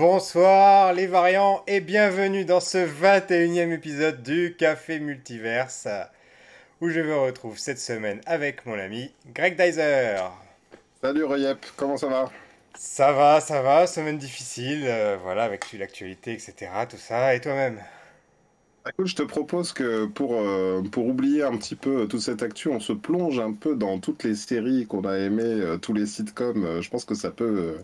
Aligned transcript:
Bonsoir 0.00 0.94
les 0.94 1.06
variants 1.06 1.62
et 1.66 1.80
bienvenue 1.80 2.46
dans 2.46 2.60
ce 2.60 2.78
21e 2.78 3.70
épisode 3.70 4.22
du 4.22 4.56
Café 4.58 4.98
Multiverse 4.98 5.88
où 6.80 6.88
je 6.88 7.00
vous 7.00 7.22
retrouve 7.22 7.58
cette 7.58 7.78
semaine 7.78 8.22
avec 8.24 8.64
mon 8.64 8.78
ami 8.78 9.12
Greg 9.34 9.60
Dyser. 9.60 10.16
Salut 11.02 11.24
Rayep, 11.24 11.66
comment 11.76 11.98
ça 11.98 12.06
va? 12.06 12.30
Ça 12.74 13.12
va, 13.12 13.40
ça 13.40 13.60
va, 13.60 13.86
semaine 13.86 14.16
difficile, 14.16 14.84
euh, 14.86 15.18
voilà, 15.22 15.44
avec 15.44 15.70
l'actualité, 15.74 16.32
etc. 16.32 16.54
Tout 16.88 16.96
ça, 16.96 17.34
et 17.34 17.42
toi-même? 17.42 17.78
Écoute, 18.88 19.06
je 19.06 19.16
te 19.16 19.22
propose 19.22 19.74
que 19.74 20.06
pour, 20.06 20.32
euh, 20.40 20.80
pour 20.80 21.04
oublier 21.08 21.42
un 21.42 21.58
petit 21.58 21.76
peu 21.76 22.08
toute 22.08 22.22
cette 22.22 22.42
actu, 22.42 22.70
on 22.70 22.80
se 22.80 22.94
plonge 22.94 23.38
un 23.38 23.52
peu 23.52 23.76
dans 23.76 23.98
toutes 23.98 24.24
les 24.24 24.34
séries 24.34 24.86
qu'on 24.86 25.04
a 25.04 25.18
aimées, 25.18 25.42
euh, 25.42 25.76
tous 25.76 25.92
les 25.92 26.06
sitcoms. 26.06 26.80
Je 26.80 26.88
pense 26.88 27.04
que 27.04 27.14
ça 27.14 27.30
peut. 27.30 27.76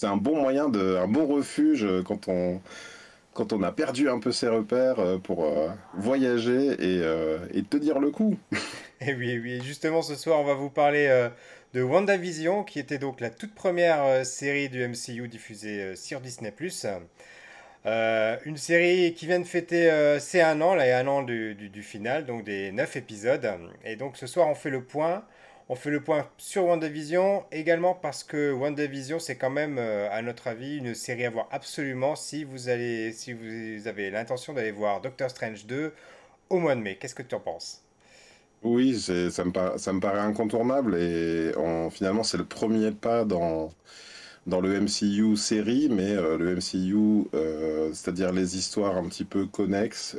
C'est 0.00 0.06
un 0.06 0.16
bon 0.16 0.40
moyen, 0.40 0.68
de, 0.68 0.96
un 0.96 1.08
bon 1.08 1.26
refuge 1.26 1.86
quand 2.06 2.28
on, 2.28 2.60
quand 3.34 3.52
on 3.52 3.62
a 3.62 3.70
perdu 3.70 4.08
un 4.08 4.18
peu 4.18 4.32
ses 4.32 4.48
repères 4.48 5.20
pour 5.22 5.46
voyager 5.94 6.68
et, 6.78 7.02
et 7.52 7.62
tenir 7.64 7.98
le 7.98 8.10
coup. 8.10 8.36
Et 9.02 9.14
oui, 9.14 9.38
oui, 9.38 9.62
justement 9.62 10.02
ce 10.02 10.14
soir, 10.14 10.40
on 10.40 10.44
va 10.44 10.52
vous 10.52 10.68
parler 10.68 11.28
de 11.72 11.82
WandaVision, 11.82 12.64
qui 12.64 12.78
était 12.78 12.98
donc 12.98 13.20
la 13.20 13.30
toute 13.30 13.54
première 13.54 14.26
série 14.26 14.68
du 14.68 14.86
MCU 14.86 15.26
diffusée 15.26 15.96
sur 15.96 16.20
Disney. 16.20 16.52
Euh, 17.86 18.36
une 18.44 18.58
série 18.58 19.14
qui 19.14 19.26
vient 19.26 19.40
de 19.40 19.44
fêter 19.46 19.90
euh, 19.90 20.18
ses 20.18 20.42
un 20.42 20.60
an, 20.60 20.74
là, 20.74 20.86
et 20.86 20.92
un 20.92 21.06
an 21.06 21.22
du, 21.22 21.82
final, 21.82 22.26
donc 22.26 22.44
des 22.44 22.72
neuf 22.72 22.96
épisodes. 22.96 23.48
Et 23.84 23.96
donc 23.96 24.16
ce 24.16 24.26
soir, 24.26 24.48
on 24.48 24.54
fait 24.54 24.70
le 24.70 24.82
point. 24.82 25.24
On 25.72 25.76
fait 25.76 25.90
le 25.90 26.00
point 26.00 26.26
sur 26.36 26.64
WandaVision, 26.64 27.44
également 27.52 27.94
parce 27.94 28.24
que 28.24 28.50
WandaVision, 28.50 29.20
c'est 29.20 29.36
quand 29.36 29.50
même, 29.50 29.76
euh, 29.78 30.10
à 30.10 30.20
notre 30.20 30.48
avis, 30.48 30.78
une 30.78 30.96
série 30.96 31.24
à 31.24 31.30
voir 31.30 31.46
absolument 31.52 32.16
si 32.16 32.42
vous, 32.42 32.68
allez, 32.68 33.12
si 33.12 33.32
vous 33.32 33.86
avez 33.86 34.10
l'intention 34.10 34.52
d'aller 34.52 34.72
voir 34.72 35.00
Doctor 35.00 35.30
Strange 35.30 35.66
2 35.66 35.92
au 36.48 36.58
mois 36.58 36.74
de 36.74 36.80
mai. 36.80 36.96
Qu'est-ce 37.00 37.14
que 37.14 37.22
tu 37.22 37.36
en 37.36 37.38
penses? 37.38 37.82
Oui, 38.64 38.98
ça 38.98 39.44
me, 39.44 39.52
ça 39.78 39.92
me 39.92 40.00
paraît 40.00 40.18
incontournable 40.18 40.96
et 40.96 41.52
finalement, 41.92 42.24
c'est 42.24 42.36
le 42.38 42.44
premier 42.44 42.90
pas 42.90 43.24
dans 43.24 43.72
dans 44.48 44.60
le 44.60 44.80
MCU 44.80 45.36
série, 45.36 45.88
mais 45.88 46.10
euh, 46.10 46.36
le 46.36 46.56
MCU, 46.56 47.28
euh, 47.34 47.92
c'est-à-dire 47.92 48.32
les 48.32 48.56
histoires 48.56 48.96
un 48.96 49.06
petit 49.06 49.24
peu 49.24 49.46
connexes, 49.46 50.16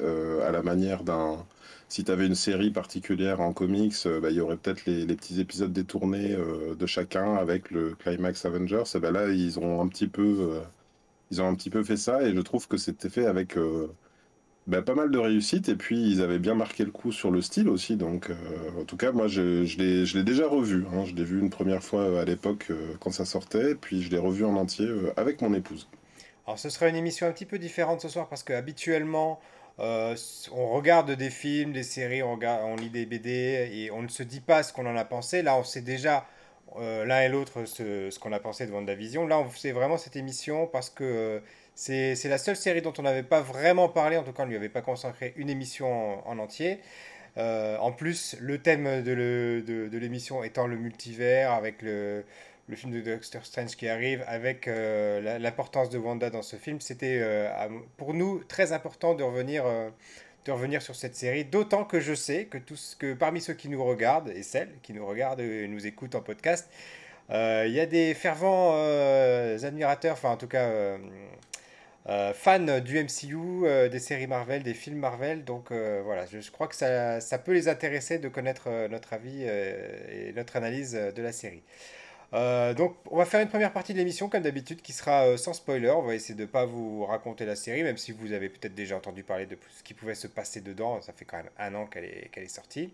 à 0.47 0.51
la 0.51 0.61
manière 0.61 1.03
d'un. 1.03 1.45
Si 1.91 2.03
tu 2.05 2.11
avais 2.11 2.25
une 2.25 2.35
série 2.35 2.71
particulière 2.71 3.41
en 3.41 3.53
comics, 3.53 4.07
bah, 4.21 4.29
il 4.29 4.37
y 4.37 4.41
aurait 4.41 4.57
peut-être 4.57 4.85
les, 4.85 5.05
petits 5.07 5.41
épisodes 5.41 5.73
détournés 5.73 6.35
de 6.77 6.85
chacun 6.85 7.35
avec 7.35 7.69
le 7.69 7.95
Climax 7.95 8.45
Avengers. 8.45 8.83
Bah, 9.01 9.11
là, 9.11 9.27
ils 9.29 9.59
ont 9.59 9.81
un 9.81 9.87
petit 9.87 10.07
peu, 10.07 10.61
ils 11.31 11.41
ont 11.41 11.47
un 11.47 11.55
petit 11.55 11.69
peu 11.69 11.83
fait 11.83 11.97
ça, 11.97 12.23
et 12.23 12.33
je 12.33 12.39
trouve 12.39 12.67
que 12.69 12.77
c'était 12.77 13.09
fait 13.09 13.25
avec 13.25 13.57
bah, 14.67 14.81
pas 14.83 14.93
mal 14.93 15.09
de 15.09 15.17
réussite 15.17 15.69
et 15.69 15.75
puis 15.75 15.99
ils 16.11 16.21
avaient 16.21 16.39
bien 16.39 16.53
marqué 16.53 16.85
le 16.85 16.91
coup 16.91 17.11
sur 17.11 17.31
le 17.31 17.41
style 17.41 17.67
aussi. 17.67 17.95
Donc, 17.95 18.29
euh, 18.29 18.35
en 18.79 18.85
tout 18.85 18.95
cas, 18.95 19.11
moi, 19.11 19.27
je, 19.27 19.63
l'ai 19.77 20.23
déjà 20.23 20.47
revu. 20.47 20.85
Hein. 20.93 21.03
Je 21.05 21.15
l'ai 21.15 21.23
vu 21.23 21.39
une 21.39 21.49
première 21.49 21.83
fois 21.83 22.21
à 22.21 22.25
l'époque 22.25 22.67
euh, 22.69 22.93
quand 22.99 23.11
ça 23.11 23.25
sortait, 23.25 23.75
puis 23.75 24.03
je 24.03 24.11
l'ai 24.11 24.19
revu 24.19 24.45
en 24.45 24.55
entier 24.55 24.85
euh, 24.85 25.11
avec 25.17 25.41
mon 25.41 25.53
épouse. 25.53 25.89
Alors, 26.45 26.59
ce 26.59 26.69
sera 26.69 26.87
une 26.87 26.95
émission 26.95 27.27
un 27.27 27.31
petit 27.31 27.45
peu 27.45 27.57
différente 27.57 28.01
ce 28.01 28.09
soir 28.09 28.29
parce 28.29 28.43
que 28.43 28.53
habituellement, 28.53 29.39
on 29.81 30.69
regarde 30.69 31.11
des 31.11 31.29
films, 31.29 31.73
des 31.73 31.83
séries, 31.83 32.23
on, 32.23 32.37
lit 32.75 32.89
des 32.89 33.05
BD 33.05 33.69
et 33.73 33.91
on 33.91 34.01
ne 34.01 34.07
se 34.07 34.23
dit 34.23 34.41
pas 34.41 34.63
ce 34.63 34.73
qu'on 34.73 34.85
en 34.85 34.95
a 34.95 35.05
pensé. 35.05 35.41
Là, 35.41 35.57
on 35.57 35.63
sait 35.63 35.81
déjà 35.81 36.25
l'un 36.77 37.21
et 37.21 37.29
l'autre 37.29 37.65
ce, 37.65 38.17
qu'on 38.19 38.31
a 38.31 38.39
pensé 38.39 38.65
de 38.67 38.71
WandaVision. 38.71 39.27
Là, 39.27 39.39
on 39.39 39.49
fait 39.49 39.71
vraiment 39.71 39.97
cette 39.97 40.15
émission 40.15 40.67
parce 40.67 40.89
que 40.89 41.41
c'est 41.75 42.15
la 42.25 42.37
seule 42.37 42.55
série 42.55 42.81
dont 42.81 42.93
on 42.97 43.01
n'avait 43.01 43.23
pas 43.23 43.41
vraiment 43.41 43.89
parlé, 43.89 44.17
en 44.17 44.23
tout 44.23 44.33
cas 44.33 44.43
on 44.43 44.45
ne 44.45 44.51
lui 44.51 44.57
avait 44.57 44.69
pas 44.69 44.81
consacré 44.81 45.33
une 45.37 45.49
émission 45.49 46.27
en, 46.27 46.37
entier. 46.37 46.79
Euh, 47.37 47.77
en 47.77 47.91
plus, 47.91 48.35
le 48.39 48.61
thème 48.61 49.03
de 49.03 49.97
l'émission 49.97 50.43
étant 50.43 50.67
le 50.67 50.75
multivers, 50.75 51.51
avec 51.51 51.81
le, 51.81 52.25
film 52.75 52.93
de 52.93 53.01
Doctor 53.01 53.45
Strange 53.45 53.75
qui 53.75 53.87
arrive, 53.87 54.23
avec 54.27 54.67
euh, 54.67 55.39
l'importance 55.39 55.89
de 55.89 55.97
Wanda 55.97 56.29
dans 56.29 56.41
ce 56.41 56.55
film, 56.55 56.79
c'était 56.79 57.19
euh, 57.21 57.49
pour 57.97 58.13
nous 58.13 58.43
très 58.43 58.71
important 58.71 59.13
de 59.13 59.23
revenir, 59.23 59.65
de 60.45 60.51
revenir 60.51 60.81
sur 60.81 60.95
cette 60.95 61.15
série, 61.15 61.45
d'autant 61.45 61.83
que 61.83 61.99
je 61.99 62.13
sais 62.13 62.45
que, 62.45 62.57
tous, 62.57 62.95
que 62.97 63.13
parmi 63.13 63.41
ceux 63.41 63.53
qui 63.53 63.69
nous 63.69 63.83
regardent, 63.83 64.29
et 64.29 64.43
celles 64.43 64.71
qui 64.81 64.93
nous 64.93 65.05
regardent 65.05 65.41
et 65.41 65.67
nous 65.67 65.85
écoutent 65.85 66.15
en 66.15 66.21
podcast, 66.21 66.69
il 67.29 67.71
y 67.71 67.79
a 67.79 67.85
des 67.85 68.13
fervents 68.13 68.73
admirateurs, 69.63 70.13
enfin 70.13 70.31
en 70.31 70.37
tout 70.37 70.47
cas 70.47 70.97
euh, 72.09 72.33
fan 72.33 72.79
du 72.79 72.97
MCU, 72.99 73.37
euh, 73.65 73.87
des 73.87 73.99
séries 73.99 74.25
Marvel, 74.25 74.63
des 74.63 74.73
films 74.73 74.97
Marvel. 74.97 75.43
Donc 75.43 75.71
euh, 75.71 76.01
voilà, 76.03 76.25
je, 76.25 76.49
crois 76.51 76.67
que 76.67 76.75
ça, 76.75 77.21
ça, 77.21 77.37
peut 77.37 77.53
les 77.53 77.67
intéresser 77.67 78.17
de 78.17 78.27
connaître 78.27 78.69
notre 78.89 79.13
avis 79.13 79.43
et 79.43 80.33
notre 80.35 80.55
analyse 80.55 80.93
de 80.93 81.21
la 81.21 81.31
série. 81.31 81.63
Donc 82.31 82.95
on 83.09 83.17
va 83.17 83.25
faire 83.25 83.41
une 83.41 83.49
première 83.49 83.73
partie 83.73 83.93
de 83.93 83.97
l'émission 83.97 84.29
comme 84.29 84.43
d'habitude 84.43 84.81
qui 84.81 84.93
sera 84.93 85.37
sans 85.37 85.53
spoiler. 85.53 85.89
On 85.89 86.01
va 86.01 86.15
essayer 86.15 86.35
de 86.35 86.41
ne 86.41 86.47
pas 86.47 86.65
vous 86.65 87.05
raconter 87.05 87.45
la 87.45 87.55
série, 87.55 87.83
même 87.83 87.97
si 87.97 88.11
vous 88.11 88.31
avez 88.31 88.49
peut-être 88.49 88.75
déjà 88.75 88.95
entendu 88.95 89.23
parler 89.23 89.45
de 89.45 89.57
ce 89.77 89.83
qui 89.83 89.93
pouvait 89.93 90.15
se 90.15 90.27
passer 90.27 90.61
dedans. 90.61 91.01
Ça 91.01 91.13
fait 91.13 91.25
quand 91.25 91.37
même 91.37 91.49
un 91.59 91.75
an 91.75 91.85
qu'elle 91.87 92.05
est, 92.05 92.47
sortie. 92.47 92.93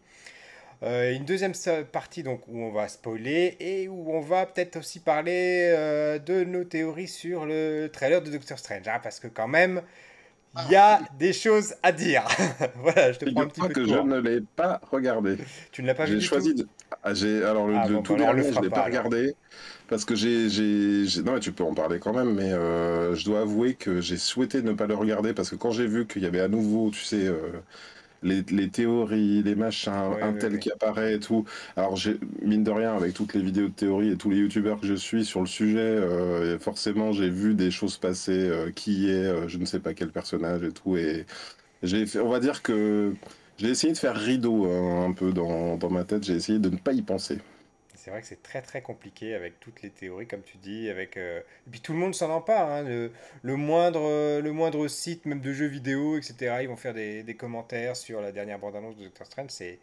Euh, 0.84 1.14
une 1.14 1.26
deuxième 1.26 1.54
partie 1.92 2.22
donc 2.22 2.48
où 2.48 2.60
on 2.60 2.72
va 2.72 2.88
spoiler 2.88 3.58
et 3.60 3.88
où 3.88 4.12
on 4.12 4.22
va 4.22 4.46
peut-être 4.46 4.78
aussi 4.78 5.00
parler 5.00 5.72
euh, 5.76 6.20
de 6.20 6.44
nos 6.44 6.64
théories 6.64 7.08
sur 7.08 7.46
le 7.48 7.90
trailer 7.92 8.22
de 8.22 8.30
Doctor 8.30 8.60
Strange, 8.60 8.88
hein, 8.88 9.00
parce 9.02 9.20
que 9.20 9.28
quand 9.28 9.48
même 9.48 9.82
il 10.66 10.72
y 10.72 10.76
a 10.76 11.00
ah. 11.02 11.08
des 11.18 11.34
choses 11.34 11.76
à 11.84 11.92
dire. 11.92 12.26
voilà, 12.76 13.12
je 13.12 13.20
te 13.20 13.30
prends 13.30 13.44
un 13.44 13.48
petit 13.48 13.62
peu 13.62 13.70
que 13.70 13.86
je 13.86 13.94
ne 13.94 14.20
l'ai 14.20 14.42
pas 14.42 14.82
regardé. 14.92 15.38
Tu 15.72 15.82
ne 15.82 15.88
l'as 15.88 15.96
pas 15.96 16.06
vu 16.06 16.20
J'ai 16.20 16.28
choisi. 16.28 16.56
De... 16.56 16.68
Ah, 17.10 17.50
alors 17.50 17.68
le, 17.68 17.76
ah, 17.76 17.88
tout 18.04 18.14
bah, 18.14 18.20
dernier, 18.20 18.52
je 18.54 18.62
l'ai 18.62 18.70
pas, 18.70 18.84
regardé 18.84 19.36
parce 19.88 20.04
que 20.04 20.16
j'ai, 20.16 20.48
non 21.24 21.34
mais 21.34 21.40
tu 21.40 21.52
peux 21.52 21.64
en 21.64 21.74
parler 21.74 22.00
quand 22.00 22.14
même, 22.14 22.34
mais 22.34 22.52
euh, 22.52 23.16
je 23.16 23.24
dois 23.24 23.42
avouer 23.42 23.76
que 23.76 24.02
j'ai 24.02 24.18
souhaité 24.18 24.62
ne 24.62 24.74
pas 24.74 24.86
le 24.86 24.96
regarder 24.96 25.34
parce 25.34 25.50
que 25.50 25.56
quand 25.56 25.72
j'ai 25.72 25.88
vu 25.88 26.06
qu'il 26.08 26.24
y 26.24 26.26
avait 26.26 26.42
à 26.42 26.50
nouveau, 26.50 26.90
tu 26.92 27.04
sais, 27.04 27.32
les, 28.24 28.44
les, 28.50 28.70
théories, 28.70 29.44
les 29.44 29.56
machins, 29.56 29.92
un 30.22 30.34
tel 30.34 30.60
qui 30.60 30.72
apparaît 30.72 31.16
et 31.16 31.20
tout. 31.20 31.46
Alors, 31.76 31.98
mine 32.42 32.64
de 32.64 32.72
rien, 32.72 32.96
avec 32.96 33.14
toutes 33.14 33.34
les 33.34 33.42
vidéos 33.42 33.68
de 33.68 33.74
théorie 33.74 34.12
et 34.12 34.18
tous 34.18 34.30
les 34.30 34.38
youtubeurs 34.38 34.80
que 34.80 34.88
je 34.88 34.94
suis 34.94 35.26
sur 35.26 35.40
le 35.42 35.48
sujet, 35.48 35.80
euh, 35.80 36.60
forcément, 36.60 37.12
j'ai 37.12 37.30
vu 37.30 37.54
des 37.54 37.72
choses 37.72 37.98
passer, 37.98 38.32
euh, 38.50 38.72
qui 38.72 39.10
est, 39.10 39.26
euh, 39.26 39.48
je 39.48 39.58
ne 39.58 39.66
sais 39.66 39.80
pas 39.80 39.94
quel 39.94 40.12
personnage 40.12 40.64
et 40.64 40.72
tout. 40.72 40.98
Et 40.98 41.26
j'ai 41.84 42.06
fait, 42.06 42.20
on 42.20 42.30
va 42.30 42.40
dire 42.40 42.64
que 42.64 43.14
j'ai 43.58 43.70
essayé 43.70 43.94
de 43.94 43.98
faire 43.98 44.16
rideau 44.16 44.66
hein, 44.66 45.06
un 45.06 45.14
peu 45.14 45.34
dans, 45.34 45.78
dans 45.78 45.90
ma 45.90 46.04
tête, 46.04 46.24
j'ai 46.24 46.34
essayé 46.34 46.60
de 46.60 46.70
ne 46.70 46.78
pas 46.78 46.94
y 46.94 47.02
penser 47.02 47.40
c'est 48.08 48.12
vrai 48.12 48.22
que 48.22 48.28
c'est 48.28 48.42
très 48.42 48.62
très 48.62 48.82
compliqué 48.82 49.34
avec 49.34 49.60
toutes 49.60 49.82
les 49.82 49.90
théories, 49.90 50.28
comme 50.28 50.42
tu 50.42 50.56
dis, 50.58 50.88
avec 50.88 51.18
euh, 51.18 51.40
et 51.40 51.70
puis 51.70 51.82
tout 51.82 51.92
le 51.92 52.00
monde 52.00 52.16
s'en 52.16 52.30
empare. 52.30 52.72
Hein, 52.72 52.84
le, 52.84 53.12
le, 53.42 53.56
moindre 53.58 54.40
le 54.40 54.52
moindre 54.54 54.88
site, 54.88 55.26
même 55.26 55.42
de 55.42 55.52
jeux 55.52 55.66
vidéo, 55.66 56.18
etc. 56.18 56.60
Ils 56.62 56.70
vont 56.70 56.78
faire 56.78 56.94
des, 56.94 57.24
des 57.24 57.36
commentaires 57.36 57.98
sur 57.98 58.22
la 58.22 58.32
dernière 58.32 58.60
bande 58.60 58.78
annonce 58.78 58.96
de 58.96 59.04
Doctor 59.04 59.28
Strange. 59.28 59.50
C'est 59.50 59.80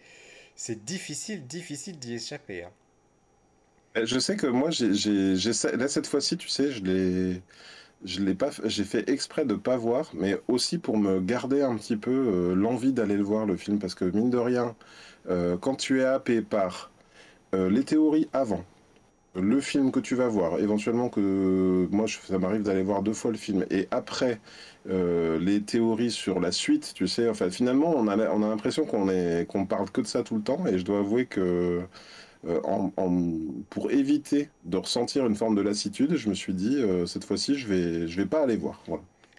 c'est 0.56 0.86
difficile 0.86 1.46
difficile 1.46 1.98
d'y 1.98 2.14
échapper. 2.14 2.62
Hein. 2.62 2.70
Euh, 3.98 4.06
je 4.06 4.18
sais 4.18 4.36
que 4.36 4.46
moi, 4.46 4.70
j'ai 4.70 5.34
là 5.76 5.88
cette 5.88 6.06
fois-ci, 6.06 6.38
tu 6.38 6.48
sais, 6.48 6.72
je 6.72 6.82
l'ai 6.82 7.42
je 8.04 8.20
l'ai 8.20 8.34
pas 8.34 8.50
j'ai 8.64 8.84
fait 8.84 9.08
exprès 9.10 9.44
de 9.44 9.54
pas 9.54 9.76
voir 9.76 10.10
mais 10.14 10.38
aussi 10.48 10.78
pour 10.78 10.98
me 10.98 11.20
garder 11.20 11.62
un 11.62 11.76
petit 11.76 11.96
peu 11.96 12.10
euh, 12.10 12.54
l'envie 12.54 12.92
d'aller 12.92 13.16
le 13.16 13.22
voir 13.24 13.46
le 13.46 13.56
film 13.56 13.78
parce 13.78 13.94
que 13.94 14.04
mine 14.04 14.30
de 14.30 14.38
rien 14.38 14.74
quand 15.62 15.76
tu 15.76 16.02
es 16.02 16.04
happé 16.04 16.42
par 16.42 16.90
euh, 17.54 17.70
les 17.70 17.84
théories 17.84 18.28
avant, 18.32 18.64
le 19.36 19.60
film 19.60 19.92
que 19.92 20.00
tu 20.00 20.16
vas 20.16 20.28
voir, 20.28 20.58
éventuellement 20.58 21.08
que 21.08 21.88
moi 21.92 22.06
ça 22.08 22.38
m'arrive 22.38 22.62
d'aller 22.62 22.82
voir 22.82 23.02
deux 23.02 23.12
fois 23.12 23.30
le 23.30 23.36
film, 23.36 23.64
et 23.70 23.86
après 23.92 24.40
euh, 24.88 25.38
les 25.38 25.62
théories 25.62 26.10
sur 26.10 26.40
la 26.40 26.50
suite, 26.52 26.92
tu 26.94 27.06
sais, 27.06 27.28
enfin 27.28 27.50
finalement 27.50 27.94
on 27.96 28.08
a, 28.08 28.16
on 28.30 28.42
a 28.42 28.48
l'impression 28.48 28.86
qu'on 28.86 29.08
est 29.08 29.46
qu'on 29.48 29.66
parle 29.66 29.90
que 29.90 30.00
de 30.00 30.06
ça 30.06 30.24
tout 30.24 30.36
le 30.36 30.42
temps, 30.42 30.66
et 30.66 30.78
je 30.78 30.84
dois 30.84 30.98
avouer 30.98 31.26
que 31.26 31.82
euh, 32.46 33.60
pour 33.70 33.90
éviter 33.90 34.48
de 34.64 34.76
ressentir 34.76 35.26
une 35.26 35.34
forme 35.34 35.54
de 35.54 35.62
lassitude, 35.62 36.16
je 36.16 36.28
me 36.28 36.34
suis 36.34 36.54
dit 36.54 36.82
cette 37.06 37.24
fois-ci 37.24 37.56
je 37.56 37.66
vais 37.66 38.08
je 38.08 38.16
vais 38.16 38.26
pas 38.26 38.42
aller 38.42 38.56
voir. 38.56 38.82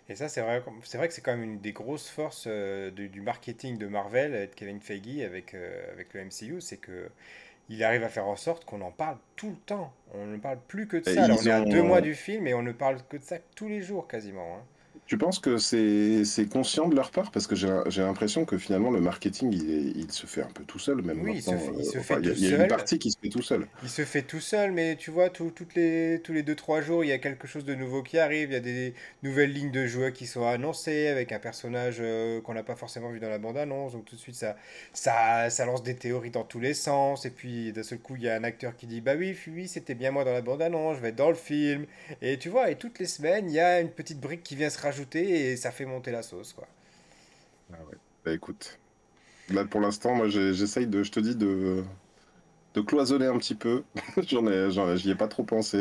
Et 0.07 0.15
ça, 0.15 0.29
c'est 0.29 0.41
vrai, 0.41 0.63
c'est 0.83 0.99
vrai 0.99 1.07
que 1.07 1.15
c'est 1.15 1.21
quand 1.21 1.31
même 1.31 1.43
une 1.43 1.59
des 1.59 1.71
grosses 1.71 2.09
forces 2.09 2.47
du 2.47 3.21
marketing 3.21 3.79
de 3.79 3.87
Marvel, 3.87 4.35
et 4.35 4.47
de 4.47 4.53
Kevin 4.53 4.79
Feige 4.79 5.23
avec, 5.23 5.55
avec 5.91 6.13
le 6.13 6.25
MCU, 6.25 6.61
c'est 6.61 6.77
que 6.77 7.09
il 7.69 7.83
arrive 7.83 8.03
à 8.03 8.09
faire 8.09 8.27
en 8.27 8.35
sorte 8.35 8.65
qu'on 8.65 8.81
en 8.81 8.91
parle 8.91 9.17
tout 9.35 9.49
le 9.49 9.55
temps. 9.55 9.91
On 10.13 10.25
ne 10.25 10.37
parle 10.37 10.59
plus 10.67 10.87
que 10.87 10.97
de 10.97 11.03
ça. 11.03 11.23
Alors, 11.23 11.39
on 11.41 11.45
est 11.45 11.51
à 11.51 11.61
deux 11.61 11.81
mois 11.81 12.01
du 12.01 12.13
film 12.13 12.47
et 12.47 12.53
on 12.53 12.61
ne 12.61 12.71
parle 12.71 12.97
que 13.09 13.17
de 13.17 13.23
ça 13.23 13.37
tous 13.55 13.67
les 13.67 13.81
jours 13.81 14.07
quasiment. 14.07 14.57
Hein. 14.57 14.63
Tu 15.07 15.17
penses 15.19 15.37
que 15.39 15.57
c'est 15.57 16.49
conscient 16.49 16.87
de 16.87 16.95
leur 16.95 17.11
part? 17.11 17.31
Parce 17.31 17.45
que 17.45 17.55
j'ai 17.55 18.01
l'impression 18.01 18.45
que 18.45 18.57
finalement 18.57 18.89
le 18.89 19.01
marketing, 19.01 19.51
il, 19.53 20.11
se 20.11 20.25
fait 20.25 20.41
un 20.41 20.49
peu 20.49 20.63
tout 20.63 20.79
seul, 20.79 21.01
même 21.03 21.21
Oui, 21.21 21.33
il 21.35 21.43
se 21.43 21.53
il 21.77 21.81
euh, 21.81 21.83
se 21.83 21.99
enfin, 21.99 22.15
fait 22.15 22.21
il 22.21 22.25
y, 22.25 22.29
a 22.29 22.33
tout 22.33 22.37
il 22.39 22.43
y 22.43 22.47
a 22.47 22.55
une 22.55 22.67
partie 22.67 22.97
qui 22.97 23.11
se 23.11 23.17
fait 23.21 23.29
tout 23.29 23.43
seul. 23.43 23.67
Il 23.83 23.89
se 23.89 24.03
fait 24.03 24.23
tout 24.23 24.39
seul, 24.39 24.71
mais 24.71 24.95
tu 24.95 25.11
vois, 25.11 25.29
tout- 25.29 25.51
toutes 25.51 25.75
les, 25.75 26.19
tous 26.23 26.33
les 26.33 26.41
deux 26.41 26.55
trois 26.55 26.81
jours, 26.81 27.03
il 27.03 27.09
y 27.09 27.11
a 27.11 27.19
quelque 27.19 27.45
chose 27.47 27.65
de 27.65 27.75
nouveau 27.75 28.01
qui 28.01 28.17
arrive. 28.17 28.49
Il 28.49 28.53
y 28.53 28.55
a 28.55 28.59
des 28.59 28.95
nouvelles 29.21 29.51
lignes 29.53 29.69
de 29.71 29.85
joueurs 29.85 30.11
qui 30.11 30.25
sont 30.25 30.47
annoncées 30.47 31.07
avec 31.07 31.31
un 31.31 31.37
personnage 31.39 31.97
euh, 31.99 32.41
qu'on 32.41 32.55
n'a 32.55 32.63
pas 32.63 32.75
forcément 32.75 33.11
vu 33.11 33.19
dans 33.19 33.29
la 33.29 33.37
bande-annonce. 33.37 33.91
Donc 33.93 34.05
tout 34.05 34.15
de 34.15 34.21
suite, 34.21 34.35
ça, 34.35 34.55
ça, 34.93 35.51
ça 35.51 35.65
lance 35.65 35.83
des 35.83 35.95
théories 35.95 36.31
dans 36.31 36.43
tous 36.43 36.59
les 36.59 36.73
sens. 36.73 37.25
Et 37.25 37.29
puis 37.29 37.71
d'un 37.73 37.83
seul 37.83 37.99
coup, 37.99 38.15
il 38.15 38.23
y 38.23 38.29
a 38.29 38.35
un 38.35 38.43
acteur 38.43 38.75
qui 38.75 38.87
dit, 38.87 39.01
Bah 39.01 39.13
oui, 39.15 39.37
oui, 39.47 39.67
c'était 39.67 39.93
bien 39.95 40.09
moi 40.09 40.23
dans 40.23 40.33
la 40.33 40.41
bande-annonce, 40.41 40.97
je 40.97 41.01
vais 41.01 41.09
être 41.09 41.15
dans 41.15 41.29
le 41.29 41.35
film. 41.35 41.85
Et 42.23 42.39
tu 42.39 42.49
vois, 42.49 42.71
et 42.71 42.75
toutes 42.75 42.97
les 42.97 43.05
semaines, 43.05 43.49
il 43.49 43.53
y 43.53 43.59
a 43.59 43.81
une 43.81 43.91
petite 43.91 44.19
brique 44.19 44.41
qui 44.41 44.55
vient 44.55 44.69
se 44.71 44.79
rajouter 44.79 44.94
et 45.15 45.57
ça 45.57 45.71
fait 45.71 45.85
monter 45.85 46.11
la 46.11 46.23
sauce, 46.23 46.53
quoi. 46.53 46.67
Ah 47.73 47.83
ouais. 47.85 47.95
Bah 48.23 48.33
écoute, 48.33 48.79
là 49.49 49.65
pour 49.65 49.81
l'instant, 49.81 50.15
moi 50.15 50.29
j'essaye 50.29 50.87
de, 50.87 51.03
je 51.03 51.11
te 51.11 51.19
dis, 51.21 51.35
de, 51.35 51.85
de 52.75 52.81
cloisonner 52.81 53.27
un 53.27 53.37
petit 53.39 53.55
peu. 53.55 53.85
J'en 54.27 54.47
ai, 54.47 54.71
j'y 54.97 55.11
ai 55.11 55.15
pas 55.15 55.27
trop 55.29 55.45
pensé. 55.45 55.79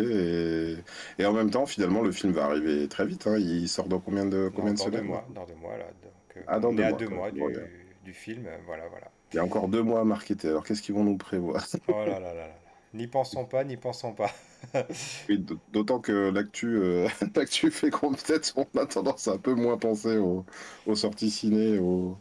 Et, 1.19 1.23
et 1.23 1.27
en 1.27 1.33
même 1.35 1.51
temps, 1.51 1.67
finalement, 1.67 2.03
le 2.03 2.13
film 2.13 2.33
va 2.33 2.47
arriver 2.47 2.89
très 2.89 3.07
vite. 3.07 3.27
hein. 3.29 3.39
Il 3.39 3.69
sort 3.69 3.89
dans 3.89 4.01
combien 4.01 4.27
de, 4.27 4.51
combien 4.55 4.75
de 4.75 4.79
dans 4.79 4.89
deux 4.89 5.01
semaines? 5.01 5.03
mois, 5.03 5.27
dans 5.31 5.47
deux 5.47 5.55
mois, 5.55 5.77
là. 5.77 5.87
Donc, 6.03 6.37
euh, 6.37 6.43
Ah, 6.47 6.59
dans 6.59 6.73
on 6.73 6.79
est 6.79 6.83
deux 6.83 6.85
à 6.85 6.93
mois, 7.09 7.09
deux 7.09 7.09
du, 7.31 7.97
du 8.03 8.13
film. 8.13 8.47
euh, 8.47 8.59
Voilà, 8.67 8.89
voilà. 8.89 9.11
il 9.33 9.37
y 9.37 9.39
a 9.39 9.45
encore 9.45 9.69
deux 9.69 9.83
mois 9.83 10.01
à 10.01 10.05
marketer. 10.05 10.49
Alors 10.49 10.65
qu'est-ce 10.65 10.81
qu'ils 10.83 10.95
vont 10.95 11.05
nous 11.05 11.19
prévoir? 11.19 11.67
Oh 11.87 12.05
là 12.05 12.19
là 12.19 12.35
là 12.35 12.47
là. 12.49 12.61
N'y 12.95 13.09
pensons 13.09 13.45
pas, 13.45 13.63
n'y 13.65 13.77
pensons 13.77 14.15
pas. 14.15 14.33
Oui, 15.29 15.39
d'autant 15.73 16.01
que 16.01 16.31
l'actu 16.31 16.77
euh, 16.79 17.09
l'actu 17.37 17.71
fait 17.71 17.91
qu'on 17.91 18.13
peut-être 18.15 18.55
on 18.57 18.79
a 18.79 18.87
tendance 18.87 19.29
à 19.29 19.33
un 19.33 19.39
peu 19.39 19.55
moins 19.55 19.79
penser 19.79 20.17
aux, 20.17 20.45
aux 20.87 20.95
sorties 20.97 21.31
ciné, 21.31 21.79
aux, 21.79 22.19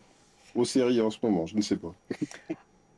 aux 0.56 0.66
séries 0.66 1.02
en 1.02 1.10
ce 1.12 1.20
moment, 1.24 1.46
je 1.46 1.56
ne 1.58 1.62
sais 1.62 1.78
pas. 1.78 1.94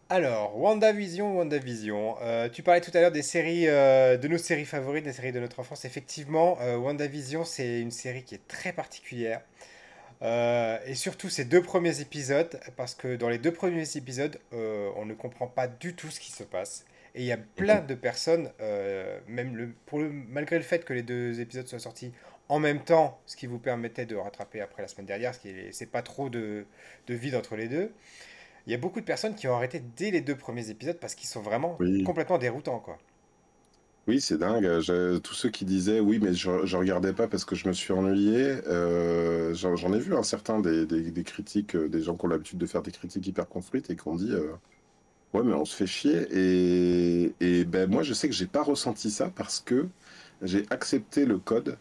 Alors, 0.10 0.58
WandaVision, 0.60 1.36
WandaVision. 1.38 2.16
Euh, 2.22 2.48
tu 2.50 2.62
parlais 2.62 2.82
tout 2.82 2.92
à 2.94 3.02
l'heure 3.02 3.12
des 3.12 3.24
séries, 3.24 3.68
euh, 3.68 4.18
de 4.18 4.28
nos 4.28 4.38
séries 4.38 4.66
favorites, 4.66 5.04
des 5.04 5.14
séries 5.14 5.32
de 5.32 5.40
notre 5.40 5.60
enfance. 5.60 5.84
Effectivement, 5.86 6.58
euh, 6.62 6.78
WandaVision, 6.78 7.44
c'est 7.44 7.82
une 7.82 7.90
série 7.92 8.24
qui 8.24 8.36
est 8.36 8.48
très 8.48 8.72
particulière. 8.72 9.42
Euh, 10.22 10.80
et 10.86 10.96
surtout 10.96 11.30
ces 11.30 11.46
deux 11.46 11.62
premiers 11.64 12.02
épisodes, 12.02 12.60
parce 12.78 12.96
que 12.96 13.16
dans 13.18 13.30
les 13.30 13.40
deux 13.40 13.54
premiers 13.54 13.98
épisodes, 13.98 14.40
euh, 14.54 14.92
on 14.98 15.06
ne 15.06 15.14
comprend 15.14 15.48
pas 15.48 15.68
du 15.68 15.96
tout 15.96 16.10
ce 16.12 16.20
qui 16.20 16.32
se 16.32 16.44
passe. 16.44 16.86
Et 17.16 17.22
il 17.22 17.26
y 17.28 17.32
a 17.34 17.38
plein 17.38 17.82
de 17.82 17.96
personnes, 17.96 18.52
euh, 18.62 19.20
même 19.28 19.56
le, 19.58 19.74
pour 19.88 20.00
le, 20.00 20.10
malgré 20.12 20.58
le 20.58 20.64
fait 20.64 20.86
que 20.86 20.94
les 20.94 21.04
deux 21.04 21.40
épisodes 21.42 21.68
soient 21.68 21.80
sortis 21.80 22.14
en 22.50 22.60
même 22.60 22.84
temps, 22.84 23.20
ce 23.26 23.36
qui 23.38 23.48
vous 23.48 23.60
permettait 23.60 24.06
de 24.06 24.16
rattraper 24.16 24.62
après 24.62 24.82
la 24.84 24.88
semaine 24.90 25.08
dernière, 25.08 25.34
ce 25.34 25.40
qui 25.40 25.50
est, 25.50 25.72
c'est 25.72 25.88
pas 25.88 26.04
trop 26.04 26.30
de, 26.30 26.66
de 27.08 27.14
vide 27.16 27.36
entre 27.36 27.56
les 27.56 27.68
deux. 27.70 27.92
Il 28.68 28.72
y 28.72 28.76
a 28.76 28.80
beaucoup 28.80 29.02
de 29.02 29.06
personnes 29.06 29.36
qui 29.36 29.48
ont 29.48 29.56
arrêté 29.56 29.82
dès 29.98 30.12
les 30.12 30.22
deux 30.22 30.38
premiers 30.38 30.70
épisodes 30.70 31.00
parce 31.00 31.16
qu'ils 31.16 31.30
sont 31.30 31.42
vraiment 31.42 31.80
Oui, 31.80 32.06
complètement 32.06 32.38
déroutants, 32.40 32.80
quoi. 32.80 33.00
oui, 34.08 34.22
c'est 34.22 34.38
dingue. 34.38 34.80
Je- 34.82 35.18
tous 35.18 35.34
ceux 35.34 35.50
qui 35.50 35.66
disaient 35.66 36.00
oui, 36.00 36.20
mais 36.20 36.34
je, 36.34 36.66
je 36.66 36.78
regardais 36.78 37.14
pas 37.14 37.28
parce 37.28 37.44
que 37.44 37.56
je 37.56 37.68
me 37.68 37.74
suis 37.74 37.92
ennuyé, 37.94 38.36
euh, 38.68 39.54
j'en 39.56 39.94
ai 39.94 40.00
vu 40.00 40.16
un 40.16 40.22
certain 40.24 40.60
des, 40.60 40.86
des, 40.86 41.10
des 41.12 41.24
critiques, 41.24 41.76
euh, 41.76 41.90
des 41.90 42.02
gens 42.04 42.16
qui 42.16 42.26
ont 42.26 42.28
l'habitude 42.28 42.60
de 42.60 42.68
faire 42.68 42.84
des 42.84 42.92
critiques 42.92 43.26
hyper 43.26 43.48
construites 43.50 43.90
et 43.90 43.96
qui 43.96 44.08
ont 44.08 44.16
dit 44.16 44.32
euh, 44.32 44.54
ouais, 45.36 45.44
mais 45.44 45.54
on 45.54 45.66
se 45.66 45.76
fait 45.76 45.88
chier. 45.88 46.28
Et, 46.32 47.36
et 47.40 47.66
ben 47.66 47.90
moi, 47.90 48.04
je 48.04 48.14
sais 48.14 48.30
que 48.30 48.36
j'ai 48.36 48.48
pas 48.48 48.64
ressenti 48.64 49.12
ça 49.12 49.30
parce 49.36 49.60
que 49.60 49.88
j'ai 50.42 50.66
accepté 50.70 51.26
le 51.26 51.40
code 51.40 51.78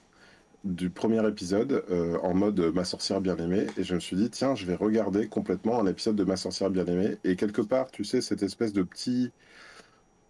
du 0.64 0.90
premier 0.90 1.26
épisode 1.28 1.84
euh, 1.90 2.18
en 2.22 2.34
mode 2.34 2.58
Ma 2.74 2.84
sorcière 2.84 3.20
bien-aimée 3.20 3.66
et 3.76 3.84
je 3.84 3.94
me 3.94 4.00
suis 4.00 4.16
dit 4.16 4.30
tiens 4.30 4.54
je 4.54 4.64
vais 4.64 4.74
regarder 4.74 5.28
complètement 5.28 5.78
un 5.78 5.86
épisode 5.86 6.16
de 6.16 6.24
Ma 6.24 6.36
sorcière 6.36 6.70
bien-aimée 6.70 7.18
et 7.24 7.36
quelque 7.36 7.60
part 7.60 7.90
tu 7.90 8.04
sais 8.04 8.22
cette 8.22 8.42
espèce 8.42 8.72
de 8.72 8.82
petit 8.82 9.30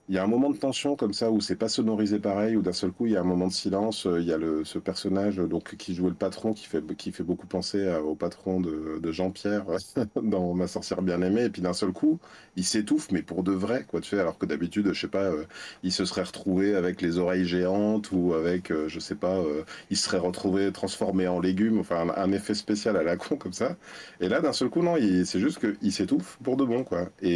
il 0.08 0.14
y 0.14 0.18
a 0.18 0.24
un 0.24 0.26
moment 0.26 0.50
de 0.50 0.56
tension 0.58 0.96
comme 0.96 1.14
ça 1.14 1.30
où 1.30 1.40
c'est 1.40 1.56
pas 1.56 1.68
sonorisé 1.68 2.18
pareil, 2.18 2.56
où 2.56 2.62
d'un 2.62 2.72
seul 2.74 2.92
coup 2.92 3.06
il 3.06 3.12
y 3.12 3.16
a 3.16 3.20
un 3.20 3.24
moment 3.24 3.46
de 3.48 3.52
silence. 3.52 4.06
euh, 4.06 4.20
Il 4.20 4.26
y 4.26 4.32
a 4.32 4.38
le, 4.38 4.64
ce 4.64 4.78
personnage 4.78 5.38
euh, 5.40 5.46
donc 5.46 5.76
qui 5.76 5.94
jouait 5.94 6.10
le 6.10 6.14
patron 6.14 6.52
qui 6.52 6.66
fait 6.66 6.82
qui 6.96 7.10
fait 7.12 7.22
beaucoup 7.22 7.46
penser 7.46 7.88
au 8.04 8.14
patron 8.14 8.60
de, 8.60 8.98
de 9.02 9.12
Jean-Pierre 9.12 9.64
dans 10.22 10.52
Ma 10.54 10.66
sorcière 10.66 11.00
bien-aimée. 11.02 11.44
Et 11.44 11.50
puis 11.50 11.62
d'un 11.62 11.72
seul 11.72 11.92
coup 11.92 12.18
il 12.56 12.64
s'étouffe, 12.64 13.10
mais 13.12 13.22
pour 13.22 13.42
de 13.44 13.52
vrai 13.52 13.84
quoi. 13.88 14.00
Tu 14.00 14.10
sais, 14.10 14.20
alors 14.20 14.36
que 14.38 14.44
d'habitude 14.46 14.92
je 14.92 15.00
sais 15.00 15.08
pas, 15.08 15.24
euh, 15.24 15.44
il 15.82 15.92
se 15.92 16.04
serait 16.04 16.22
retrouvé 16.22 16.74
avec 16.76 17.00
les 17.00 17.18
oreilles 17.18 17.46
géantes 17.46 18.10
ou 18.12 18.34
avec 18.34 18.70
euh, 18.70 18.88
je 18.88 19.00
sais 19.00 19.14
pas, 19.14 19.36
euh, 19.38 19.64
il 19.90 19.96
se 19.96 20.04
serait 20.04 20.18
retrouvé 20.18 20.70
transformé 20.72 21.28
en 21.28 21.40
légume. 21.40 21.78
Enfin 21.80 22.06
un, 22.16 22.32
effet 22.32 22.54
spécial 22.54 22.96
à 22.96 23.02
la 23.02 23.16
con 23.16 23.36
comme 23.36 23.52
ça. 23.54 23.76
Et 24.20 24.28
là 24.28 24.40
d'un 24.40 24.52
seul 24.52 24.68
coup 24.68 24.82
non, 24.82 24.96
il- 24.96 25.26
c'est 25.26 25.40
juste 25.40 25.58
que 25.58 25.76
il 25.82 25.92
s'étouffe 25.92 26.38
pour 26.42 26.56
de 26.56 26.64
bon 26.64 26.84
quoi. 26.84 27.08
Et, 27.22 27.30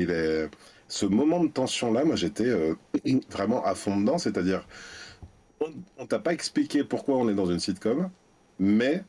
et 0.00 0.06
les- 0.06 0.46
ce 0.88 1.06
moment 1.06 1.42
de 1.42 1.48
tension-là, 1.48 2.04
moi 2.04 2.16
j'étais 2.16 2.46
euh, 2.46 2.74
vraiment 3.30 3.64
à 3.64 3.74
fond 3.74 3.96
dedans, 3.98 4.18
c'est-à-dire 4.18 4.66
on, 5.60 5.72
on 5.98 6.06
t'a 6.06 6.18
pas 6.18 6.32
expliqué 6.32 6.84
pourquoi 6.84 7.16
on 7.16 7.28
est 7.28 7.34
dans 7.34 7.46
une 7.46 7.60
sitcom, 7.60 8.10
mais 8.58 9.02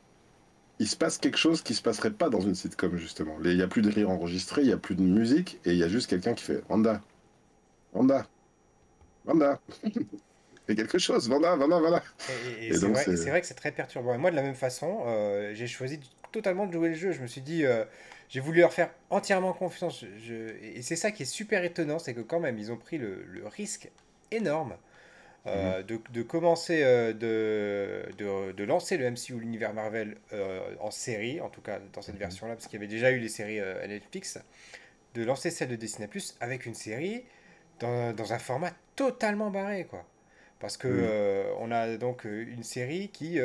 il 0.79 0.87
se 0.87 0.95
passe 0.97 1.17
quelque 1.17 1.37
chose 1.37 1.61
qui 1.61 1.73
se 1.73 1.81
passerait 1.81 2.11
pas 2.11 2.29
dans 2.29 2.41
une 2.41 2.55
sitcom 2.55 2.97
justement. 2.97 3.37
Il 3.43 3.55
y 3.55 3.61
a 3.61 3.67
plus 3.67 3.81
de 3.81 3.89
rire 3.89 4.09
enregistré, 4.09 4.61
il 4.61 4.67
y 4.67 4.73
a 4.73 4.77
plus 4.77 4.95
de 4.95 5.01
musique, 5.01 5.59
et 5.65 5.71
il 5.71 5.77
y 5.77 5.83
a 5.83 5.87
juste 5.87 6.09
quelqu'un 6.09 6.33
qui 6.33 6.43
fait 6.43 6.61
Wanda, 6.69 7.01
Wanda, 7.93 8.27
Wanda, 9.25 9.59
fais 10.67 10.75
quelque 10.75 10.97
chose, 10.97 11.29
Wanda, 11.29 11.55
Wanda, 11.57 11.79
voilà. 11.79 12.03
Et, 12.29 12.65
et- 12.65 12.65
et 12.65 12.67
Et 12.69 12.73
c'est 12.73 12.87
vrai, 12.87 13.39
et 13.39 13.41
que 13.41 13.47
c'est 13.47 13.53
très 13.53 13.71
perturbant. 13.71 14.13
Et 14.13 14.17
moi, 14.17 14.31
de 14.31 14.35
la 14.35 14.41
même 14.41 14.55
façon, 14.55 15.03
euh, 15.07 15.53
j'ai 15.53 15.67
choisi 15.67 15.99
totalement 16.31 16.65
de 16.67 16.73
jouer 16.73 16.89
le 16.89 16.95
jeu. 16.95 17.11
Je 17.11 17.21
me 17.21 17.27
suis 17.27 17.41
dit, 17.41 17.65
euh, 17.65 17.85
j'ai 18.29 18.39
voulu 18.39 18.59
leur 18.61 18.73
faire 18.73 18.91
entièrement 19.09 19.53
confiance. 19.53 20.01
Je- 20.01 20.19
je- 20.19 20.77
et 20.77 20.81
c'est 20.81 20.95
ça 20.95 21.11
qui 21.11 21.23
est 21.23 21.25
super 21.25 21.63
étonnant, 21.63 21.99
c'est 21.99 22.13
que 22.13 22.21
quand 22.21 22.39
même, 22.39 22.57
ils 22.59 22.71
ont 22.71 22.77
pris 22.77 22.97
le, 22.97 23.23
le 23.25 23.47
risque 23.47 23.91
énorme 24.31 24.77
Mhm. 25.53 25.75
euh, 25.75 25.83
de, 25.83 25.99
de 26.11 26.23
commencer, 26.23 26.83
euh, 26.83 27.13
de, 27.13 28.11
de, 28.17 28.51
de 28.51 28.63
lancer 28.63 28.97
le 28.97 29.05
MCU, 29.05 29.39
l'univers 29.39 29.73
Marvel, 29.73 30.17
euh, 30.33 30.75
en 30.79 30.91
série, 30.91 31.41
en 31.41 31.49
tout 31.49 31.61
cas 31.61 31.79
dans 31.93 32.01
cette 32.01 32.15
Mhm. 32.15 32.19
version-là, 32.19 32.55
parce 32.55 32.67
qu'il 32.67 32.75
y 32.75 32.83
avait 32.83 32.87
déjà 32.91 33.11
eu 33.11 33.19
les 33.19 33.29
séries 33.29 33.59
euh, 33.59 33.85
Netflix, 33.87 34.39
de 35.15 35.23
lancer 35.23 35.51
celle 35.51 35.69
de 35.69 35.75
Disney 35.75 36.07
Plus 36.07 36.35
avec 36.41 36.65
une 36.65 36.75
série 36.75 37.23
dans, 37.79 38.13
dans 38.15 38.33
un 38.33 38.39
format 38.39 38.71
totalement 38.95 39.49
barré, 39.51 39.85
quoi. 39.85 40.05
Parce 40.59 40.77
que 40.77 41.45
on 41.59 41.71
a 41.71 41.97
donc 41.97 42.25
une 42.25 42.63
série 42.63 43.09
qui- 43.09 43.39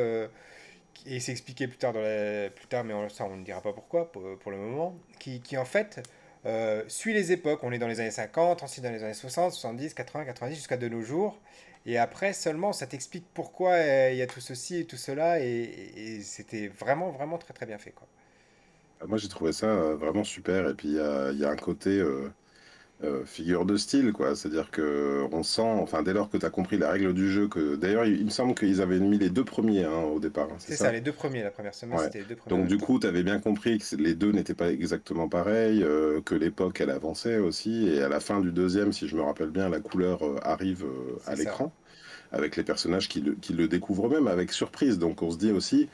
et 1.06 1.20
c'est 1.20 1.32
expliqué 1.32 1.66
plus 1.66 1.78
tard 1.78 1.92
plus 1.92 2.66
tard, 2.68 2.84
mais 2.84 2.94
on, 2.94 3.08
ça 3.08 3.24
on 3.24 3.36
ne 3.36 3.44
dira 3.44 3.60
pas 3.60 3.72
pourquoi 3.72 4.10
pour, 4.12 4.22
le 4.22 4.56
moment, 4.56 4.96
qui, 5.18 5.40
qui 5.40 5.56
en 5.56 5.64
fait 5.64 6.02
euh, 6.46 6.82
suit 6.88 7.12
les 7.12 7.32
époques. 7.32 7.60
On 7.62 7.72
est 7.72 7.78
dans 7.78 7.88
les 7.88 8.00
années 8.00 8.10
50, 8.10 8.62
ensuite 8.62 8.84
dans 8.84 8.90
les 8.90 9.02
années 9.02 9.14
60, 9.14 9.52
70, 9.52 9.94
80, 9.94 10.24
90 10.24 10.54
jusqu'à 10.54 10.76
de 10.76 10.88
nos 10.88 11.02
jours. 11.02 11.38
Et 11.86 11.98
après 11.98 12.32
seulement 12.34 12.72
ça 12.72 12.86
t'explique 12.86 13.24
pourquoi 13.32 13.72
euh, 13.72 14.10
il 14.12 14.18
y 14.18 14.22
a 14.22 14.26
tout 14.26 14.40
ceci 14.40 14.78
et 14.78 14.84
tout 14.84 14.98
cela 14.98 15.40
et, 15.40 16.20
c'était 16.22 16.68
vraiment 16.68 17.10
vraiment 17.10 17.38
très 17.38 17.54
très 17.54 17.64
bien 17.64 17.78
fait 17.78 17.92
quoi. 17.92 18.06
Moi 19.06 19.16
j'ai 19.16 19.28
trouvé 19.28 19.52
ça 19.52 19.66
euh, 19.66 19.96
vraiment 19.96 20.24
super, 20.24 20.68
et 20.68 20.74
puis 20.74 20.88
il 20.88 20.94
y 20.94 21.38
y 21.38 21.44
a 21.44 21.50
un 21.50 21.56
côté 21.56 22.02
euh, 23.04 23.24
figure 23.24 23.64
de 23.66 23.76
style, 23.76 24.12
quoi. 24.12 24.34
C'est-à-dire 24.36 24.70
que 24.70 25.26
on 25.32 25.42
sent, 25.42 25.62
enfin, 25.62 26.02
dès 26.02 26.12
lors 26.12 26.28
que 26.30 26.36
tu 26.38 26.46
as 26.46 26.50
compris 26.50 26.78
la 26.78 26.90
règle 26.90 27.14
du 27.14 27.30
jeu, 27.30 27.48
que 27.48 27.76
d'ailleurs, 27.76 28.04
il, 28.06 28.18
il 28.18 28.24
me 28.26 28.30
semble 28.30 28.54
qu'ils 28.54 28.80
avaient 28.82 29.00
mis 29.00 29.18
les 29.18 29.30
deux 29.30 29.44
premiers 29.44 29.84
hein, 29.84 30.02
au 30.14 30.20
départ, 30.20 30.48
hein, 30.52 30.56
c'est 30.58 30.76
ça, 30.76 30.76
ça? 30.76 30.92
les 30.92 31.00
deux 31.00 31.12
premiers, 31.12 31.42
la 31.42 31.50
première 31.50 31.74
semaine 31.74 31.98
Ouais. 31.98 31.98
c'était 31.98 32.20
les 32.20 32.24
deux 32.24 32.36
premiers 32.36 32.56
Donc, 32.56 32.60
même 32.60 32.68
du 32.68 32.78
coup, 32.78 32.98
tu 33.00 33.06
avais 33.06 33.22
bien 33.24 33.40
compris 33.40 33.78
que 33.78 33.96
les 33.96 34.14
deux 34.14 34.30
n'étaient 34.32 34.54
pas 34.54 34.70
exactement 34.70 35.28
pareils, 35.28 35.82
euh, 35.82 36.20
que 36.22 36.34
l'époque, 36.36 36.80
elle 36.80 36.90
avançait 36.90 37.38
aussi, 37.38 37.88
et 37.88 38.02
à 38.02 38.08
la 38.08 38.20
fin 38.20 38.40
du 38.40 38.52
deuxième, 38.52 38.92
si 38.92 39.08
je 39.08 39.16
me 39.16 39.22
rappelle 39.22 39.50
bien, 39.50 39.68
la 39.68 39.80
couleur 39.80 40.22
euh, 40.24 40.38
arrive 40.42 40.86
à 41.26 41.34
l'écran, 41.34 41.72
avec 42.32 42.56
les 42.56 42.64
personnages 42.64 43.08
qui 43.08 43.20
le, 43.22 43.34
qui 43.36 43.52
le 43.54 43.68
découvrent 43.68 44.06
eux-mêmes, 44.08 44.28
avec 44.28 44.52
surprise. 44.52 44.98
Donc, 44.98 45.22
on 45.22 45.30
se 45.32 45.38
dit 45.38 45.52
aussi, 45.52 45.90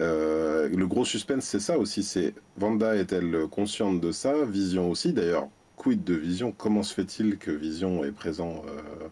euh, 0.00 0.68
le 0.68 0.86
gros 0.86 1.04
suspense, 1.04 1.44
c'est 1.44 1.60
ça 1.60 1.78
aussi, 1.78 2.02
c'est 2.02 2.34
Vanda 2.56 2.96
est-elle 2.96 3.48
consciente 3.50 4.00
de 4.00 4.12
ça? 4.12 4.44
Vision 4.46 4.90
aussi, 4.90 5.12
d'ailleurs, 5.12 5.48
quid 5.82 6.04
de 6.04 6.14
Vision? 6.14 6.52
Comment 6.52 6.82
se 6.82 6.94
fait-il 6.94 7.38
que 7.38 7.50
Vision 7.50 8.04
est 8.04 8.12
présent 8.12 8.62
euh, 8.68 9.08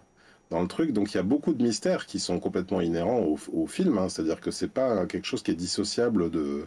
dans 0.51 0.63
le 0.63 0.69
truc? 0.69 0.93
Donc 0.93 1.13
il 1.13 1.17
y 1.17 1.21
a 1.21 1.23
beaucoup 1.25 1.55
de 1.55 1.63
mystères 1.63 2.07
qui 2.07 2.21
sont 2.21 2.41
complètement 2.41 2.81
inhérents 2.81 3.21
au, 3.21 3.39
au 3.53 3.67
film, 3.67 3.99
hein. 3.99 4.09
C'est-à-dire 4.09 4.41
que 4.41 4.51
c'est 4.51 4.69
pas 4.73 5.07
quelque 5.07 5.27
chose 5.27 5.43
qui 5.43 5.53
est 5.53 5.55
dissociable 5.55 6.31
de, 6.31 6.67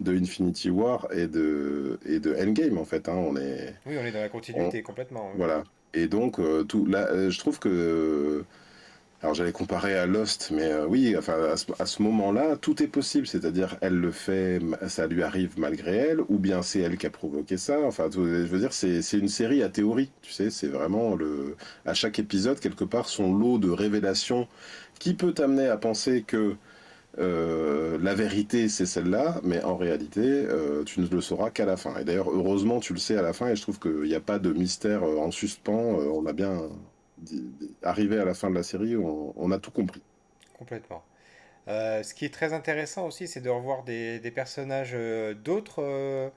de 0.00 0.16
Infinity 0.16 0.70
War 0.70 1.08
et 1.12 1.26
de, 1.28 1.98
et 2.06 2.20
de 2.20 2.34
Endgame, 2.36 2.78
en 2.78 2.84
fait, 2.84 3.08
hein. 3.08 3.14
On 3.16 3.36
est, 3.36 3.74
Oui, 3.86 3.96
on 3.98 4.04
est 4.04 4.12
dans 4.12 4.20
la 4.20 4.28
on- 4.52 4.72
continuité 4.72 4.82
complètement. 4.82 5.30
oui. 5.34 5.38
voilà. 5.38 5.64
Et 5.94 6.08
donc, 6.08 6.38
euh, 6.40 6.64
tout, 6.64 6.86
là, 6.86 7.08
euh, 7.10 7.30
je 7.30 7.38
trouve 7.38 7.58
que 7.58 8.44
alors 9.22 9.34
j'allais 9.34 9.52
comparer 9.52 9.96
à 9.98 10.06
Lost, 10.06 10.50
mais 10.52 10.64
euh, 10.64 10.86
oui, 10.86 11.16
enfin 11.16 11.34
à 11.78 11.86
ce, 11.86 12.02
moment-là, 12.02 12.56
tout 12.56 12.82
est 12.82 12.86
possible. 12.86 13.26
C'est-à-dire, 13.26 13.76
elle 13.80 13.94
le 13.94 14.10
fait, 14.12 14.60
ça 14.88 15.06
lui 15.06 15.22
arrive 15.22 15.58
malgré 15.58 15.96
elle, 15.96 16.20
ou 16.28 16.38
bien 16.38 16.62
c'est 16.62 16.80
elle 16.80 16.98
qui 16.98 17.06
a 17.06 17.10
provoqué 17.10 17.56
ça. 17.56 17.80
Enfin, 17.80 18.08
je 18.12 18.20
veux 18.20 18.58
dire, 18.58 18.72
c'est 18.72 19.00
une 19.14 19.28
série 19.28 19.62
à 19.62 19.68
théorie. 19.70 20.10
Tu 20.22 20.32
sais, 20.32 20.50
c'est 20.50 20.68
vraiment 20.68 21.14
le 21.14 21.56
à 21.86 21.94
chaque 21.94 22.18
épisode 22.18 22.60
quelque 22.60 22.84
part 22.84 23.08
son 23.08 23.34
lot 23.34 23.58
de 23.58 23.70
révélations 23.70 24.48
qui 24.98 25.14
peut 25.14 25.32
t'amener 25.32 25.68
à 25.68 25.76
penser 25.76 26.22
que 26.22 26.56
euh, 27.18 27.98
la 28.02 28.14
vérité 28.14 28.68
c'est 28.68 28.86
celle-là, 28.86 29.40
mais 29.42 29.62
en 29.62 29.76
réalité, 29.76 30.20
euh, 30.22 30.84
tu 30.84 31.00
ne 31.00 31.08
le 31.08 31.20
sauras 31.20 31.50
qu'à 31.50 31.64
la 31.64 31.76
fin. 31.76 31.96
Et 31.98 32.04
d'ailleurs, 32.04 32.30
heureusement, 32.30 32.80
tu 32.80 32.92
le 32.92 32.98
sais 32.98 33.16
à 33.16 33.22
la 33.22 33.32
fin, 33.32 33.48
et 33.48 33.56
je 33.56 33.62
trouve 33.62 33.78
qu'il 33.78 34.02
n'y 34.02 34.14
a 34.14 34.20
pas 34.20 34.38
de 34.38 34.52
mystère 34.52 35.02
euh, 35.04 35.18
en 35.18 35.30
suspens. 35.30 35.72
on 35.72 36.26
a 36.26 36.32
bien 36.32 36.60
arrivé 37.82 38.18
à 38.18 38.24
la 38.24 38.34
fin 38.34 38.50
de 38.50 38.54
la 38.54 38.62
série, 38.62 38.96
on, 38.96 39.32
on 39.36 39.50
a 39.50 39.58
tout 39.58 39.70
compris. 39.70 40.02
Complètement. 40.58 41.02
ce 41.66 42.14
qui 42.14 42.24
est 42.24 42.32
très 42.32 42.52
intéressant 42.52 43.06
aussi, 43.06 43.28
c'est 43.28 43.40
de 43.40 43.50
revoir 43.50 43.84
des, 43.84 44.18
des 44.20 44.30
personnages 44.30 44.96
d'autres 45.44 46.32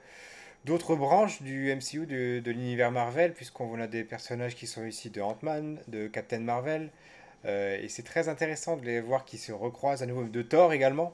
d'autres 0.65 0.95
branches 0.95 1.41
du 1.41 1.73
MCU, 1.73 2.05
de, 2.05 2.39
de 2.39 2.51
l'univers 2.51 2.91
Marvel, 2.91 3.33
puisqu'on 3.33 3.79
a 3.79 3.87
des 3.87 4.03
personnages 4.03 4.55
qui 4.55 4.67
sont 4.67 4.85
ici 4.85 5.09
de 5.09 5.21
Ant-Man, 5.21 5.79
de 5.87 6.07
Captain 6.07 6.39
Marvel, 6.39 6.89
euh, 7.45 7.81
et 7.81 7.87
c'est 7.87 8.03
très 8.03 8.27
intéressant 8.27 8.77
de 8.77 8.85
les 8.85 8.99
voir 8.99 9.25
qui 9.25 9.37
se 9.37 9.51
recroisent 9.51 10.03
à 10.03 10.05
nouveau, 10.05 10.23
de 10.23 10.41
Thor 10.41 10.73
également, 10.73 11.11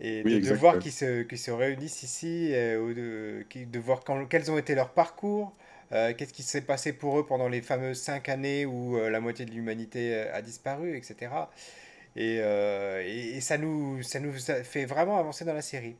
et 0.00 0.22
de, 0.22 0.54
voir 0.54 0.78
qu'ils 0.78 0.92
se, 0.92 1.24
se 1.34 1.50
réunissent 1.50 2.02
ici, 2.02 2.50
euh, 2.52 2.80
ou 2.80 2.94
de, 2.94 3.44
de 3.64 3.78
voir 3.78 4.02
quels 4.28 4.50
ont 4.50 4.58
été 4.58 4.74
leurs 4.74 4.90
parcours, 4.90 5.52
euh, 5.92 6.12
qu'est-ce 6.14 6.32
qui 6.32 6.42
s'est 6.42 6.62
passé 6.62 6.92
pour 6.92 7.18
eux 7.18 7.26
pendant 7.26 7.48
les 7.48 7.62
fameuses 7.62 8.00
cinq 8.00 8.28
années 8.28 8.66
où 8.66 8.98
la 8.98 9.20
moitié 9.20 9.44
de 9.44 9.50
l'humanité 9.52 10.14
a 10.14 10.42
disparu, 10.42 10.96
etc. 10.96 11.30
Et, 12.16 13.40
ça, 13.40 13.58
nous, 13.58 14.02
ça 14.02 14.20
nous 14.20 14.32
fait 14.32 14.84
vraiment 14.84 15.18
avancer 15.18 15.44
dans 15.44 15.54
la 15.54 15.62
série. 15.62 15.96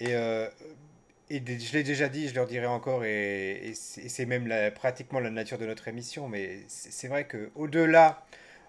Et 0.00 0.12
je 0.12 1.72
l'ai 1.72 1.82
déjà 1.82 2.08
dit, 2.08 2.28
je 2.28 2.34
leur 2.34 2.46
dirai 2.46 2.66
encore, 2.66 3.04
et, 3.04 3.72
c'est 3.74 4.26
même 4.26 4.52
pratiquement 4.74 5.20
la 5.20 5.30
nature 5.30 5.58
de 5.58 5.66
notre 5.66 5.88
émission, 5.88 6.28
mais 6.28 6.60
c'est 6.68 7.08
vrai 7.08 7.26
qu'au-delà 7.26 8.24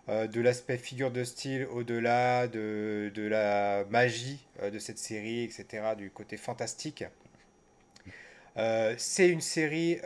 euh, 0.10 0.28
de 0.28 0.42
l'aspect 0.42 0.78
figure 0.78 1.12
de 1.12 1.24
style, 1.24 1.68
au-delà 1.72 2.48
de, 2.48 3.12
de, 3.14 3.22
la 3.22 3.86
magie 3.92 4.40
euh, 4.62 4.72
de 4.72 4.80
cette 4.80 4.98
série, 4.98 5.44
etc., 5.44 5.94
du 5.96 6.10
côté 6.10 6.38
fantastique, 6.38 7.04
euh, 8.58 8.94
c'est 8.98 9.30
une 9.30 9.42
série 9.42 10.00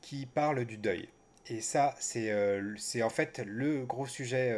qui 0.00 0.26
parle 0.26 0.64
du 0.64 0.76
deuil. 0.76 1.08
Et 1.48 1.60
ça, 1.60 1.94
c'est 1.98 2.32
c'est 2.78 3.02
en 3.02 3.10
fait 3.10 3.38
le 3.44 3.84
gros 3.84 4.06
sujet 4.06 4.56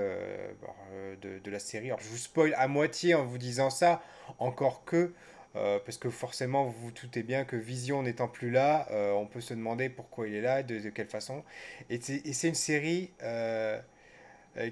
de, 1.21 1.39
de, 1.39 1.51
la 1.51 1.59
série. 1.59 1.87
Alors, 1.87 2.01
je 2.01 2.09
vous 2.09 2.17
spoil 2.17 2.55
à 2.57 2.69
moitié 2.69 3.15
en 3.15 3.25
vous 3.25 3.39
disant 3.39 3.71
ça, 3.71 4.03
encore 4.39 4.85
que 4.85 5.13
euh, 5.57 5.79
parce 5.85 5.97
que 5.97 6.11
forcément, 6.11 6.65
vous 6.65 6.73
vous 6.73 6.91
doutez 6.91 7.23
bien 7.23 7.45
que 7.45 7.57
Vision 7.57 8.03
n'étant 8.03 8.29
plus 8.29 8.51
là, 8.51 8.87
euh, 8.91 9.13
on 9.13 9.27
peut 9.27 9.41
se 9.41 9.55
demander 9.55 9.89
pourquoi 9.89 10.29
il 10.29 10.35
est 10.35 10.43
là, 10.43 10.63
de, 10.63 10.79
de 10.79 10.91
quelle 10.91 11.09
façon. 11.09 11.43
Et 11.89 11.99
c'est 12.01 12.49
une 12.49 12.55
série 12.55 13.11
euh, 13.23 13.81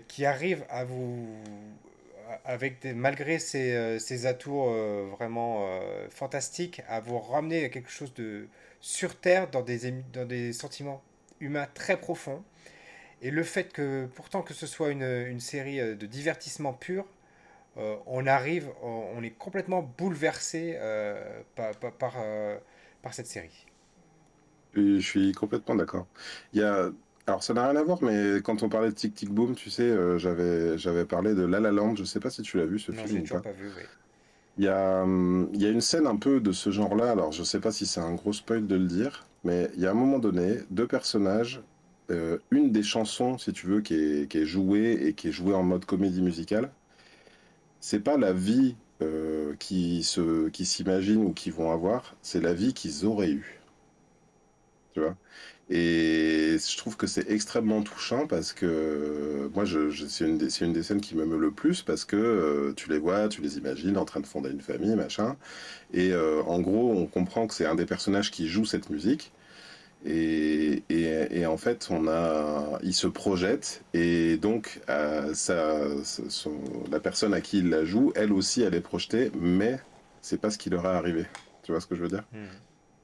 qui 0.09 0.27
arrive 0.27 0.65
à 0.69 0.85
vous, 0.85 1.27
avec 2.45 2.85
malgré 2.85 3.39
ses, 3.39 3.99
ses 3.99 4.27
atours 4.27 4.71
vraiment 5.17 5.69
fantastiques, 6.11 6.83
à 6.89 7.01
vous 7.01 7.19
ramener 7.19 7.65
à 7.65 7.69
quelque 7.69 7.91
chose 7.91 8.15
de 8.15 8.49
sur 8.81 9.17
Terre, 9.19 9.51
dans 9.51 9.63
des, 9.63 9.91
dans 10.13 10.27
des 10.27 10.53
sentiments 10.53 11.03
humains 11.41 11.67
très 11.75 11.99
profonds. 11.99 12.43
Et 13.23 13.31
le 13.31 13.43
fait 13.43 13.73
que, 13.73 14.07
pourtant 14.15 14.43
que 14.43 14.53
ce 14.55 14.67
soit 14.67 14.91
une, 14.91 15.03
une 15.03 15.41
série 15.41 15.79
de 15.79 16.07
divertissement 16.07 16.75
pur, 16.75 17.07
euh, 17.77 17.97
on 18.07 18.27
arrive, 18.27 18.71
on, 18.83 19.23
est 19.23 19.37
complètement 19.37 19.83
bouleversé 19.99 20.77
euh, 20.77 21.43
par, 21.57 22.15
euh, 22.19 22.57
par, 23.03 23.15
cette 23.15 23.27
série. 23.27 23.67
Je 24.75 25.01
suis 25.01 25.33
complètement 25.33 25.75
d'accord. 25.75 26.07
Il 26.53 26.61
y 26.61 26.63
a... 26.63 26.91
Alors 27.27 27.43
ça 27.43 27.55
n'a 27.55 27.69
rien 27.69 27.77
à 27.77 27.83
voir, 27.83 28.03
mais 28.03 28.43
quand 28.43 28.63
on 28.63 28.69
parlait 28.69 28.91
de 28.91 28.95
Tic 28.95 29.15
Tic 29.15 29.31
Boom, 29.31 29.55
tu 29.55 29.71
sais, 29.71 30.19
j'avais, 30.19 30.77
j'avais 30.77 31.05
parlé 31.05 31.35
de 31.35 31.43
La 31.43 31.61
La 31.61 31.73
Land, 31.73 31.97
je 31.97 32.03
ne 32.03 32.07
sais 32.07 32.21
pas 32.21 32.31
si 32.31 32.43
tu 32.43 32.59
l'as 32.59 32.67
vu 32.67 32.79
ce 32.79 32.93
film 32.93 33.23
ou 33.23 33.27
pas. 33.27 33.41
pas 33.41 33.53
vu, 33.53 33.71
Il 34.59 34.65
y, 34.65 34.69
a, 34.69 35.03
hum, 35.03 35.49
il 35.55 35.63
y 35.63 35.67
a 35.67 35.71
une 35.71 35.81
scène 35.81 36.07
un 36.07 36.17
peu 36.17 36.41
de 36.41 36.53
ce 36.53 36.71
genre-là, 36.71 37.11
alors 37.11 37.33
je 37.33 37.41
ne 37.41 37.45
sais 37.45 37.61
pas 37.61 37.73
si 37.73 37.87
c'est 37.87 38.01
un 38.01 38.15
gros 38.15 38.33
spoil 38.33 38.67
de 38.67 38.77
le 38.77 38.87
dire, 38.87 39.27
mais 39.43 39.71
il 39.77 39.83
y 39.83 39.87
a 39.87 39.91
un 39.91 39.95
moment 39.95 40.19
donné, 40.19 40.59
deux 40.71 40.87
personnages, 40.87 41.63
une 42.51 42.71
des 42.73 42.83
chansons, 42.83 43.39
si 43.39 43.53
tu 43.53 43.67
veux, 43.67 43.81
qui 43.81 43.95
est, 43.95 44.29
qui 44.31 44.39
est 44.39 44.47
jouée 44.47 44.93
et 45.07 45.15
qui 45.15 45.29
est 45.29 45.33
jouée 45.33 45.55
en 45.55 45.63
mode 45.63 45.85
comédie 45.87 46.23
musicale, 46.23 46.71
c'est 47.81 48.01
pas 48.01 48.17
la 48.17 48.33
vie 48.33 48.77
euh, 49.03 49.55
qui 49.59 50.03
se 50.05 50.49
qui 50.49 50.65
s'imaginent 50.65 51.25
ou 51.25 51.33
qui 51.33 51.51
vont 51.51 51.71
avoir, 51.73 52.17
c'est 52.23 52.41
la 52.41 52.55
vie 52.55 52.75
qu'ils 52.75 53.05
auraient 53.07 53.31
eue. 53.31 53.64
Et 55.71 56.57
je 56.59 56.77
trouve 56.77 56.97
que 56.97 57.07
c'est 57.07 57.31
extrêmement 57.31 57.83
touchant 57.83 58.27
parce 58.27 58.53
que 58.53 59.51
moi, 59.55 59.65
je, 59.65 59.91
c'est 60.09 60.27
une, 60.27 60.37
des, 60.37 60.51
scènes 60.51 61.01
qui 61.01 61.17
m'aime 61.17 61.39
le 61.39 61.51
plus 61.51 61.83
parce 61.83 62.05
que 62.05 62.17
euh, 62.17 62.73
tu 62.77 62.91
les 62.91 62.99
vois, 62.99 63.29
tu 63.29 63.41
les 63.41 63.57
imagines 63.57 63.97
en 63.97 64.05
train 64.05 64.21
de 64.21 64.27
fonder 64.27 64.51
une 64.51 64.61
famille, 64.61 64.95
machin. 64.95 65.37
Et 65.95 66.13
euh, 66.13 66.43
en 66.43 66.61
gros, 66.61 66.93
on 66.93 67.07
comprend 67.07 67.47
que 67.47 67.55
c'est 67.55 67.67
un 67.67 67.75
des 67.75 67.87
personnages 67.87 68.31
qui 68.31 68.49
joue 68.49 68.67
cette 68.67 68.91
musique. 68.91 69.33
Et, 70.07 70.83
et, 70.91 71.47
en 71.47 71.57
fait, 71.57 71.89
on 71.91 72.09
a, 72.09 72.79
il 72.83 72.93
se 72.93 73.07
projette 73.07 73.83
et 73.95 74.37
donc 74.37 74.83
euh, 74.91 75.33
ça, 75.33 75.79
la 76.91 77.01
personne 77.01 77.33
à 77.33 77.41
qui 77.41 77.61
il 77.61 77.71
la 77.71 77.87
joue, 77.87 78.13
elle 78.15 78.35
aussi, 78.35 78.61
elle 78.61 78.75
est 78.75 78.83
projetée, 78.83 79.31
mais 79.35 79.81
c'est 80.21 80.39
pas 80.39 80.51
ce 80.51 80.59
qui 80.59 80.69
leur 80.69 80.85
est 80.85 80.89
arrivé. 80.89 81.25
Tu 81.63 81.73
vois 81.73 81.81
ce 81.81 81.87
que 81.87 81.95
je 81.95 82.03
veux 82.03 82.09
dire? 82.09 82.25
Hmm. 82.35 82.45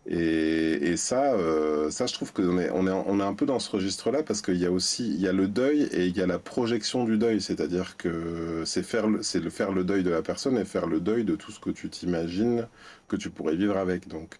Et, 0.06 0.90
et, 0.90 0.96
ça, 0.96 1.34
euh, 1.34 1.90
ça, 1.90 2.06
je 2.06 2.14
trouve 2.14 2.32
qu'on 2.32 2.58
est, 2.58 2.70
on 2.70 2.86
est, 2.86 2.90
on 2.90 3.20
est 3.20 3.22
un 3.22 3.34
peu 3.34 3.46
dans 3.46 3.58
ce 3.58 3.70
registre-là 3.70 4.22
parce 4.22 4.40
qu'il 4.40 4.56
y 4.56 4.66
a 4.66 4.70
aussi, 4.70 5.08
il 5.08 5.20
y 5.20 5.28
a 5.28 5.32
le 5.32 5.46
deuil 5.46 5.82
et 5.92 6.06
il 6.06 6.16
y 6.16 6.22
a 6.22 6.26
la 6.26 6.38
projection 6.38 7.04
du 7.04 7.18
deuil, 7.18 7.40
c'est-à-dire 7.40 7.96
que 7.96 8.62
c'est 8.64 8.82
faire, 8.82 9.06
c'est 9.20 9.40
le 9.40 9.50
faire 9.50 9.72
le 9.72 9.84
deuil 9.84 10.02
de 10.02 10.10
la 10.10 10.22
personne 10.22 10.56
et 10.56 10.64
faire 10.64 10.86
le 10.86 11.00
deuil 11.00 11.24
de 11.24 11.36
tout 11.36 11.52
ce 11.52 11.60
que 11.60 11.70
tu 11.70 11.90
t'imagines 11.90 12.66
que 13.08 13.16
tu 13.16 13.30
pourrais 13.30 13.56
vivre 13.56 13.76
avec. 13.76 14.08
Donc, 14.08 14.38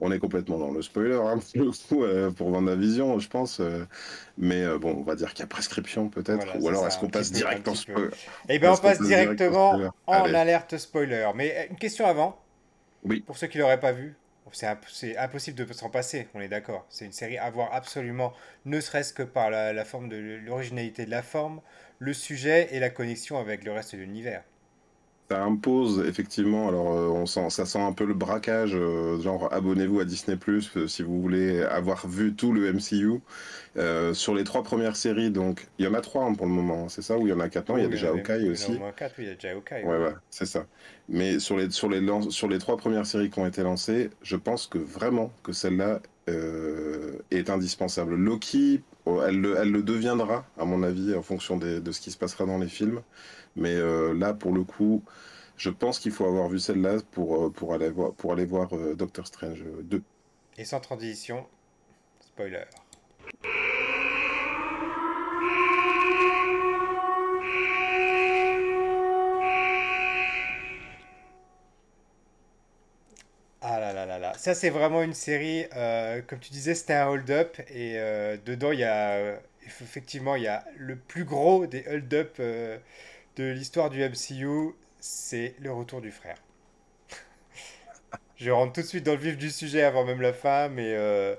on 0.00 0.12
est 0.12 0.18
complètement 0.18 0.58
dans 0.58 0.70
le 0.70 0.82
spoiler 0.82 1.16
hein, 1.16 1.38
euh, 1.92 2.30
pour 2.30 2.50
vendre 2.50 2.68
la 2.68 2.76
vision, 2.76 3.18
je 3.18 3.28
pense. 3.28 3.60
Euh, 3.60 3.84
mais 4.36 4.62
euh, 4.62 4.78
bon, 4.78 4.94
on 4.98 5.02
va 5.02 5.16
dire 5.16 5.30
qu'il 5.30 5.40
y 5.40 5.44
a 5.44 5.48
prescription 5.48 6.08
peut-être. 6.08 6.46
ou 6.60 6.68
alors 6.68 6.86
est-ce 6.86 6.98
qu'on 6.98 7.08
passe 7.08 7.32
direct 7.32 7.66
en 7.66 7.74
spoiler 7.74 8.10
Eh 8.48 8.58
bien, 8.58 8.72
on 8.72 8.76
passe 8.76 9.00
directement 9.00 9.90
en 10.06 10.34
alerte 10.34 10.76
spoiler. 10.78 11.28
Mais 11.34 11.68
une 11.70 11.76
question 11.76 12.06
avant. 12.06 12.40
Oui. 13.04 13.20
Pour 13.20 13.36
ceux 13.36 13.46
qui 13.46 13.58
l'auraient 13.58 13.80
pas 13.80 13.92
vu, 13.92 14.16
c'est 14.52 15.16
impossible 15.16 15.64
de 15.66 15.72
s'en 15.72 15.90
passer, 15.90 16.28
on 16.34 16.40
est 16.40 16.48
d'accord. 16.48 16.86
C'est 16.88 17.04
une 17.04 17.12
série 17.12 17.38
à 17.38 17.50
voir 17.50 17.72
absolument, 17.72 18.32
ne 18.64 18.80
serait-ce 18.80 19.12
que 19.12 19.22
par 19.22 19.50
la 19.50 19.84
forme 19.84 20.08
de 20.08 20.16
l'originalité 20.44 21.04
de 21.04 21.10
la 21.10 21.22
forme, 21.22 21.60
le 21.98 22.12
sujet 22.12 22.68
et 22.72 22.80
la 22.80 22.90
connexion 22.90 23.38
avec 23.38 23.64
le 23.64 23.72
reste 23.72 23.94
de 23.94 24.00
l'univers 24.00 24.42
ça 25.30 25.44
impose 25.44 26.04
effectivement, 26.06 26.68
alors 26.68 26.92
euh, 26.96 27.08
on 27.08 27.26
sent, 27.26 27.50
ça 27.50 27.66
sent 27.66 27.80
un 27.80 27.92
peu 27.92 28.06
le 28.06 28.14
braquage, 28.14 28.72
euh, 28.74 29.20
genre 29.20 29.52
abonnez-vous 29.52 30.00
à 30.00 30.04
Disney 30.04 30.38
Plus 30.38 30.70
euh, 30.76 30.88
si 30.88 31.02
vous 31.02 31.20
voulez 31.20 31.62
avoir 31.62 32.06
vu 32.06 32.34
tout 32.34 32.52
le 32.52 32.72
MCU. 32.72 33.20
sur 34.14 34.34
les 34.34 34.44
trois 34.44 34.62
premières 34.62 34.96
séries, 34.96 35.30
donc 35.30 35.68
il 35.78 35.84
y 35.84 35.88
en 35.88 35.94
a 35.94 36.00
trois 36.00 36.24
hein, 36.24 36.34
pour 36.34 36.46
le 36.46 36.52
moment, 36.52 36.88
c'est 36.88 37.02
ça 37.02 37.18
Ou 37.18 37.26
il 37.26 37.30
y 37.30 37.32
en 37.32 37.40
a 37.40 37.48
quatre 37.48 37.68
Non, 37.68 37.76
il 37.76 37.82
y 37.82 37.86
a 37.86 37.88
déjà 37.88 38.08
Hawkeye 38.08 38.48
aussi. 38.48 38.72
Il 38.72 38.78
y 38.78 38.82
en 38.82 38.88
a 38.88 38.92
quatre, 38.92 39.14
oui, 39.18 39.24
il 39.24 39.28
y 39.28 39.32
a 39.32 39.34
déjà 39.34 39.50
Hawkeye. 39.50 39.84
Ouais, 39.84 39.98
ouais, 39.98 40.14
c'est 40.30 40.46
ça. 40.46 40.66
Mais 41.10 41.38
sur 41.38 41.58
les, 41.58 41.70
sur, 41.70 41.90
les, 41.90 42.00
sur 42.30 42.48
les 42.48 42.58
trois 42.58 42.76
premières 42.78 43.06
séries 43.06 43.30
qui 43.30 43.38
ont 43.38 43.46
été 43.46 43.62
lancées, 43.62 44.10
je 44.22 44.36
pense 44.36 44.66
que 44.66 44.78
vraiment 44.78 45.30
que 45.42 45.52
celle-là 45.52 46.00
est 47.30 47.48
indispensable. 47.48 48.14
Loki, 48.14 48.82
oh, 49.06 49.22
elle 49.26 49.40
le, 49.40 49.56
elle 49.56 49.70
le 49.70 49.82
deviendra, 49.82 50.44
à 50.58 50.66
mon 50.66 50.82
avis, 50.82 51.14
en 51.14 51.22
fonction 51.22 51.56
de 51.56 51.90
ce 51.90 52.00
qui 52.00 52.10
se 52.10 52.18
passera 52.18 52.44
dans 52.44 52.58
les 52.58 52.68
films. 52.68 53.00
Mais 53.58 53.74
euh, 53.74 54.14
là, 54.14 54.34
pour 54.34 54.52
le 54.52 54.62
coup, 54.62 55.02
je 55.56 55.68
pense 55.68 55.98
qu'il 55.98 56.12
faut 56.12 56.26
avoir 56.26 56.48
vu 56.48 56.60
celle-là 56.60 56.98
pour, 57.10 57.46
euh, 57.46 57.50
pour 57.50 57.74
aller 57.74 57.90
voir, 57.90 58.12
pour 58.12 58.32
aller 58.32 58.44
voir 58.44 58.72
euh, 58.72 58.94
Doctor 58.94 59.26
Strange 59.26 59.64
2. 59.82 60.00
Et 60.56 60.64
sans 60.64 60.78
transition, 60.78 61.44
spoiler. 62.20 62.62
Ah 73.60 73.80
là 73.80 73.92
là 73.92 74.06
là 74.06 74.20
là. 74.20 74.34
Ça, 74.38 74.54
c'est 74.54 74.70
vraiment 74.70 75.02
une 75.02 75.14
série, 75.14 75.64
comme 76.28 76.38
tu 76.38 76.52
disais, 76.52 76.76
c'était 76.76 76.94
un 76.94 77.08
hold-up. 77.08 77.58
Et 77.70 77.94
dedans, 78.46 78.70
il 78.70 78.78
y 78.78 78.84
a, 78.84 79.40
effectivement, 79.66 80.36
y 80.36 80.46
a 80.46 80.64
le 80.76 80.94
plus 80.94 81.24
gros 81.24 81.66
des 81.66 81.84
hold-up 81.88 82.40
de 83.38 83.44
l'histoire 83.52 83.88
du 83.88 84.02
MCU, 84.02 84.74
c'est 84.98 85.54
le 85.60 85.72
retour 85.72 86.00
du 86.00 86.10
frère. 86.10 86.36
Je 88.36 88.50
rentre 88.50 88.72
tout 88.72 88.80
de 88.82 88.86
suite 88.86 89.06
dans 89.06 89.12
le 89.12 89.18
vif 89.18 89.38
du 89.38 89.50
sujet 89.50 89.82
avant 89.82 90.04
même 90.04 90.20
la 90.20 90.32
fin, 90.32 90.68
mais 90.68 90.92
euh, 90.96 91.36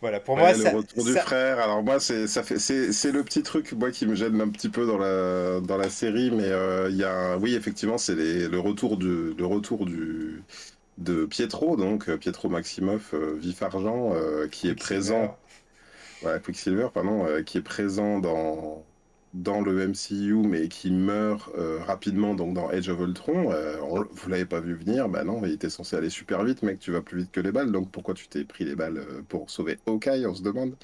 voilà, 0.00 0.18
pour 0.18 0.38
moi, 0.38 0.54
le 0.54 0.76
retour 0.76 1.04
du 1.04 1.12
frère. 1.12 1.58
Alors 1.58 1.82
moi, 1.82 2.00
c'est 2.00 2.26
ça 2.26 2.42
fait, 2.42 2.58
c'est 2.58 3.12
le 3.12 3.22
petit 3.22 3.42
truc 3.42 3.72
moi 3.72 3.90
qui 3.90 4.06
me 4.06 4.14
gêne 4.14 4.40
un 4.40 4.48
petit 4.48 4.70
peu 4.70 4.86
dans 4.86 4.96
la 4.96 5.60
dans 5.60 5.76
la 5.76 5.90
série, 5.90 6.30
mais 6.30 6.48
euh, 6.48 6.88
il 6.90 6.96
y 6.96 7.04
a, 7.04 7.36
oui, 7.36 7.54
effectivement, 7.54 7.98
c'est 7.98 8.14
le 8.14 8.58
retour 8.58 8.96
du 8.96 9.34
le 9.34 9.46
retour 9.46 9.84
du 9.84 10.42
de 10.96 11.26
Pietro, 11.26 11.76
donc 11.76 12.08
euh, 12.08 12.16
Pietro 12.16 12.48
Maximoff, 12.48 13.14
vif 13.14 13.62
argent, 13.62 14.14
qui 14.50 14.68
est 14.68 14.74
présent. 14.74 15.36
Ouais, 16.22 16.38
Quicksilver, 16.40 16.88
pardon, 16.92 17.26
qui 17.46 17.58
est 17.58 17.62
présent 17.62 18.18
dans 18.18 18.84
dans 19.34 19.60
le 19.60 19.86
MCU, 19.86 20.34
mais 20.34 20.68
qui 20.68 20.90
meurt 20.90 21.50
rapidement, 21.86 22.34
donc 22.34 22.54
dans 22.54 22.68
Age 22.68 22.88
of 22.88 23.00
Ultron. 23.00 23.52
vous 24.12 24.28
l'avez 24.28 24.44
pas 24.44 24.60
vu 24.60 24.74
venir, 24.74 25.08
bah 25.08 25.24
non, 25.24 25.40
il 25.44 25.52
était 25.52 25.70
censé 25.70 25.96
aller 25.96 26.10
super 26.10 26.42
vite, 26.44 26.62
mec, 26.62 26.80
tu 26.80 26.90
vas 26.90 27.00
plus 27.00 27.18
vite 27.20 27.30
que 27.30 27.40
les 27.40 27.52
balles, 27.52 27.70
donc 27.70 27.90
pourquoi 27.90 28.14
tu 28.14 28.28
t'es 28.28 28.44
pris 28.44 28.64
les 28.64 28.74
balles 28.74 29.04
pour 29.28 29.48
sauver 29.50 29.78
Hawkeye, 29.86 30.26
on 30.26 30.34
se 30.34 30.42
demande. 30.42 30.74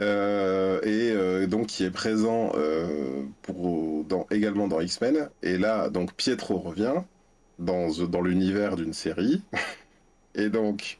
et 0.00 1.46
donc 1.46 1.68
qui 1.68 1.84
est 1.84 1.90
présent 1.90 2.52
pour, 3.42 4.04
également 4.30 4.68
dans 4.68 4.80
X-Men. 4.80 5.28
Et 5.42 5.58
là, 5.58 5.90
donc 5.90 6.14
Pietro 6.14 6.58
revient 6.58 7.02
dans, 7.58 8.22
l'univers 8.22 8.76
d'une 8.76 8.92
série. 8.92 9.42
et 10.34 10.48
donc, 10.48 10.98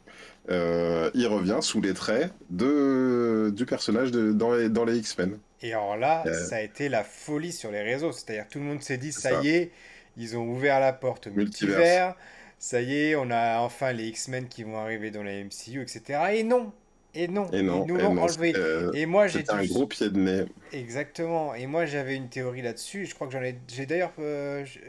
euh, 0.50 1.10
il 1.14 1.26
revient 1.26 1.58
sous 1.60 1.80
les 1.80 1.94
traits 1.94 2.32
du 2.50 3.66
personnage 3.66 4.10
dans 4.10 4.84
les 4.84 4.98
X-Men. 4.98 5.38
Et 5.62 5.72
alors 5.72 5.96
là, 5.96 6.22
euh, 6.26 6.46
ça 6.46 6.56
a 6.56 6.60
été 6.60 6.88
la 6.88 7.04
folie 7.04 7.52
sur 7.52 7.70
les 7.70 7.82
réseaux. 7.82 8.12
C'est-à-dire 8.12 8.46
tout 8.48 8.58
le 8.58 8.64
monde 8.64 8.82
s'est 8.82 8.98
dit, 8.98 9.12
ça, 9.12 9.42
y 9.42 9.48
est, 9.48 9.70
ils 10.16 10.36
ont 10.36 10.48
ouvert 10.48 10.80
la 10.80 10.92
porte 10.92 11.26
au 11.26 11.30
multivers. 11.30 12.14
Ça 12.58 12.80
y 12.80 12.94
est, 12.94 13.14
on 13.14 13.30
a 13.30 13.60
enfin 13.60 13.92
les 13.92 14.08
X-Men 14.08 14.48
qui 14.48 14.64
vont 14.64 14.78
arriver 14.78 15.10
dans 15.10 15.22
la 15.22 15.32
MCU, 15.44 15.80
etc. 15.80 16.20
Et 16.32 16.42
non, 16.42 16.72
et 17.14 17.28
non, 17.28 17.48
et 17.52 17.62
non, 17.62 17.84
ils 17.84 17.92
nous 17.92 17.96
l'ont 17.96 18.18
enlevé. 18.18 18.52
Euh, 18.56 18.90
et 18.94 19.06
moi, 19.06 19.28
j'ai 19.28 19.44
un 19.48 19.64
gros 19.64 19.86
pied 19.86 20.10
de 20.10 20.18
nez. 20.18 20.44
Exactement. 20.72 21.54
Et 21.54 21.66
moi, 21.66 21.86
j'avais 21.86 22.16
une 22.16 22.28
théorie 22.28 22.62
là-dessus. 22.62 23.06
Je 23.06 23.14
crois 23.14 23.28
que 23.28 23.32
j'en 23.32 23.42
ai, 23.42 23.56
j'ai 23.68 23.86
d'ailleurs 23.86 24.12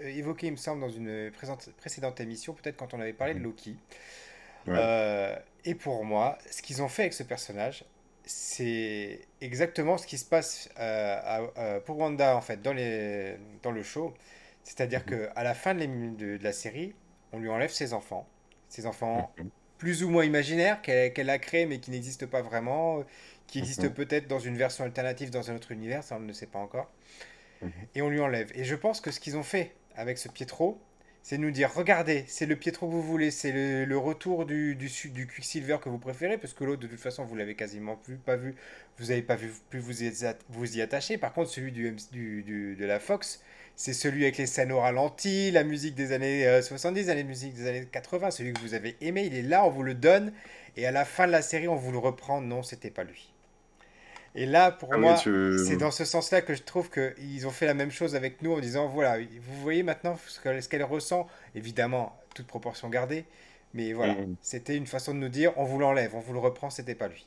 évoqué, 0.03 0.47
il 0.47 0.53
me 0.53 0.57
semble, 0.57 0.81
dans 0.81 0.89
une 0.89 1.31
précédente 1.79 2.19
émission, 2.19 2.53
peut-être 2.53 2.77
quand 2.77 2.93
on 2.93 2.99
avait 2.99 3.13
parlé 3.13 3.35
de 3.35 3.39
Loki. 3.39 3.75
Euh, 4.67 5.35
et 5.65 5.75
pour 5.75 6.03
moi, 6.03 6.37
ce 6.49 6.61
qu'ils 6.61 6.81
ont 6.81 6.89
fait 6.89 7.03
avec 7.03 7.13
ce 7.13 7.23
personnage, 7.23 7.83
c'est 8.29 9.21
exactement 9.41 9.97
ce 9.97 10.05
qui 10.05 10.19
se 10.19 10.25
passe 10.25 10.69
euh, 10.79 11.79
pour 11.79 11.97
Wanda 11.97 12.35
en 12.35 12.41
fait 12.41 12.61
dans, 12.61 12.73
les, 12.73 13.37
dans 13.63 13.71
le 13.71 13.81
show. 13.81 14.13
C'est-à-dire 14.63 15.03
mhm. 15.07 15.31
qu'à 15.33 15.43
la 15.43 15.55
fin 15.55 15.73
de, 15.73 15.85
de, 16.15 16.43
la 16.43 16.53
série, 16.53 16.93
on 17.33 17.39
lui 17.39 17.49
enlève 17.49 17.71
ses 17.71 17.91
enfants. 17.93 18.27
Ses 18.67 18.85
enfants 18.85 19.31
mhm. 19.39 19.49
plus 19.79 20.03
ou 20.03 20.09
moins 20.09 20.25
imaginaires 20.25 20.79
qu'elle 20.83 21.29
a 21.29 21.39
créés 21.39 21.65
mais 21.65 21.79
qui 21.79 21.89
n'existent 21.89 22.27
pas 22.27 22.43
vraiment, 22.43 23.03
qui 23.47 23.57
mhm. 23.57 23.63
existent 23.63 23.89
peut-être 23.89 24.27
dans 24.27 24.37
une 24.37 24.57
version 24.57 24.83
alternative 24.83 25.31
dans 25.31 25.49
un 25.49 25.55
autre 25.55 25.71
univers, 25.71 26.03
ça 26.03 26.17
on 26.17 26.19
ne 26.19 26.33
sait 26.33 26.45
pas 26.45 26.59
encore. 26.59 26.91
Et 27.95 28.03
on 28.03 28.09
lui 28.09 28.21
enlève. 28.21 28.51
Et 28.53 28.63
je 28.63 28.75
pense 28.75 29.01
que 29.01 29.09
ce 29.11 29.19
qu'ils 29.19 29.37
ont 29.37 29.43
fait 29.43 29.73
avec 29.95 30.19
ce 30.19 30.29
Pietro, 30.29 30.79
c'est 31.29 31.37
nous 31.37 31.51
dire 31.51 31.71
regardez, 31.71 32.25
c'est 32.27 32.47
le 32.47 32.55
Pietro 32.55 32.87
que 32.87 32.91
vous 32.91 33.03
voulez, 33.03 33.29
c'est 33.29 33.51
le, 33.85 33.97
retour 33.99 34.47
du, 34.47 34.75
du, 34.75 35.27
Quicksilver 35.27 35.77
que 35.79 35.87
vous 35.87 35.99
préférez, 35.99 36.39
parce 36.39 36.55
que 36.55 36.63
l'autre, 36.63 36.81
de 36.81 36.87
toute 36.87 36.99
façon, 36.99 37.23
vous 37.23 37.35
l'avez 37.35 37.53
quasiment 37.53 37.95
plus, 37.97 38.15
pas 38.15 38.35
vu, 38.35 38.55
vous 38.97 39.09
n'avez 39.09 39.21
pas 39.21 39.35
vu, 39.35 39.53
vous 39.71 40.03
y, 40.03 40.11
vous 40.49 40.77
y 40.77 40.81
attacher. 40.81 41.19
Par 41.19 41.31
contre, 41.31 41.51
celui 41.51 41.71
du, 41.71 41.95
du, 42.11 42.75
de 42.75 42.83
la 42.83 42.99
Fox, 42.99 43.43
c'est 43.75 43.93
celui 43.93 44.23
avec 44.23 44.37
les 44.37 44.47
scènes 44.47 44.71
au 44.71 44.79
ralenti, 44.79 45.51
la 45.51 45.63
musique 45.63 45.93
des 45.93 46.13
années 46.13 46.61
70, 46.63 47.07
euh, 47.07 47.13
la 47.13 47.21
musique 47.21 47.53
des 47.53 47.67
années 47.67 47.85
80, 47.91 48.31
celui 48.31 48.53
que 48.53 48.61
vous 48.61 48.73
avez 48.73 48.97
aimé, 48.99 49.27
il 49.27 49.35
est 49.35 49.43
là, 49.43 49.63
on 49.63 49.69
vous 49.69 49.83
le 49.83 49.93
donne, 49.93 50.33
et 50.77 50.87
à 50.87 50.91
la 50.91 51.05
fin 51.05 51.27
de 51.27 51.31
la 51.31 51.43
série, 51.43 51.67
on 51.67 51.75
vous 51.75 51.91
le 51.91 51.99
reprend. 51.99 52.41
Non, 52.41 52.63
c'était 52.63 52.89
pas 52.89 53.03
lui. 53.03 53.31
Et 54.35 54.45
là, 54.45 54.71
pour 54.71 54.93
ah 54.93 54.97
moi, 54.97 55.15
c'est 55.17 55.77
dans 55.77 55.91
ce 55.91 56.05
sens-là 56.05 56.41
que 56.41 56.53
je 56.53 56.63
trouve 56.63 56.89
qu'ils 56.89 57.47
ont 57.47 57.51
fait 57.51 57.65
la 57.65 57.73
même 57.73 57.91
chose 57.91 58.15
avec 58.15 58.41
nous 58.41 58.53
en 58.53 58.59
disant 58.59 58.87
voilà, 58.87 59.17
vous 59.17 59.61
voyez 59.61 59.83
maintenant 59.83 60.17
ce 60.27 60.67
qu'elle 60.69 60.83
ressent, 60.83 61.27
évidemment, 61.55 62.17
toute 62.35 62.47
proportion 62.47 62.89
gardée, 62.89 63.25
mais 63.73 63.93
voilà, 63.93 64.13
mm. 64.13 64.35
c'était 64.41 64.75
une 64.75 64.87
façon 64.87 65.13
de 65.13 65.19
nous 65.19 65.29
dire 65.29 65.51
on 65.57 65.65
vous 65.65 65.79
l'enlève, 65.79 66.11
on 66.15 66.19
vous 66.19 66.33
le 66.33 66.39
reprend, 66.39 66.69
c'était 66.69 66.95
pas 66.95 67.07
lui. 67.07 67.25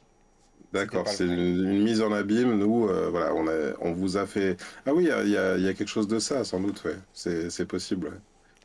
D'accord, 0.72 1.06
c'est 1.06 1.24
une, 1.24 1.82
mise 1.82 2.00
en 2.00 2.12
abîme. 2.12 2.58
Nous, 2.58 2.88
euh, 2.88 3.10
voilà, 3.10 3.34
on, 3.34 3.46
a, 3.46 3.74
on 3.80 3.92
vous 3.92 4.16
a 4.16 4.24
fait. 4.24 4.56
Ah 4.86 4.94
oui, 4.94 5.04
il 5.04 5.30
y 5.30 5.36
a, 5.36 5.58
y 5.58 5.68
a, 5.68 5.74
quelque 5.74 5.88
chose 5.88 6.08
de 6.08 6.18
ça, 6.18 6.44
sans 6.44 6.60
doute, 6.60 6.82
ouais. 6.84 6.96
C'est 7.12 7.66
possible. 7.66 8.06
Ouais. 8.08 8.14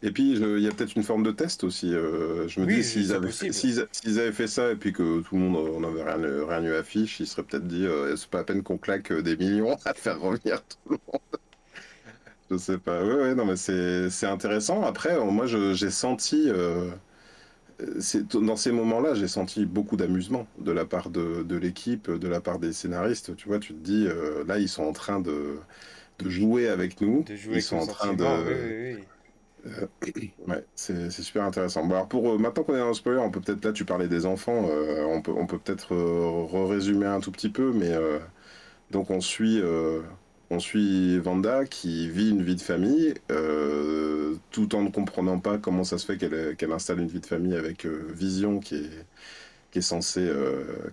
Et 0.03 0.11
puis, 0.11 0.33
il 0.33 0.59
y 0.59 0.67
a 0.67 0.71
peut-être 0.71 0.95
une 0.95 1.03
forme 1.03 1.23
de 1.23 1.31
test 1.31 1.63
aussi. 1.63 1.93
Euh, 1.93 2.47
je 2.47 2.59
me 2.59 2.67
dis, 2.67 2.83
s'ils 2.83 3.13
avaient, 3.13 3.29
avaient, 3.29 4.31
fait 4.31 4.47
ça 4.47 4.71
et 4.71 4.75
puis 4.75 4.93
que 4.93 5.21
tout 5.21 5.35
le 5.35 5.41
monde 5.41 5.81
n'avait 5.81 6.03
rien, 6.03 6.47
rien 6.47 6.63
eu 6.63 6.75
à 6.75 6.83
fiche, 6.83 7.19
ils 7.19 7.27
seraient 7.27 7.43
peut-être 7.43 7.67
dit, 7.67 7.85
euh, 7.85 8.15
c'est 8.15 8.29
pas 8.29 8.39
à 8.39 8.43
peine 8.43 8.61
qu'on 8.61 8.77
claque 8.77 9.11
des 9.11 9.35
millions 9.35 9.75
à 9.85 9.93
faire 9.93 10.19
revenir 10.19 10.61
tout 10.63 10.77
le 10.91 10.97
monde. 11.07 11.21
je 12.51 12.57
sais 12.57 12.77
pas. 12.77 13.03
Ouais, 13.03 13.15
ouais, 13.15 13.35
non, 13.35 13.45
mais 13.45 13.55
c'est 13.55 14.27
intéressant. 14.27 14.83
Après, 14.83 15.17
moi, 15.19 15.45
j'ai 15.47 15.89
senti. 15.89 16.43
Euh, 16.47 16.91
dans 18.33 18.55
ces 18.55 18.71
moments-là, 18.71 19.13
j'ai 19.13 19.27
senti 19.27 19.65
beaucoup 19.65 19.97
d'amusement 19.97 20.47
de 20.59 20.71
la 20.71 20.85
part 20.85 21.11
de, 21.11 21.43
de 21.43 21.55
l'équipe, 21.55 22.09
de 22.09 22.27
la 22.27 22.41
part 22.41 22.59
des 22.59 22.73
scénaristes. 22.73 23.35
Tu 23.35 23.47
vois, 23.47 23.59
tu 23.59 23.73
te 23.73 23.79
dis, 23.79 24.07
là, 24.47 24.59
ils 24.59 24.69
sont 24.69 24.83
en 24.83 24.93
train 24.93 25.19
de, 25.19 25.57
de 26.19 26.29
jouer 26.29 26.67
avec 26.67 27.01
nous. 27.01 27.23
De 27.23 27.35
jouer 27.35 27.57
ils 27.57 27.61
sont 27.61 27.77
en 27.77 27.87
train 27.87 28.13
de. 28.13 28.23
Oui, 28.23 28.29
oui, 28.29 28.93
euh, 28.93 28.97
ouais, 30.47 30.65
c'est 30.75 31.09
super 31.11 31.43
intéressant. 31.43 31.89
Alors 31.89 32.07
pour 32.07 32.29
euh, 32.29 32.37
maintenant 32.37 32.63
qu'on 32.63 32.75
est 32.75 32.79
dans 32.79 32.87
le 32.87 32.93
spoiler, 32.93 33.19
on 33.19 33.31
peut 33.31 33.41
peut-être 33.41 33.63
là 33.63 33.71
tu 33.71 33.85
parlais 33.85 34.07
des 34.07 34.25
enfants, 34.25 34.67
euh, 34.69 35.03
on 35.05 35.21
peut 35.21 35.33
on 35.35 35.45
peut 35.47 35.57
peut-être 35.57 35.95
résumer 36.67 37.05
un 37.05 37.19
tout 37.19 37.31
petit 37.31 37.49
peu, 37.49 37.71
mais 37.73 37.91
donc 38.91 39.09
on 39.09 39.21
suit 39.21 39.61
on 40.49 40.59
suit 40.59 41.17
Vanda 41.19 41.65
qui 41.65 42.09
vit 42.09 42.29
une 42.29 42.41
vie 42.41 42.55
de 42.55 42.61
famille 42.61 43.13
tout 44.51 44.75
en 44.75 44.81
ne 44.81 44.89
comprenant 44.89 45.39
pas 45.39 45.57
comment 45.57 45.83
ça 45.83 45.97
se 45.97 46.05
fait 46.05 46.17
qu'elle 46.17 46.55
qu'elle 46.55 46.71
installe 46.71 46.99
une 46.99 47.07
vie 47.07 47.19
de 47.19 47.25
famille 47.25 47.55
avec 47.55 47.85
Vision 47.85 48.59
qui 48.59 48.75
est 48.75 49.05
qui 49.71 49.79
est 49.79 49.81
censé 49.81 50.31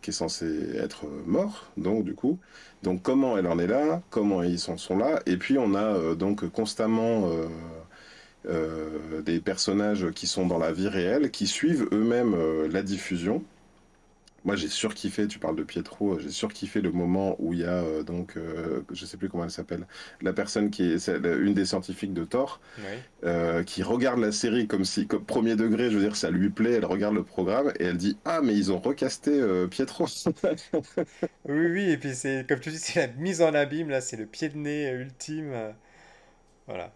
qui 0.03 0.11
est 0.11 0.13
censé 0.13 0.47
être 0.77 1.07
mort 1.27 1.71
donc 1.77 2.05
du 2.05 2.15
coup 2.15 2.39
donc 2.83 3.03
comment 3.03 3.39
elle 3.39 3.47
en 3.47 3.59
est 3.59 3.69
là 3.69 4.03
comment 4.11 4.43
ils 4.43 4.59
sont, 4.59 4.77
sont 4.77 4.99
là 4.99 5.21
et 5.27 5.37
puis 5.37 5.59
on 5.59 5.75
a 5.75 6.15
donc 6.17 6.49
constamment 6.51 7.31
euh, 8.47 9.23
des 9.23 9.41
personnages 9.41 10.11
qui 10.11 10.27
sont 10.27 10.47
dans 10.47 10.59
la 10.59 10.71
vie 10.71 10.89
réelle, 10.89 11.31
qui 11.31 11.47
suivent 11.47 11.89
eux-mêmes 11.93 12.35
euh, 12.35 12.69
la 12.69 12.83
diffusion. 12.83 13.43
Moi, 14.45 14.55
j'ai 14.55 14.69
surkiffé, 14.69 15.27
tu 15.27 15.39
parles 15.39 15.57
de 15.57 15.63
Pietro, 15.63 16.19
j'ai 16.19 16.29
surkiffé 16.29 16.83
le 16.83 16.93
moment 16.93 17.37
où 17.39 17.55
il 17.55 17.61
y 17.61 17.65
a 17.65 17.83
euh, 17.83 18.03
donc, 18.03 18.37
je 18.93 19.07
sais 19.07 19.17
plus 19.17 19.31
comment 19.31 19.45
elle 19.45 19.51
s'appelle, 19.51 19.87
la 20.21 20.35
personne 20.35 20.71
qui 20.71 20.83
est, 20.83 21.09
une 21.09 21.55
des 21.55 21.65
scientifiques 21.65 22.13
de 22.13 22.25
Thor, 22.25 22.61
qui 23.65 23.83
regarde 23.83 24.21
la 24.21 24.33
série 24.33 24.67
comme 24.67 24.85
si, 24.85 25.07
comme 25.07 25.25
premier 25.25 25.57
degré, 25.57 25.91
je 25.91 25.97
veux 25.97 26.05
dire, 26.05 26.15
ça 26.17 26.31
lui 26.31 26.51
plaît, 26.51 26.73
elle 26.73 26.85
regarde 26.85 27.15
le 27.15 27.25
programme 27.25 27.73
et 27.81 27.85
elle 27.85 27.97
dit 27.97 28.19
Ah, 28.27 28.43
mais 28.43 28.55
ils 28.55 28.71
ont 28.71 28.79
recasté 28.79 29.41
Pietro. 29.71 30.07
oui, 31.49 31.67
oui, 31.67 31.91
et 31.91 31.97
puis 31.97 32.15
c'est, 32.15 32.45
comme 32.47 32.61
tu 32.61 32.69
dis, 32.69 32.79
c'est 32.79 33.07
la 33.07 33.13
mise 33.15 33.41
en 33.41 33.55
abîme, 33.55 33.89
là, 33.89 34.03
c'est 34.03 34.19
le 34.19 34.27
pied 34.27 34.51
de 34.51 34.59
nez 34.59 34.91
ultime. 34.91 35.55
voilà. 36.67 36.93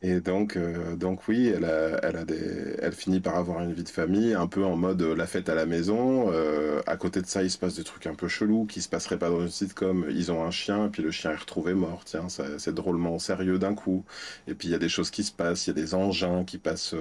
Et 0.00 0.20
donc, 0.20 0.56
euh, 0.56 0.94
donc 0.94 1.26
oui, 1.26 1.48
elle, 1.48 1.64
a, 1.64 1.98
elle, 2.04 2.16
a 2.16 2.24
des, 2.24 2.76
elle 2.80 2.92
finit 2.92 3.18
par 3.18 3.36
avoir 3.36 3.60
une 3.62 3.72
vie 3.72 3.82
de 3.82 3.88
famille, 3.88 4.32
un 4.32 4.46
peu 4.46 4.64
en 4.64 4.76
mode 4.76 5.02
euh, 5.02 5.16
la 5.16 5.26
fête 5.26 5.48
à 5.48 5.56
la 5.56 5.66
maison. 5.66 6.30
Euh, 6.32 6.80
à 6.86 6.96
côté 6.96 7.20
de 7.20 7.26
ça, 7.26 7.42
il 7.42 7.50
se 7.50 7.58
passe 7.58 7.74
des 7.74 7.82
trucs 7.82 8.06
un 8.06 8.14
peu 8.14 8.28
chelous 8.28 8.64
qui 8.64 8.80
se 8.80 8.88
passeraient 8.88 9.18
pas 9.18 9.28
dans 9.28 9.40
une 9.40 9.50
sitcom. 9.50 10.06
Ils 10.08 10.30
ont 10.30 10.44
un 10.44 10.52
chien, 10.52 10.86
et 10.86 10.88
puis 10.88 11.02
le 11.02 11.10
chien 11.10 11.32
est 11.32 11.36
retrouvé 11.36 11.74
mort. 11.74 12.02
Tiens, 12.04 12.28
c'est 12.28 12.74
drôlement 12.74 13.18
sérieux 13.18 13.58
d'un 13.58 13.74
coup. 13.74 14.04
Et 14.46 14.54
puis 14.54 14.68
il 14.68 14.70
y 14.70 14.74
a 14.74 14.78
des 14.78 14.88
choses 14.88 15.10
qui 15.10 15.24
se 15.24 15.32
passent, 15.32 15.66
il 15.66 15.70
y 15.70 15.72
a 15.72 15.82
des 15.82 15.94
engins 15.94 16.44
qui 16.44 16.58
passent, 16.58 16.94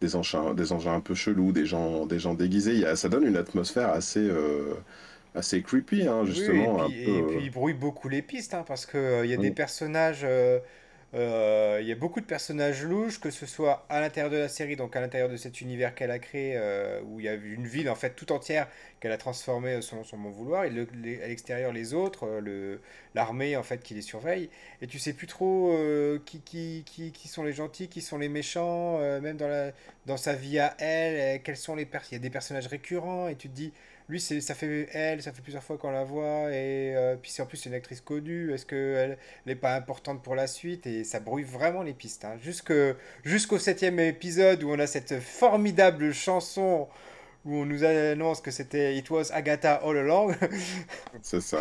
des, 0.00 0.14
engins, 0.14 0.54
des 0.54 0.70
engins 0.70 0.94
un 0.94 1.00
peu 1.00 1.16
chelous, 1.16 1.50
des 1.50 1.66
gens, 1.66 2.06
des 2.06 2.20
gens 2.20 2.34
déguisés. 2.34 2.74
Il 2.74 2.80
y 2.80 2.86
a, 2.86 2.94
ça 2.94 3.08
donne 3.08 3.24
une 3.24 3.36
atmosphère 3.36 3.88
assez 3.90 4.30
assez 5.34 5.60
creepy, 5.60 6.06
hein, 6.06 6.24
justement. 6.24 6.86
et, 6.86 6.90
puis, 6.90 7.10
et, 7.10 7.22
puis, 7.22 7.38
il 7.42 7.50
brouille 7.50 7.74
beaucoup 7.74 8.08
les 8.08 8.22
pistes, 8.22 8.54
hein, 8.54 8.64
parce 8.66 8.86
qu'il 8.86 9.20
il 9.24 9.30
y 9.30 9.34
a 9.34 9.36
des 9.36 9.50
personnages 9.50 10.24
euh, 11.16 11.78
il 11.80 11.86
y 11.86 11.92
a 11.92 11.94
beaucoup 11.94 12.20
de 12.20 12.26
personnages 12.26 12.82
louches, 12.82 13.20
que 13.20 13.30
ce 13.30 13.46
soit 13.46 13.86
à 13.88 14.00
l'intérieur 14.00 14.30
de 14.30 14.36
la 14.36 14.48
série, 14.48 14.76
donc 14.76 14.94
à 14.96 15.00
l'intérieur 15.00 15.30
de 15.30 15.36
cet 15.38 15.62
univers 15.62 15.94
qu'elle 15.94 16.10
a 16.10 16.18
créé, 16.18 16.54
euh, 16.56 17.00
où 17.06 17.20
il 17.20 17.24
y 17.24 17.28
a 17.28 17.34
une 17.34 17.66
ville 17.66 17.88
en 17.88 17.94
fait 17.94 18.10
tout 18.10 18.32
entière 18.32 18.68
qu'elle 19.00 19.12
a 19.12 19.16
transformée 19.16 19.80
selon 19.80 20.04
son 20.04 20.18
bon 20.18 20.30
vouloir, 20.30 20.64
et 20.64 20.68
à 20.68 21.28
l'extérieur 21.28 21.72
les 21.72 21.94
autres, 21.94 22.26
euh, 22.26 22.76
l'armée 23.14 23.56
en 23.56 23.62
fait 23.62 23.82
qui 23.82 23.94
les 23.94 24.02
surveille, 24.02 24.50
et 24.82 24.86
tu 24.86 24.98
sais 24.98 25.14
plus 25.14 25.26
trop 25.26 25.74
qui, 26.26 26.40
qui, 26.40 26.82
qui, 26.84 27.12
qui, 27.12 27.28
sont 27.28 27.44
les 27.44 27.52
gentils, 27.54 27.88
qui 27.88 28.02
sont 28.02 28.18
les 28.18 28.28
méchants, 28.28 28.98
même 29.20 29.38
dans, 29.38 29.48
la, 29.48 29.72
dans 30.04 30.18
sa 30.18 30.34
vie 30.34 30.58
à 30.58 30.74
elle, 30.78 31.42
quels 31.42 31.56
sont 31.56 31.76
les 31.76 31.86
personnages, 31.86 32.12
il 32.12 32.14
y 32.16 32.18
a 32.18 32.22
des 32.22 32.30
personnages 32.30 32.66
récurrents, 32.66 33.28
et 33.28 33.36
tu 33.36 33.48
te 33.48 33.54
dis 33.54 33.72
lui, 34.08 34.20
ça 34.20 34.54
fait 34.54 34.88
elle, 34.92 35.22
ça 35.22 35.32
fait 35.32 35.42
plusieurs 35.42 35.62
fois 35.62 35.78
qu'on 35.78 35.90
la 35.90 36.04
voit, 36.04 36.50
et 36.52 36.94
euh, 36.94 37.16
puis 37.16 37.30
c'est 37.30 37.42
en 37.42 37.46
plus 37.46 37.66
une 37.66 37.74
actrice 37.74 38.00
connue, 38.00 38.52
est-ce 38.52 38.64
qu'elle 38.64 39.18
n'est 39.46 39.56
pas 39.56 39.74
importante 39.74 40.22
pour 40.22 40.34
la 40.34 40.46
suite? 40.46 40.86
Et 40.86 41.02
ça 41.02 41.18
brouille 41.18 41.42
vraiment 41.42 41.82
les 41.82 41.94
pistes. 41.94 42.24
Hein. 42.24 42.36
Jusqu'au 43.24 43.58
septième 43.58 43.98
épisode 43.98 44.62
où 44.62 44.70
on 44.70 44.78
a 44.78 44.86
cette 44.86 45.20
formidable 45.20 46.12
chanson 46.12 46.88
où 47.44 47.56
on 47.56 47.64
nous 47.64 47.84
annonce 47.84 48.40
que 48.40 48.50
c'était 48.50 48.96
It 48.96 49.08
was 49.10 49.32
Agatha 49.32 49.74
all 49.74 49.96
along. 49.96 50.34
c'est 51.22 51.40
ça. 51.40 51.58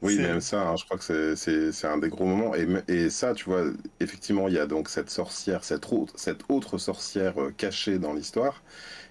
Oui, 0.00 0.16
même 0.18 0.40
ça, 0.40 0.68
hein, 0.68 0.76
je 0.76 0.84
crois 0.84 0.96
que 0.96 1.34
c'est 1.34 1.86
un 1.86 1.98
des 1.98 2.08
gros 2.08 2.24
moments. 2.24 2.54
Et, 2.54 2.66
et, 2.86 3.10
ça, 3.10 3.34
tu 3.34 3.46
vois, 3.46 3.64
effectivement, 3.98 4.46
il 4.46 4.54
y 4.54 4.58
a 4.58 4.66
donc 4.66 4.88
cette 4.88 5.10
sorcière, 5.10 5.64
cette 5.64 5.92
autre, 5.92 6.12
cette 6.16 6.42
autre 6.48 6.78
sorcière 6.78 7.40
euh, 7.40 7.52
cachée 7.56 7.98
dans 7.98 8.12
l'histoire. 8.12 8.62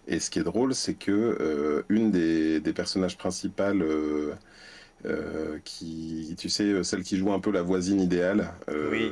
Et 0.08 0.20
ce 0.20 0.30
qui 0.30 0.40
est 0.40 0.44
drôle, 0.44 0.74
c'est 0.74 0.94
que 0.94 1.12
euh, 1.12 1.84
une 1.90 2.12
des, 2.12 2.62
des, 2.62 2.72
personnages 2.72 3.18
principales 3.18 3.84
euh, 3.84 5.60
qui, 5.66 6.36
tu 6.38 6.48
sais, 6.50 6.82
celle 6.84 7.04
qui 7.04 7.18
joue 7.18 7.34
un 7.34 7.40
peu 7.42 7.52
la 7.52 7.62
voisine 7.62 8.00
idéale. 8.00 8.54
Oui. 8.70 9.12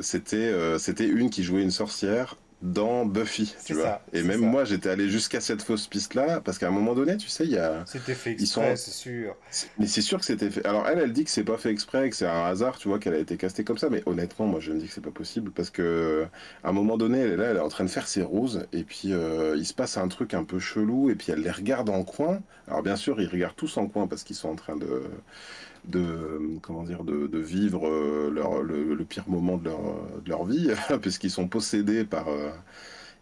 c'était, 0.00 0.78
c'était 0.78 1.06
une 1.06 1.28
qui 1.28 1.42
jouait 1.42 1.62
une 1.62 1.70
sorcière 1.70 2.36
dans 2.62 3.04
Buffy, 3.04 3.54
tu 3.66 3.74
vois. 3.74 4.00
et 4.12 4.22
même 4.22 4.40
moi, 4.40 4.64
j'étais 4.64 4.88
allé 4.88 5.08
jusqu'à 5.08 5.40
cette 5.40 5.62
fausse 5.62 5.88
piste-là, 5.88 6.40
parce 6.40 6.58
qu'à 6.58 6.68
un 6.68 6.70
moment 6.70 6.94
donné, 6.94 7.16
tu 7.16 7.28
sais, 7.28 7.44
il 7.44 7.50
y 7.50 7.58
a... 7.58 7.84
C'était 7.86 8.14
fait 8.14 8.32
exprès, 8.32 8.76
c'est 8.76 8.92
sûr. 8.92 9.36
Mais 9.78 9.86
c'est 9.86 10.00
sûr 10.00 10.18
que 10.18 10.24
c'était 10.24 10.48
fait... 10.48 10.64
Alors 10.64 10.86
elle, 10.86 11.00
elle 11.00 11.12
dit 11.12 11.24
que 11.24 11.30
c'est 11.30 11.42
pas 11.42 11.58
fait 11.58 11.70
exprès, 11.70 12.08
que 12.08 12.16
c'est 12.16 12.26
un 12.26 12.44
hasard, 12.44 12.78
tu 12.78 12.88
vois, 12.88 13.00
qu'elle 13.00 13.14
a 13.14 13.18
été 13.18 13.36
castée 13.36 13.64
comme 13.64 13.78
ça, 13.78 13.90
mais 13.90 14.02
honnêtement, 14.06 14.46
moi, 14.46 14.60
je 14.60 14.72
me 14.72 14.78
dis 14.78 14.86
que 14.86 14.92
c'est 14.94 15.00
pas 15.00 15.10
possible, 15.10 15.50
parce 15.50 15.70
que 15.70 16.26
à 16.62 16.68
un 16.68 16.72
moment 16.72 16.96
donné, 16.96 17.18
elle 17.18 17.32
est 17.32 17.36
là, 17.36 17.44
elle 17.46 17.56
est 17.56 17.60
en 17.60 17.68
train 17.68 17.84
de 17.84 17.90
faire 17.90 18.06
ses 18.06 18.22
roses, 18.22 18.66
et 18.72 18.84
puis 18.84 19.12
euh, 19.12 19.56
il 19.56 19.66
se 19.66 19.74
passe 19.74 19.96
un 19.96 20.06
truc 20.06 20.32
un 20.32 20.44
peu 20.44 20.60
chelou, 20.60 21.10
et 21.10 21.16
puis 21.16 21.32
elle 21.32 21.40
les 21.42 21.50
regarde 21.50 21.90
en 21.90 22.04
coin. 22.04 22.40
Alors 22.68 22.82
bien 22.82 22.96
sûr, 22.96 23.20
ils 23.20 23.28
regardent 23.28 23.56
tous 23.56 23.76
en 23.76 23.88
coin, 23.88 24.06
parce 24.06 24.22
qu'ils 24.22 24.36
sont 24.36 24.48
en 24.48 24.56
train 24.56 24.76
de 24.76 25.02
de 25.84 26.40
comment 26.62 26.84
dire 26.84 27.04
de, 27.04 27.38
vivre 27.38 27.88
euh, 27.88 28.30
leur, 28.30 28.62
le, 28.62 29.04
pire 29.04 29.24
moment 29.28 29.56
de 29.56 29.64
leur, 29.64 29.80
de 30.24 30.28
leur 30.28 30.44
vie 30.44 30.70
puisqu'ils 31.02 31.30
sont 31.30 31.48
possédés 31.48 32.04
par 32.04 32.28
euh, 32.28 32.50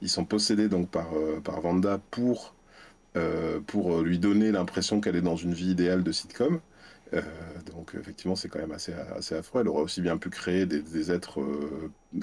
ils 0.03 0.11
sont 0.11 0.25
possédés 0.25 0.68
donc 0.68 0.88
par 0.90 1.09
euh, 1.14 1.40
par 1.40 1.61
Vanda 1.61 2.01
pour 2.11 2.55
pour 3.66 4.03
lui 4.03 4.20
donner 4.20 4.53
l'impression 4.53 5.01
qu'elle 5.01 5.16
est 5.16 5.20
dans 5.20 5.35
une 5.35 5.53
vie 5.53 5.70
idéale 5.73 6.05
de 6.05 6.12
sitcom 6.12 6.61
donc 7.66 7.94
effectivement 7.99 8.37
c'est 8.37 8.49
quand 8.49 8.61
même 8.61 8.73
assez, 8.73 8.92
assez 9.16 9.35
affreux. 9.35 9.61
Elle 9.62 9.68
aurait 9.68 9.83
aussi 9.83 10.01
bien 10.01 10.16
pu 10.16 10.31
créer 10.31 10.66
des, 10.66 10.81
des 10.81 11.11
êtres 11.11 11.40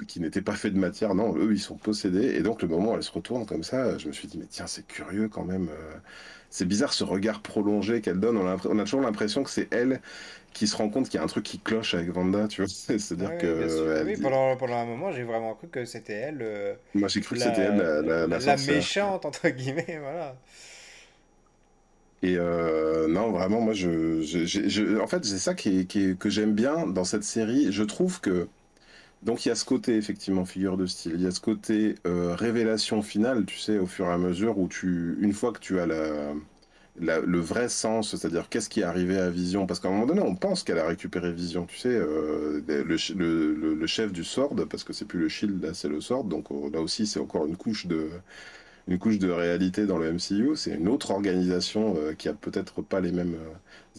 qui 0.06 0.20
n'étaient 0.20 0.42
pas 0.42 0.54
faits 0.54 0.74
de 0.74 0.78
matière. 0.78 1.14
Non, 1.14 1.36
eux 1.36 1.52
ils 1.52 1.60
sont 1.60 1.76
possédés. 1.76 2.34
Et 2.34 2.42
donc 2.42 2.62
le 2.62 2.68
moment 2.68 2.92
où 2.92 2.96
elle 2.96 3.02
se 3.02 3.12
retourne 3.12 3.46
comme 3.46 3.62
ça, 3.62 3.98
je 3.98 4.08
me 4.08 4.12
suis 4.12 4.28
dit 4.28 4.38
mais 4.38 4.46
tiens 4.48 4.66
c'est 4.66 4.86
curieux 4.86 5.28
quand 5.28 5.44
même 5.44 5.68
c'est 6.50 6.64
bizarre 6.64 6.92
ce 6.92 7.04
regard 7.04 7.40
prolongé 7.40 8.00
qu'elle 8.00 8.20
donne. 8.20 8.36
On 8.36 8.78
a, 8.78 8.84
toujours 8.84 9.00
l'impression 9.00 9.42
que 9.42 9.50
c'est 9.50 9.72
elle 9.72 10.00
qui 10.52 10.66
se 10.66 10.76
rend 10.76 10.88
compte 10.88 11.08
qu'il 11.08 11.18
y 11.18 11.20
a 11.20 11.24
un 11.24 11.28
truc 11.28 11.44
qui 11.44 11.58
cloche 11.58 11.94
avec 11.94 12.08
Vanda, 12.10 12.48
tu 12.48 12.62
vois. 12.62 12.68
C'est-à-dire 12.98 13.36
que. 13.38 14.04
oui, 14.04 14.16
pendant, 14.20 14.56
pendant, 14.56 14.78
un 14.78 14.86
moment, 14.86 15.12
j'ai 15.12 15.24
vraiment 15.24 15.54
cru 15.54 15.68
que 15.68 15.84
c'était 15.84 16.14
elle. 16.14 16.38
Euh, 16.40 16.74
Moi, 16.94 17.08
j'ai 17.08 17.20
cru 17.20 17.36
que 17.36 17.42
c'était 17.42 17.62
elle, 17.62 17.76
la, 17.76 18.26
la, 18.26 18.38
la 18.38 18.56
méchante, 18.56 19.24
entre 19.24 19.48
guillemets, 19.50 19.98
voilà. 20.02 20.36
Et 22.22 22.36
euh, 22.36 23.06
non, 23.08 23.30
vraiment, 23.30 23.60
moi, 23.60 23.74
je, 23.74 25.00
en 25.00 25.06
fait, 25.06 25.24
c'est 25.24 25.38
ça 25.38 25.54
qui, 25.54 25.86
qui 25.86 26.16
que 26.16 26.30
j'aime 26.30 26.54
bien 26.54 26.86
dans 26.86 27.04
cette 27.04 27.24
série. 27.24 27.72
Je 27.72 27.84
trouve 27.84 28.20
que 28.20 28.48
donc 29.22 29.44
il 29.44 29.48
y 29.48 29.52
a 29.52 29.54
ce 29.54 29.64
côté 29.64 29.96
effectivement 29.96 30.44
figure 30.44 30.76
de 30.76 30.86
style, 30.86 31.12
il 31.16 31.22
y 31.22 31.26
a 31.26 31.30
ce 31.32 31.40
côté 31.40 31.96
euh, 32.06 32.34
révélation 32.36 33.02
finale, 33.02 33.46
tu 33.46 33.58
sais, 33.58 33.78
au 33.78 33.86
fur 33.86 34.06
et 34.06 34.12
à 34.12 34.18
mesure 34.18 34.58
où 34.58 34.68
tu, 34.68 35.18
une 35.20 35.32
fois 35.32 35.52
que 35.52 35.58
tu 35.58 35.80
as 35.80 35.86
le 35.86 37.38
vrai 37.40 37.68
sens, 37.68 38.14
c'est-à-dire 38.14 38.48
qu'est-ce 38.48 38.68
qui 38.68 38.80
est 38.80 38.84
arrivé 38.84 39.18
à 39.18 39.28
Vision, 39.30 39.66
parce 39.66 39.80
qu'à 39.80 39.88
un 39.88 39.92
moment 39.92 40.06
donné 40.06 40.20
on 40.20 40.36
pense 40.36 40.62
qu'elle 40.62 40.78
a 40.78 40.86
récupéré 40.86 41.32
Vision, 41.32 41.66
tu 41.66 41.76
sais, 41.78 41.88
euh, 41.88 42.62
le, 42.68 43.86
chef 43.86 44.12
du 44.12 44.22
Sword, 44.22 44.54
parce 44.70 44.84
que 44.84 44.92
c'est 44.92 45.04
plus 45.04 45.18
le 45.18 45.28
Shield, 45.28 45.62
là 45.64 45.74
c'est 45.74 45.88
le 45.88 46.00
Sword, 46.00 46.24
donc 46.24 46.52
euh, 46.52 46.70
là 46.72 46.80
aussi 46.80 47.06
c'est 47.06 47.20
encore 47.20 47.46
une 47.46 47.56
couche 47.56 47.86
de 47.86 48.10
une 48.88 48.98
couche 48.98 49.18
de 49.18 49.30
réalité 49.30 49.86
dans 49.86 49.98
le 49.98 50.12
MCU. 50.12 50.56
C'est 50.56 50.72
une 50.72 50.88
autre 50.88 51.12
organisation 51.12 51.96
qui 52.16 52.28
a 52.28 52.32
peut-être 52.32 52.82
pas 52.82 53.00
les 53.00 53.12
mêmes 53.12 53.36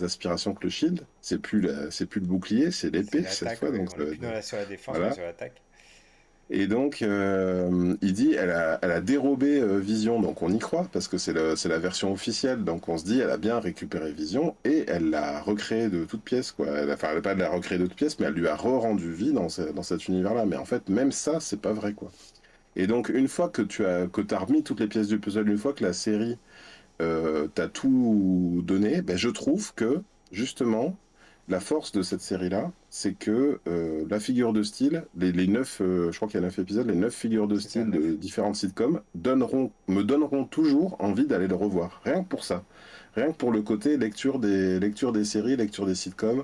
aspirations 0.01 0.53
que 0.53 0.63
le 0.63 0.69
shield. 0.69 1.05
C'est 1.21 1.39
plus 1.39 1.69
c'est 1.91 2.05
plus 2.05 2.19
le 2.21 2.27
bouclier, 2.27 2.71
c'est 2.71 2.89
l'épée 2.89 3.23
cette 3.23 3.57
fois. 3.57 3.71
donc, 3.71 3.89
euh, 3.99 4.41
sur 4.41 4.57
la 4.57 4.65
défense, 4.65 4.97
sur 5.13 5.23
l'attaque. 5.23 5.61
Et 6.51 6.65
donc, 6.65 7.03
euh, 7.03 7.95
il 8.01 8.13
dit, 8.13 8.33
elle 8.33 8.49
a, 8.49 8.79
elle 8.81 8.89
a 8.89 9.01
dérobé 9.01 9.59
euh, 9.59 9.77
Vision, 9.77 10.19
donc 10.19 10.41
on 10.41 10.51
y 10.51 10.57
croit, 10.57 10.87
parce 10.91 11.07
que 11.07 11.19
c'est 11.19 11.33
la 11.33 11.77
version 11.77 12.11
officielle, 12.11 12.63
donc 12.63 12.89
on 12.89 12.97
se 12.97 13.03
dit, 13.05 13.19
elle 13.19 13.29
a 13.29 13.37
bien 13.37 13.59
récupéré 13.59 14.11
Vision, 14.11 14.55
et 14.65 14.83
elle 14.87 15.11
l'a 15.11 15.41
recréé 15.41 15.89
de 15.89 16.05
toutes 16.05 16.23
pièces, 16.23 16.51
quoi. 16.51 16.65
Elle, 16.69 16.91
enfin, 16.91 17.09
elle 17.09 17.17
n'a 17.17 17.21
pas 17.21 17.35
de 17.35 17.39
la 17.39 17.49
recréer 17.51 17.77
de 17.77 17.85
toutes 17.85 17.95
pièces, 17.97 18.19
mais 18.19 18.25
elle 18.25 18.33
lui 18.33 18.47
a 18.47 18.55
re-rendu 18.55 19.11
vie 19.13 19.31
dans, 19.31 19.45
dans 19.75 19.83
cet 19.83 20.07
univers-là. 20.07 20.47
Mais 20.47 20.55
en 20.57 20.65
fait, 20.65 20.89
même 20.89 21.11
ça, 21.11 21.39
c'est 21.39 21.61
pas 21.61 21.73
vrai, 21.73 21.93
quoi. 21.93 22.11
Et 22.75 22.87
donc, 22.87 23.09
une 23.09 23.27
fois 23.27 23.49
que 23.49 23.61
tu 23.61 23.85
as, 23.85 24.07
que 24.07 24.21
as 24.33 24.39
remis 24.39 24.63
toutes 24.63 24.79
les 24.79 24.87
pièces 24.87 25.07
du 25.07 25.19
puzzle, 25.19 25.49
une 25.49 25.57
fois 25.57 25.73
que 25.73 25.83
la 25.83 25.93
série 25.93 26.37
euh, 27.01 27.47
t'as 27.55 27.69
tout 27.69 28.61
donné, 28.65 29.01
ben, 29.01 29.17
je 29.17 29.29
trouve 29.29 29.73
que 29.75 30.03
justement 30.31 30.97
la 31.47 31.59
force 31.59 31.91
de 31.91 32.01
cette 32.01 32.21
série-là, 32.21 32.71
c'est 32.89 33.13
que 33.13 33.59
euh, 33.67 34.05
la 34.09 34.19
figure 34.19 34.53
de 34.53 34.63
style, 34.63 35.03
les, 35.15 35.31
les 35.31 35.47
neuf, 35.47 35.79
euh, 35.81 36.11
je 36.11 36.17
crois 36.17 36.27
qu'il 36.27 36.39
y 36.39 36.43
a 36.43 36.45
neuf 36.45 36.57
épisodes, 36.59 36.87
les 36.87 36.95
neuf 36.95 37.13
figures 37.13 37.47
de 37.47 37.59
style 37.59 37.91
de 37.91 38.13
différentes 38.13 38.55
sitcoms 38.55 39.01
donneront, 39.15 39.71
me 39.87 40.03
donneront 40.03 40.45
toujours 40.45 40.95
envie 40.99 41.25
d'aller 41.27 41.47
le 41.47 41.55
revoir. 41.55 42.01
Rien 42.03 42.23
que 42.23 42.29
pour 42.29 42.43
ça. 42.43 42.63
Rien 43.15 43.31
que 43.31 43.37
pour 43.37 43.51
le 43.51 43.61
côté 43.61 43.97
lecture 43.97 44.39
des, 44.39 44.79
lecture 44.79 45.11
des 45.11 45.25
séries, 45.25 45.55
lecture 45.55 45.85
des 45.85 45.95
sitcoms. 45.95 46.43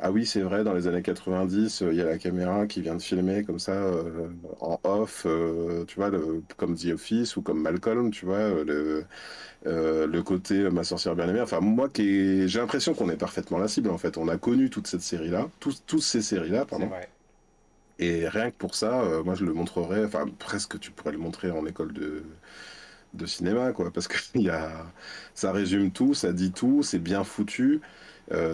Ah 0.00 0.10
oui, 0.10 0.26
c'est 0.26 0.40
vrai, 0.40 0.64
dans 0.64 0.72
les 0.74 0.86
années 0.86 1.02
90, 1.02 1.84
il 1.90 1.96
y 1.96 2.00
a 2.00 2.04
la 2.04 2.18
caméra 2.18 2.66
qui 2.66 2.80
vient 2.82 2.96
de 2.96 3.02
filmer 3.02 3.44
comme 3.44 3.58
ça, 3.58 3.90
en 4.60 4.80
off, 4.84 5.26
tu 5.86 5.96
vois, 5.96 6.10
comme 6.56 6.74
The 6.74 6.86
Office 6.94 7.36
ou 7.36 7.42
comme 7.42 7.60
Malcolm, 7.60 8.10
tu 8.10 8.24
vois, 8.24 8.64
le, 8.64 9.04
euh, 9.66 10.06
le 10.06 10.22
côté 10.22 10.60
euh, 10.60 10.70
ma 10.70 10.84
sorcière 10.84 11.16
bien 11.16 11.28
aimée. 11.28 11.40
Enfin, 11.40 11.60
moi, 11.60 11.88
j'ai 11.96 12.46
l'impression 12.46 12.94
qu'on 12.94 13.10
est 13.10 13.16
parfaitement 13.16 13.58
la 13.58 13.66
cible. 13.68 13.90
En 13.90 13.98
fait, 13.98 14.16
on 14.16 14.28
a 14.28 14.36
connu 14.36 14.70
toute 14.70 14.86
cette 14.86 15.00
série-là, 15.00 15.48
tous, 15.60 15.82
toutes 15.86 16.02
ces 16.02 16.22
séries-là, 16.22 16.64
pardon. 16.64 16.90
Et 17.98 18.28
rien 18.28 18.50
que 18.50 18.56
pour 18.56 18.74
ça, 18.74 19.00
euh, 19.00 19.22
moi, 19.22 19.34
je 19.34 19.44
le 19.44 19.54
montrerais. 19.54 20.04
Enfin, 20.04 20.26
presque, 20.38 20.78
tu 20.80 20.90
pourrais 20.90 21.12
le 21.12 21.18
montrer 21.18 21.50
en 21.50 21.66
école 21.66 21.92
de 21.92 22.24
de 23.14 23.24
cinéma, 23.24 23.72
quoi, 23.72 23.90
parce 23.92 24.08
que 24.08 24.16
y 24.38 24.50
a, 24.50 24.70
ça 25.34 25.50
résume 25.50 25.90
tout, 25.90 26.12
ça 26.12 26.32
dit 26.34 26.52
tout, 26.52 26.82
c'est 26.82 26.98
bien 26.98 27.24
foutu. 27.24 27.80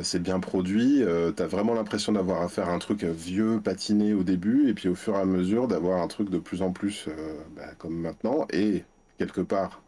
c'est 0.03 0.21
bien 0.23 0.39
produit, 0.41 1.03
tu 1.37 1.43
as 1.43 1.47
vraiment 1.47 1.75
l'impression 1.75 2.13
d'avoir 2.13 2.43
affaire 2.43 2.69
à 2.69 2.73
un 2.73 2.79
truc 2.79 3.03
vieux, 3.05 3.61
patiné 3.61 4.15
au 4.15 4.23
début, 4.23 4.69
et 4.69 4.75
puis 4.75 4.89
au 4.89 4.95
fur 4.95 5.17
et 5.17 5.21
à 5.21 5.25
mesure 5.25 5.67
d'avoir 5.67 6.01
un 6.03 6.07
truc 6.09 6.31
de 6.31 6.39
plus 6.39 6.63
en 6.63 6.73
plus 6.73 7.09
bah, 7.57 7.75
comme 7.79 7.97
maintenant, 7.99 8.47
et 8.53 8.85
quelque 9.19 9.41
part 9.41 9.83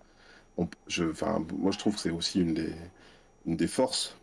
je, 0.86 1.04
moi 1.56 1.72
je 1.72 1.78
trouve 1.78 1.94
que 1.94 2.00
c'est 2.00 2.10
aussi 2.10 2.40
une 2.40 2.54
des, 2.54 2.72
une 3.46 3.56
des 3.56 3.66
forces 3.66 4.16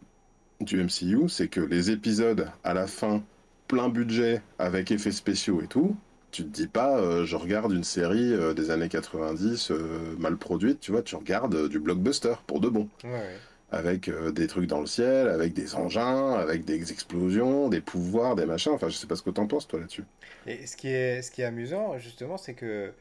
du 0.64 0.84
MCU, 0.84 1.30
c'est 1.30 1.48
que 1.48 1.62
les 1.62 1.92
épisodes 1.92 2.50
à 2.64 2.74
la 2.74 2.88
fin, 2.88 3.24
plein 3.68 3.90
budget, 3.90 4.42
avec 4.60 4.92
effets 4.92 5.12
spéciaux 5.12 5.62
et 5.62 5.68
tout, 5.68 5.96
tu 6.32 6.44
te 6.44 6.50
dis 6.50 6.68
pas, 6.68 6.98
euh, 6.98 7.26
je 7.26 7.36
regarde 7.36 7.74
une 7.74 7.84
série 7.84 8.34
euh, 8.34 8.54
des 8.54 8.72
années 8.72 8.90
90 8.90 9.72
euh, 9.72 10.16
mal 10.18 10.38
produite, 10.38 10.80
tu 10.80 10.92
vois, 10.92 11.02
tu 11.02 11.16
regardes 11.16 11.68
du 11.68 11.80
blockbuster 11.80 12.36
pour 12.48 12.60
de 12.60 12.70
bon. 12.70 12.88
Avec 13.74 14.10
des 14.34 14.48
trucs 14.48 14.68
dans 14.68 14.82
le 14.82 14.86
ciel, 14.86 15.30
avec 15.30 15.54
des 15.54 15.76
engins, 15.76 16.34
avec 16.34 16.66
des 16.66 16.92
explosions, 16.92 17.70
des 17.70 17.80
pouvoirs, 17.80 18.36
des 18.36 18.46
machins. 18.46 18.74
Enfin, 18.74 18.90
je 18.90 18.98
sais 18.98 19.08
pas 19.08 19.16
ce 19.16 19.22
que 19.22 19.30
t'en 19.30 19.48
penses, 19.48 19.66
toi, 19.66 19.80
là-dessus. 19.80 20.04
Et 20.46 20.68
ce 20.68 20.76
qui 20.76 20.90
est, 20.90 21.22
ce 21.22 21.32
qui 21.32 21.42
est 21.42 21.46
amusant, 21.46 21.98
justement, 21.98 22.36
c'est 22.36 22.54
que 22.54 22.92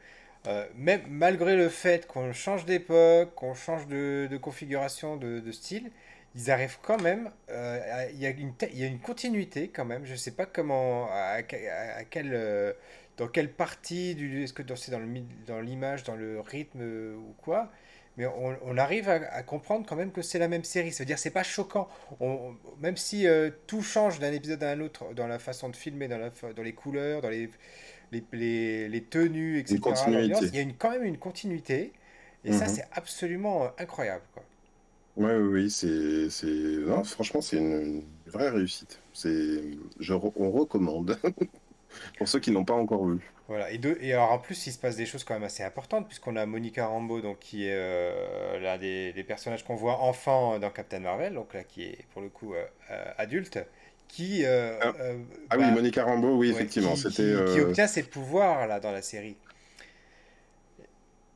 euh, 0.47 0.65
même 0.75 1.01
malgré 1.07 1.55
le 1.55 1.69
fait 1.69 2.07
qu'on 2.07 2.33
change 2.33 2.65
d'époque, 2.65 3.35
qu'on 3.35 3.53
change 3.53 3.85
de, 3.87 4.27
configuration, 4.41 5.15
de, 5.15 5.51
style, 5.51 5.91
ils 6.35 6.51
arrivent 6.51 6.77
quand 6.81 7.01
même. 7.01 7.29
Euh, 7.49 8.07
il 8.13 8.19
y, 8.19 8.25
a 8.25 8.29
une 8.29 8.53
y 8.73 8.83
a 8.83 8.87
une 8.87 8.99
continuité 8.99 9.69
quand 9.69 9.85
même. 9.85 10.05
Je 10.05 10.13
ne 10.13 10.17
sais 10.17 10.31
pas 10.31 10.45
comment, 10.45 11.09
à, 11.11 11.43
quelle, 11.43 12.31
euh, 12.33 12.73
dans 13.17 13.27
quelle 13.27 13.51
partie 13.51 14.15
du, 14.15 14.43
est-ce 14.43 14.53
que 14.53 14.63
c'est 14.75 14.91
dans 14.91 15.59
l'image, 15.61 16.03
dans, 16.03 16.15
le 16.15 16.39
rythme 16.39 16.81
ou 16.81 17.33
quoi. 17.41 17.71
Mais 18.17 18.25
on, 18.25 18.77
arrive 18.77 19.09
à, 19.09 19.41
comprendre 19.43 19.85
quand 19.87 19.95
même 19.95 20.11
que 20.11 20.21
c'est 20.21 20.39
la 20.39 20.49
même 20.49 20.65
série. 20.65 20.91
Ça 20.91 21.03
veut 21.03 21.07
dire 21.07 21.17
c'est 21.17 21.31
pas 21.31 21.43
choquant. 21.43 21.87
On, 22.19 22.55
même 22.81 22.97
si 22.97 23.25
tout 23.67 23.81
change 23.81 24.19
d'un 24.19 24.33
épisode 24.33 24.63
à 24.63 24.71
un 24.71 24.81
autre 24.81 25.13
dans 25.13 25.27
la 25.27 25.39
façon 25.39 25.69
de 25.69 25.75
filmer, 25.75 26.07
dans, 26.07 26.17
la, 26.17 26.29
dans 26.29 26.63
les 26.63 26.73
couleurs, 26.73 27.21
dans 27.21 27.29
les 27.29 27.49
les, 28.11 28.89
les, 28.89 29.03
tenues, 29.03 29.59
etc. 29.59 29.79
Il 30.07 30.55
y 30.55 30.57
a 30.57 30.61
une, 30.61 30.75
quand 30.75 30.91
même 30.91 31.03
une 31.03 31.17
continuité. 31.17 31.93
Et 32.43 32.53
ça, 32.53 32.65
mhm. 32.65 32.73
c'est 32.75 32.87
absolument 32.91 33.65
euh, 33.65 33.67
incroyable. 33.77 34.23
Ouais, 35.17 35.35
oui, 35.35 35.63
oui, 35.63 35.69
c'est, 35.69 36.29
c'est... 36.29 36.81
franchement, 37.05 37.41
c'est 37.41 37.57
une, 37.57 38.03
vraie 38.27 38.49
réussite. 38.49 38.99
C'est... 39.13 39.61
Je, 39.99 40.13
on 40.13 40.51
recommande. 40.51 41.17
Pour 42.17 42.27
ceux 42.27 42.39
qui 42.39 42.51
n'ont 42.51 42.63
pas 42.63 42.73
encore 42.73 43.05
vu. 43.05 43.19
Voilà, 43.49 43.69
et, 43.69 43.77
de, 43.77 43.97
et 43.99 44.13
alors 44.13 44.31
en 44.31 44.39
plus, 44.39 44.65
il 44.65 44.71
se 44.71 44.79
passe 44.79 44.95
des 44.95 45.05
choses 45.05 45.25
quand 45.25 45.33
même 45.33 45.43
assez 45.43 45.61
importantes, 45.61 46.07
puisqu'on 46.07 46.37
a 46.37 46.45
Monica 46.45 46.87
Rambeau, 46.87 47.19
donc, 47.19 47.39
qui 47.39 47.65
est 47.65 47.73
euh, 47.73 48.59
l'un 48.61 48.77
des, 48.77 49.11
des, 49.11 49.23
personnages 49.25 49.65
qu'on 49.65 49.75
voit 49.75 49.99
enfant 49.99 50.57
dans 50.57 50.69
Captain 50.69 50.99
Marvel, 50.99 51.33
donc 51.33 51.53
là, 51.53 51.65
qui 51.65 51.83
est 51.83 52.05
pour 52.13 52.21
le 52.21 52.29
coup 52.29 52.53
euh, 52.53 52.65
adulte, 53.17 53.59
qui. 54.11 54.45
Euh, 54.45 54.77
ah. 54.81 54.93
Euh, 54.99 55.17
ah, 55.49 55.57
oui, 55.57 55.63
bah, 55.63 55.71
Monica 55.71 56.03
Rambeau, 56.03 56.35
oui, 56.35 56.49
effectivement. 56.49 56.93
Qui, 56.93 57.01
c'était, 57.01 57.23
qui, 57.51 57.59
euh, 57.59 57.67
obtient 57.67 57.87
ses 57.87 58.03
pouvoirs 58.03 58.67
là, 58.67 58.79
dans 58.79 58.91
la 58.91 59.01
série. 59.01 59.35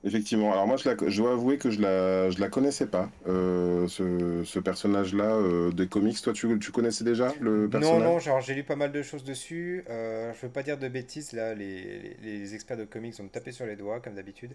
Effectivement. 0.06 0.54
Alors 0.54 0.68
moi, 0.68 0.78
je, 0.78 0.88
la, 0.88 0.96
je 1.08 1.22
dois 1.22 1.32
avouer 1.32 1.58
que 1.58 1.72
je 1.72 1.82
la, 1.82 2.30
je 2.30 2.40
la 2.40 2.48
connaissais 2.48 2.86
pas, 2.86 3.10
ce, 3.26 4.44
ce 4.46 4.60
personnage-là 4.60 5.72
des 5.74 5.88
comics. 5.88 6.22
Toi, 6.22 6.34
tu, 6.34 6.60
tu 6.60 6.72
connaissais 6.72 7.04
déjà 7.04 7.34
le 7.42 7.68
personnage? 7.68 8.00
Non, 8.00 8.14
non, 8.14 8.20
genre 8.20 8.40
j'ai 8.40 8.54
lu 8.54 8.64
pas 8.64 8.76
mal 8.76 8.92
de 8.92 9.02
choses 9.02 9.24
dessus. 9.24 9.84
je 9.88 10.42
veux 10.42 10.52
pas 10.52 10.64
dire 10.64 10.78
de 10.78 10.88
bêtises, 10.88 11.34
là, 11.34 11.54
les, 11.56 12.16
les, 12.24 12.54
experts 12.54 12.78
de 12.78 12.86
comics 12.86 13.16
ont 13.20 13.28
tapé 13.28 13.52
sur 13.52 13.66
les 13.66 13.76
doigts, 13.76 14.00
comme 14.00 14.14
d'habitude. 14.14 14.52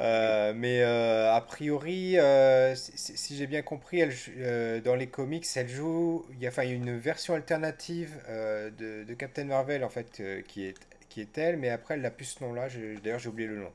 Euh, 0.00 0.52
mais 0.54 0.82
euh, 0.82 1.34
a 1.34 1.40
priori, 1.40 2.18
euh, 2.18 2.76
si, 2.76 3.16
si 3.16 3.36
j'ai 3.36 3.48
bien 3.48 3.62
compris, 3.62 3.98
elle, 3.98 4.12
euh, 4.38 4.80
dans 4.80 4.94
les 4.94 5.08
comics, 5.08 5.44
elle 5.56 5.68
joue. 5.68 6.24
Il 6.34 6.40
y 6.40 6.46
a, 6.46 6.50
enfin, 6.50 6.62
il 6.62 6.70
y 6.70 6.72
a 6.72 6.76
une 6.76 6.96
version 6.96 7.34
alternative 7.34 8.10
euh, 8.28 8.70
de, 8.78 9.02
de 9.02 9.14
Captain 9.14 9.44
Marvel 9.44 9.82
en 9.82 9.88
fait 9.88 10.20
euh, 10.20 10.40
qui 10.46 10.66
est 10.66 10.74
qui 11.08 11.20
est 11.20 11.36
elle, 11.38 11.56
mais 11.56 11.70
après 11.70 11.94
elle 11.94 12.02
n'a 12.02 12.10
plus 12.10 12.26
ce 12.26 12.44
nom-là. 12.44 12.68
D'ailleurs, 13.02 13.18
j'ai 13.18 13.28
oublié 13.28 13.48
le 13.48 13.56
nom. 13.56 13.72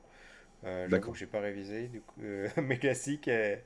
Euh, 0.65 0.88
D'accord. 0.88 1.15
j'ai 1.15 1.26
pas 1.26 1.39
révisé, 1.41 1.88
du 1.88 2.02
coup, 2.02 2.21
euh, 2.23 2.47
mes 2.62 2.78
classiques 2.80 3.28
et, 3.28 3.60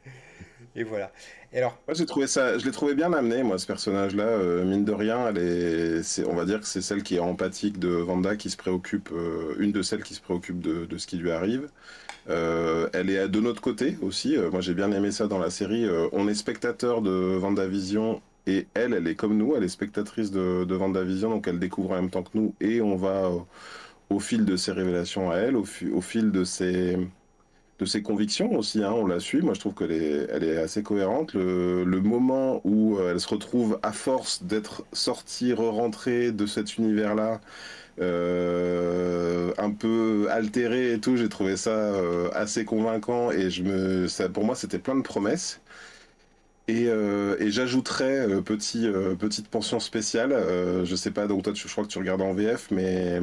et 0.76 0.84
voilà. 0.84 1.12
Et 1.54 1.60
alors, 1.60 1.78
Moi, 1.88 1.94
j'ai 1.96 2.06
trouvé 2.06 2.28
ça, 2.28 2.58
je 2.58 2.66
l'ai 2.66 2.72
trouvé 2.72 2.96
bien 2.96 3.14
amené, 3.14 3.44
moi, 3.44 3.58
ce 3.60 3.68
personnage-là. 3.68 4.24
Euh, 4.26 4.66
mine 4.66 4.84
de 4.84 4.92
rien, 4.92 5.28
elle 5.30 5.38
est, 5.38 6.26
on 6.28 6.36
va 6.36 6.46
dire 6.46 6.60
que 6.60 6.66
c'est 6.68 6.82
celle 6.82 7.04
qui 7.04 7.16
est 7.16 7.20
empathique 7.20 7.80
de 7.80 7.90
Vanda, 7.90 8.36
qui 8.36 8.50
se 8.50 8.58
préoccupe, 8.58 9.10
euh, 9.14 9.56
une 9.60 9.72
de 9.72 9.82
celles 9.82 10.04
qui 10.04 10.16
se 10.16 10.22
préoccupe 10.22 10.60
de, 10.60 10.86
de 10.86 10.98
ce 10.98 11.08
qui 11.08 11.18
lui 11.18 11.32
arrive. 11.32 11.70
Euh, 12.30 12.90
elle 12.94 13.10
est 13.10 13.28
de 13.30 13.40
notre 13.40 13.62
côté 13.62 13.98
aussi. 14.02 14.36
Euh, 14.38 14.52
moi, 14.52 14.62
j'ai 14.62 14.74
bien 14.74 14.92
aimé 14.92 15.12
ça 15.12 15.28
dans 15.28 15.40
la 15.40 15.50
série. 15.50 15.86
Euh, 15.86 16.10
on 16.14 16.28
est 16.28 16.36
spectateur 16.36 17.02
de 17.02 17.38
WandaVision 17.42 18.22
et 18.48 18.68
elle, 18.74 18.94
elle 18.94 19.08
est 19.08 19.16
comme 19.16 19.38
nous. 19.38 19.56
Elle 19.56 19.64
est 19.64 19.70
spectatrice 19.70 20.32
de, 20.32 20.66
de 20.66 20.76
WandaVision, 20.76 21.30
donc 21.30 21.48
elle 21.48 21.60
découvre 21.60 21.92
en 21.92 21.96
même 21.96 22.10
temps 22.10 22.24
que 22.24 22.32
nous 22.38 22.56
et 22.62 22.82
on 22.82 22.96
va 22.98 23.28
euh, 23.28 23.40
au 24.10 24.20
fil 24.20 24.46
de 24.46 24.56
ses 24.56 24.72
révélations 24.72 25.30
à 25.32 25.38
elle, 25.38 25.56
au, 25.56 25.66
fi- 25.66 25.90
au 25.90 26.02
fil 26.02 26.32
de 26.32 26.44
ses, 26.44 26.98
de 27.80 27.86
ses 27.86 28.02
convictions 28.02 28.54
aussi. 28.58 28.84
hein, 28.84 28.92
on 28.94 29.08
la 29.08 29.20
suit. 29.20 29.42
Moi, 29.42 29.54
je 29.54 29.60
trouve 29.60 29.76
qu'elle 29.76 29.92
est, 29.92 30.28
elle 30.32 30.44
est 30.44 30.58
assez 30.58 30.84
cohérente. 30.84 31.34
Le, 31.36 31.86
moment 32.02 32.62
où 32.66 32.98
euh, 32.98 33.12
elle 33.12 33.20
se 33.20 33.28
retrouve 33.28 33.80
à 33.84 33.92
force 33.94 34.44
d'être 34.44 34.86
sortie, 34.94 35.54
re-rentrée 35.54 36.32
de 36.32 36.46
cet 36.46 36.78
univers-là 36.78 37.42
euh, 38.02 39.54
un 39.58 39.72
peu 39.72 40.28
altéré 40.32 40.94
et 40.94 41.00
tout. 41.00 41.18
J'ai 41.18 41.30
trouvé 41.30 41.58
ça 41.58 41.72
euh, 41.72 42.30
assez 42.34 42.66
convaincant 42.66 43.32
et 43.32 43.50
je 43.52 43.64
me, 43.64 44.08
ça, 44.08 44.30
pour 44.30 44.46
moi, 44.46 44.56
c'était 44.56 44.80
plein 44.80 44.96
de 44.96 45.04
promesses. 45.04 45.62
Et, 46.68 46.88
j'ajouterais 47.50 48.42
petit, 48.44 48.88
petite 49.20 49.48
pension 49.48 49.80
spéciale. 49.80 50.32
je 50.84 50.96
sais 50.96 51.12
pas, 51.12 51.28
donc 51.28 51.44
toi, 51.44 51.54
je 51.56 51.68
crois 51.70 51.84
que 51.86 51.90
tu 51.90 51.98
regardes 51.98 52.22
en 52.22 52.34
VF, 52.34 52.72
mais 52.72 53.22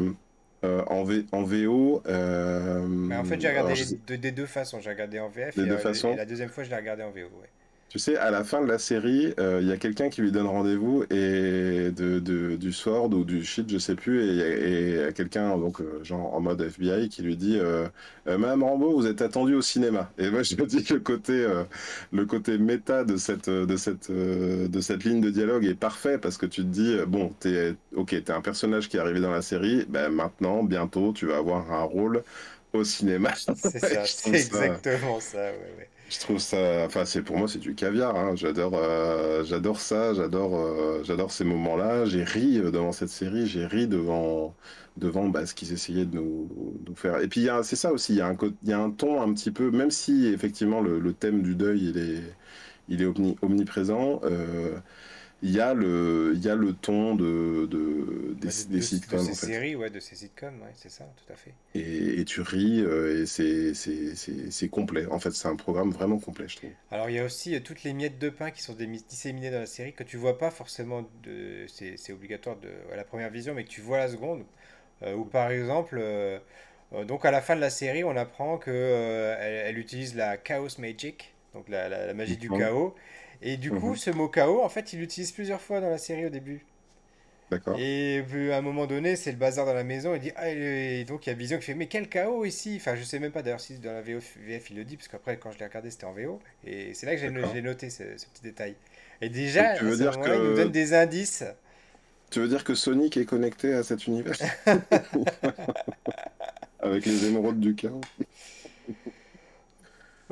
en, 0.87 1.05
v, 1.05 1.25
en 1.33 1.43
VO. 1.43 2.03
euh, 2.07 2.87
mais 2.87 3.17
en 3.17 3.25
fait, 3.25 3.41
j'ai 3.41 3.49
regardé 3.49 3.73
alors, 3.73 3.87
je 4.09 4.17
des 4.17 4.33
deux 4.33 4.47
façons. 4.47 4.81
J'ai 4.81 4.91
regardé 4.91 5.19
en 5.19 5.29
VF 5.29 5.57
des 5.57 5.63
et, 5.63 5.67
deux 5.67 5.75
euh, 5.87 6.13
et 6.13 6.17
la 6.17 6.25
deuxième 6.27 6.49
fois, 6.49 6.65
je 6.65 6.71
l'ai 6.71 6.77
regardé 6.77 7.03
en 7.03 7.11
VO. 7.11 7.21
ouais. 7.21 7.51
Tu 7.95 8.01
sais, 8.01 8.17
à 8.17 8.33
la 8.33 8.43
fin 8.43 8.61
de 8.61 8.67
la 8.67 8.79
série, 8.79 9.33
euh, 9.39 9.61
il 9.63 9.69
y 9.69 9.73
a 9.73 9.77
quelqu'un 9.77 10.09
qui 10.11 10.21
lui 10.21 10.33
donne 10.33 10.49
rendez-vous 10.49 11.05
et 11.11 11.93
de, 11.93 12.19
de- 12.19 12.57
du 12.57 12.73
Sword 12.73 13.15
ou 13.15 13.23
du 13.25 13.45
Shield, 13.45 13.71
je 13.71 13.79
sais 13.79 13.95
plus, 13.95 14.21
et 14.25 14.27
il 14.31 14.35
y 14.37 14.43
a, 14.43 15.09
et 15.11 15.13
quelqu'un 15.13 15.57
donc 15.59 15.81
euh, 15.81 16.03
genre 16.03 16.35
en 16.35 16.41
mode 16.41 16.69
FBI 16.69 17.09
qui 17.09 17.23
lui 17.23 17.37
dit 17.37 17.57
euh, 17.57 17.87
Euh, 18.27 18.37
Madame 18.37 18.65
Rambeau, 18.65 18.95
vous 18.95 19.07
êtes 19.07 19.23
attendue 19.23 19.55
au 19.55 19.63
cinéma. 19.63 20.11
Et 20.19 20.29
moi, 20.31 20.43
je 20.43 20.57
me 20.57 20.67
dis 20.67 20.83
que 20.83 20.95
le 20.95 21.01
côté 21.01 21.47
le 22.13 22.27
côté 22.27 22.59
méta 22.59 23.05
de 23.05 23.17
cette 23.17 23.49
de 23.51 23.77
cette 23.77 24.11
de 24.11 24.81
cette 24.81 25.05
ligne 25.05 25.21
de 25.21 25.31
dialogue 25.31 25.65
est 25.65 25.75
parfait 25.75 26.19
parce 26.19 26.37
que 26.37 26.47
tu 26.47 26.63
te 26.63 26.67
dis 26.69 26.97
bon, 27.07 27.31
t'es 27.41 27.77
ok, 27.95 28.09
t'es 28.25 28.31
un 28.33 28.41
personnage 28.41 28.89
qui 28.89 28.97
est 28.97 29.01
arrivé 29.01 29.21
dans 29.21 29.31
la 29.31 29.43
série, 29.43 29.85
ben 29.89 30.09
maintenant, 30.11 30.65
bientôt, 30.65 31.13
tu 31.13 31.27
vas 31.27 31.37
avoir 31.39 31.71
un 31.73 31.83
rôle 31.85 32.25
au 32.73 32.83
cinéma. 32.85 33.33
C'est 33.55 33.79
ça, 33.81 34.09
c'est 34.17 34.35
exactement 34.35 35.21
ça. 35.21 35.39
Ouais, 35.53 35.75
ouais. 35.79 35.91
Je 36.11 36.19
trouve 36.21 36.39
ça, 36.39 36.85
enfin 36.87 37.05
c'est 37.05 37.23
pour 37.23 37.37
moi 37.39 37.49
c'est 37.49 37.59
du 37.59 37.75
caviar. 37.75 38.15
hein. 38.17 38.37
J'adore, 38.37 38.75
euh, 38.77 39.43
j'adore 39.45 39.81
ça, 39.81 40.13
j'adore, 40.15 40.55
euh, 40.57 41.03
j'adore 41.05 41.31
ces 41.33 41.45
moments-là. 41.45 42.05
J'ai 42.05 42.25
ri 42.25 42.59
euh, 42.59 42.71
devant 42.71 42.93
cette 42.93 43.09
série, 43.09 43.47
j'ai 43.47 43.67
ri 43.67 43.87
devant, 43.89 44.55
devant 44.97 45.29
bah, 45.29 45.47
ce 45.47 45.55
qu'ils 45.55 45.73
essayaient 45.73 46.05
de 46.07 46.17
nous, 46.17 46.79
nous 46.87 46.95
faire. 46.95 47.21
Et 47.21 47.29
puis 47.29 47.49
c'est 47.63 47.77
ça 47.77 47.93
aussi, 47.93 48.13
il 48.15 48.19
y 48.19 48.21
a 48.21 48.29
un, 48.29 48.37
y 48.65 48.73
a 48.73 48.79
un 48.81 48.91
ton 48.91 49.21
un 49.23 49.33
petit 49.35 49.51
peu, 49.51 49.71
même 49.71 49.91
si 49.91 50.27
effectivement 50.27 50.81
le, 50.81 51.13
thème 51.15 51.43
du 51.43 51.55
deuil 51.57 51.89
il 51.91 51.99
est, 51.99 52.23
il 52.89 53.03
est 53.03 53.07
omni- 53.07 53.37
omniprésent. 53.43 54.21
Il 55.45 55.51
y 55.53 55.61
a 55.61 55.75
le, 55.75 56.33
il 56.35 56.43
y 56.45 56.49
a 56.49 56.57
le 56.57 56.73
ton 56.75 57.15
de, 57.15 57.67
de 57.71 58.35
des, 58.41 58.49
de, 58.51 58.63
des 58.65 58.81
de- 58.81 58.99
de 59.09 59.17
sitcoms 59.17 59.19
ces 59.19 59.33
en 59.33 59.37
fait. 59.37 59.47
séries, 59.47 59.75
ouais, 59.77 59.91
de 59.91 60.01
ces 60.01 60.15
sitcoms, 60.17 60.61
ouais, 60.63 60.73
c'est 60.75 60.89
ça, 60.91 61.05
tout 61.17 61.33
à 61.33 61.37
fait. 61.37 61.55
Et, 61.75 62.21
et 62.21 62.25
tu 62.25 62.41
ris 62.41 62.81
euh, 62.81 63.23
et 63.23 63.27
c'est, 63.27 64.69
complet. 64.71 65.07
En 65.07 65.19
fait, 65.19 65.33
c'est 65.33 65.49
un 65.49 65.57
programme 65.57 65.91
vraiment 65.91 66.19
complet, 66.19 66.49
je 66.49 66.57
trouve. 66.57 66.75
Alors 66.91 67.11
il 67.11 67.17
y 67.17 67.19
a 67.19 67.25
aussi 67.25 67.55
euh, 67.55 67.61
toutes 67.61 67.83
les 67.83 67.93
miettes 67.93 68.19
de 68.19 68.29
pain 68.31 68.51
qui 68.51 68.63
sont 68.63 68.75
disséminées 68.75 69.51
dans 69.51 69.59
la 69.59 69.67
série 69.67 69.93
que 69.93 70.03
tu 70.05 70.17
vois 70.17 70.39
pas 70.39 70.51
forcément, 70.51 71.03
de, 71.23 71.67
c'est 71.69 72.13
obligatoire 72.13 72.57
de, 72.57 72.71
à 72.93 72.97
la 72.97 73.05
première 73.05 73.31
vision, 73.31 73.55
mais 73.55 73.65
que 73.65 73.71
tu 73.71 73.81
vois 73.81 73.99
à 73.99 74.01
la 74.01 74.09
seconde. 74.09 74.45
Euh, 75.03 75.15
ou 75.15 75.25
par 75.25 75.51
exemple, 75.51 76.01
donc 77.07 77.25
à 77.25 77.31
la 77.31 77.41
fin 77.41 77.57
de 77.57 77.61
la 77.61 77.71
série, 77.71 78.05
on 78.05 78.17
apprend 78.17 78.59
que 78.59 78.71
elle, 79.41 79.55
elle 79.69 79.79
utilise 79.79 80.15
la 80.15 80.37
Chaos 80.37 80.69
Magic, 80.79 81.35
donc 81.55 81.69
la, 81.69 81.89
la- 81.89 82.07
la 82.07 82.15
magie 82.15 82.37
du 82.37 82.53
chaos. 82.53 82.95
Et 83.43 83.57
du 83.57 83.73
coup, 83.73 83.95
Mhm. 83.95 83.97
ce 83.97 84.11
mot 84.11 84.29
chaos, 84.29 84.63
en 84.63 84.69
fait, 84.69 84.93
il 84.93 85.01
l'utilise 85.01 85.33
plusieurs 85.33 85.61
fois 85.61 85.81
dans 85.81 85.91
la 85.91 85.99
série 85.99 86.27
au 86.27 86.31
début. 86.31 86.65
D'accord? 87.51 87.81
Et 87.81 88.23
puis, 88.29 88.53
à 88.53 88.59
un 88.59 88.63
moment 88.63 88.87
donné, 88.87 89.17
c'est 89.17 89.33
le 89.33 89.37
bazar 89.39 89.67
dans 89.67 89.75
la 89.75 89.83
maison. 89.85 90.15
Il 90.15 90.21
dit, 90.21 90.31
ah, 90.37 90.49
et 90.51 91.05
donc 91.05 91.27
il 91.27 91.31
y 91.31 91.33
a 91.33 91.37
Vision 91.37 91.59
qui 91.59 91.65
fait, 91.65 91.75
mais 91.75 91.89
quel 91.89 92.09
chaos 92.09 92.45
ici? 92.45 92.75
Enfin, 92.77 92.95
je 92.95 93.03
sais 93.03 93.19
même 93.19 93.33
pas 93.33 93.43
d'ailleurs 93.43 93.61
si 93.61 93.79
dans 93.79 93.93
la 93.93 94.01
VF 94.03 94.37
il 94.71 94.77
le 94.77 94.85
dit, 94.85 94.97
parce 94.97 95.09
qu'après, 95.09 95.39
quand 95.39 95.51
je 95.51 95.59
l'ai 95.59 95.65
regardé, 95.67 95.91
c'était 95.91 96.05
en 96.05 96.13
VO. 96.13 96.41
Et 96.65 96.95
c'est 96.95 97.07
là 97.07 97.17
que 97.17 97.21
j'ai 97.21 97.63
noté, 97.63 97.91
ce, 97.91 98.17
ce 98.17 98.27
petit 98.27 98.43
détail. 98.43 98.77
Et 99.21 99.29
déjà, 99.29 99.75
tu 99.75 99.85
à 99.87 99.91
veux 99.91 99.97
ce 99.97 100.03
dire 100.03 100.13
moment-là, 100.13 100.37
il 100.37 100.43
nous 100.45 100.53
donne 100.53 100.69
que 100.69 100.73
des 100.73 100.95
indices. 100.95 101.45
tu 102.31 102.41
veux 102.41 102.49
dire 102.49 102.65
que 102.65 102.75
Sonic 102.75 103.17
est 103.17 103.25
connecté 103.27 103.73
à 103.75 103.83
cet 103.83 104.07
univers? 104.07 104.37
Avec 106.81 107.07
les 107.07 107.25
émeraudes 107.27 107.59
du 107.61 107.75
chaos? 107.75 108.01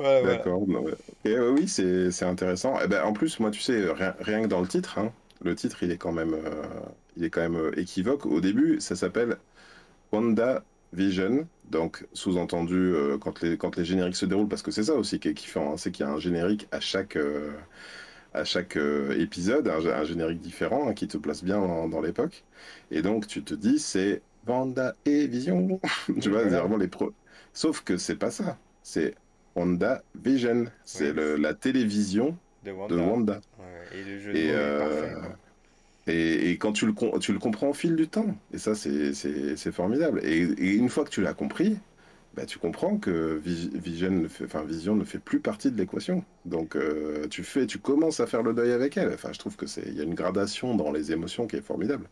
Voilà. 0.03 0.21
D'accord. 0.33 0.67
ouais. 0.67 0.93
Et 1.25 1.29
euh, 1.35 1.51
oui, 1.51 1.67
c'est 1.67 2.23
intéressant. 2.25 2.79
Et 2.81 2.87
ben, 2.87 3.03
en 3.03 3.13
plus, 3.13 3.39
moi, 3.39 3.51
tu 3.51 3.61
sais, 3.61 3.91
rien, 3.91 4.15
rien 4.19 4.41
que 4.41 4.47
dans 4.47 4.61
le 4.61 4.67
titre, 4.67 4.97
hein, 4.99 5.13
le 5.41 5.55
titre, 5.55 5.83
il 5.83 5.91
est 5.91 5.97
quand 5.97 6.11
même, 6.11 6.33
euh, 6.33 6.63
il 7.15 7.23
est 7.23 7.29
quand 7.29 7.41
même 7.41 7.55
euh, 7.55 7.79
équivoque. 7.79 8.25
Au 8.25 8.41
début, 8.41 8.79
ça 8.79 8.95
s'appelle 8.95 9.37
Wanda 10.11 10.63
Vision. 10.93 11.47
Donc, 11.71 12.07
sous-entendu, 12.13 12.75
euh, 12.75 13.17
quand 13.19 13.41
les, 13.41 13.57
quand 13.57 13.77
les 13.77 13.85
génériques 13.85 14.15
se 14.17 14.25
déroulent, 14.25 14.49
parce 14.49 14.63
que 14.63 14.71
c'est 14.71 14.83
ça 14.85 14.95
aussi 14.95 15.19
qui 15.19 15.29
est 15.29 15.33
kiffant, 15.35 15.73
hein, 15.73 15.77
c'est 15.77 15.91
qu'il 15.91 16.05
y 16.05 16.09
a 16.09 16.13
un 16.13 16.19
générique 16.19 16.67
à 16.71 16.79
chaque, 16.79 17.17
euh, 17.17 17.51
à 18.33 18.43
chaque 18.45 18.77
euh, 18.77 19.19
épisode, 19.19 19.67
un, 19.67 19.79
gé- 19.79 19.93
un 19.93 20.03
générique 20.03 20.39
différent 20.41 20.87
hein, 20.89 20.93
qui 20.93 21.07
te 21.07 21.17
place 21.17 21.43
bien 21.43 21.59
dans, 21.59 21.87
dans 21.87 22.01
l'époque. 22.01 22.43
Et 22.91 23.01
donc, 23.01 23.27
tu 23.27 23.43
te 23.43 23.53
dis, 23.53 23.79
c'est 23.79 24.21
Wanda 24.47 24.95
et 25.05 25.27
Vision. 25.27 25.79
Tu 26.21 26.29
vois, 26.29 26.43
c'est 26.43 26.49
vraiment 26.49 26.77
les. 26.77 26.89
Sauf 27.53 27.81
que 27.83 27.97
c'est 27.97 28.15
pas 28.15 28.31
ça. 28.31 28.57
C'est 28.81 29.15
Wanda 29.55 30.03
Vision. 30.15 30.65
C'est 30.83 31.11
Oui, 31.11 31.41
la 31.41 31.53
télévision 31.53 32.37
de 32.63 32.71
de 32.89 32.95
Wanda. 32.95 32.95
Wanda. 32.95 33.41
Ouais, 33.59 33.99
et 33.99 34.03
le 34.03 34.19
jeu 34.19 34.33
de 34.33 34.37
Et, 34.37 34.43
mots 34.43 34.49
est 34.49 34.53
euh, 34.53 34.79
parfait, 34.79 35.37
et, 36.07 36.51
et 36.51 36.57
quand 36.57 36.73
tu 36.73 36.85
le, 36.85 36.93
tu 37.19 37.33
le 37.33 37.39
comprends 37.39 37.69
au 37.69 37.73
fil 37.73 37.95
du 37.95 38.07
temps. 38.07 38.35
Et 38.53 38.57
ça, 38.57 38.75
c'est 38.75 39.71
formidable. 39.71 40.19
Et, 40.23 40.41
et 40.41 40.73
une 40.73 40.89
fois 40.89 41.03
que 41.05 41.09
tu 41.09 41.21
l'as 41.21 41.33
compris, 41.33 41.77
bah, 42.33 42.45
tu 42.45 42.59
comprends 42.59 42.97
que 42.97 43.39
Vi- 43.43 43.69
Vision 43.77 44.11
ne 44.11 44.27
fait, 44.27 44.45
enfin, 44.45 44.63
Vision 44.65 44.95
ne 44.95 45.03
fait 45.05 45.19
plus 45.19 45.39
partie 45.39 45.71
de 45.71 45.77
l'équation. 45.77 46.25
Donc, 46.45 46.75
euh, 46.75 47.27
tu 47.29 47.43
fais, 47.43 47.67
tu 47.67 47.79
commences 47.79 48.19
à 48.19 48.27
faire 48.27 48.43
le 48.43 48.53
deuil 48.53 48.71
avec 48.71 48.97
elle. 48.97 49.13
Enfin, 49.13 49.31
je 49.33 49.39
trouve 49.39 49.55
que 49.55 49.67
c'est, 49.67 49.83
il 49.87 49.93
y 49.95 50.01
a 50.01 50.03
une 50.03 50.15
gradation 50.15 50.75
dans 50.75 50.91
les 50.91 51.11
émotions 51.11 51.47
qui 51.47 51.55
est 51.57 51.61
formidable. 51.61 52.09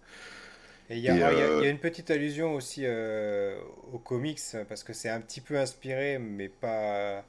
Et 0.91 0.97
il 0.97 1.03
y 1.03 1.09
a, 1.09 1.15
y 1.15 1.23
euh, 1.23 1.61
y 1.63 1.67
a 1.67 1.69
une 1.69 1.79
petite 1.79 2.11
allusion 2.11 2.53
aussi 2.55 2.83
euh, 2.85 3.59
aux 3.93 3.99
comics, 3.99 4.41
parce 4.69 4.83
que 4.83 4.93
c'est 4.93 5.09
un 5.09 5.21
petit 5.21 5.41
peu 5.41 5.57
inspiré, 5.57 6.19
mais 6.19 6.49
pas, 6.49 7.25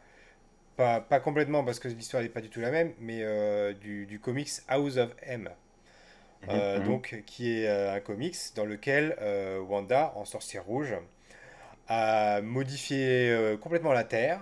pas, 0.76 1.00
pas 1.00 1.20
complètement, 1.20 1.64
parce 1.64 1.80
que 1.80 1.88
l'histoire 1.88 2.22
n'est 2.22 2.30
pas 2.30 2.42
du 2.42 2.50
tout 2.50 2.60
la 2.60 2.70
même, 2.72 2.94
mais 3.00 3.20
euh, 3.22 3.74
du, 3.74 4.06
du 4.06 4.20
comics 4.20 4.50
House 4.68 4.98
of 4.98 5.12
M. 5.22 5.50
Mhm, 6.42 6.48
Euh, 6.48 6.80
mhm. 6.80 6.84
donc, 6.84 7.22
qui 7.26 7.52
est 7.52 7.68
euh, 7.68 7.94
un 7.94 8.00
comics 8.00 8.36
dans 8.56 8.64
lequel 8.66 9.16
euh, 9.20 9.60
Wanda, 9.60 10.12
en 10.16 10.24
sorcière 10.24 10.64
rouge, 10.64 10.94
a 11.88 12.40
modifié 12.42 13.30
euh, 13.30 13.56
complètement 13.56 13.92
la 13.92 14.04
Terre 14.04 14.40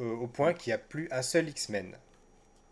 euh, 0.00 0.12
au 0.14 0.26
point 0.26 0.54
qu'il 0.54 0.70
n'y 0.70 0.74
a 0.74 0.78
plus 0.78 1.08
un 1.10 1.22
seul 1.22 1.48
X-Men, 1.48 1.96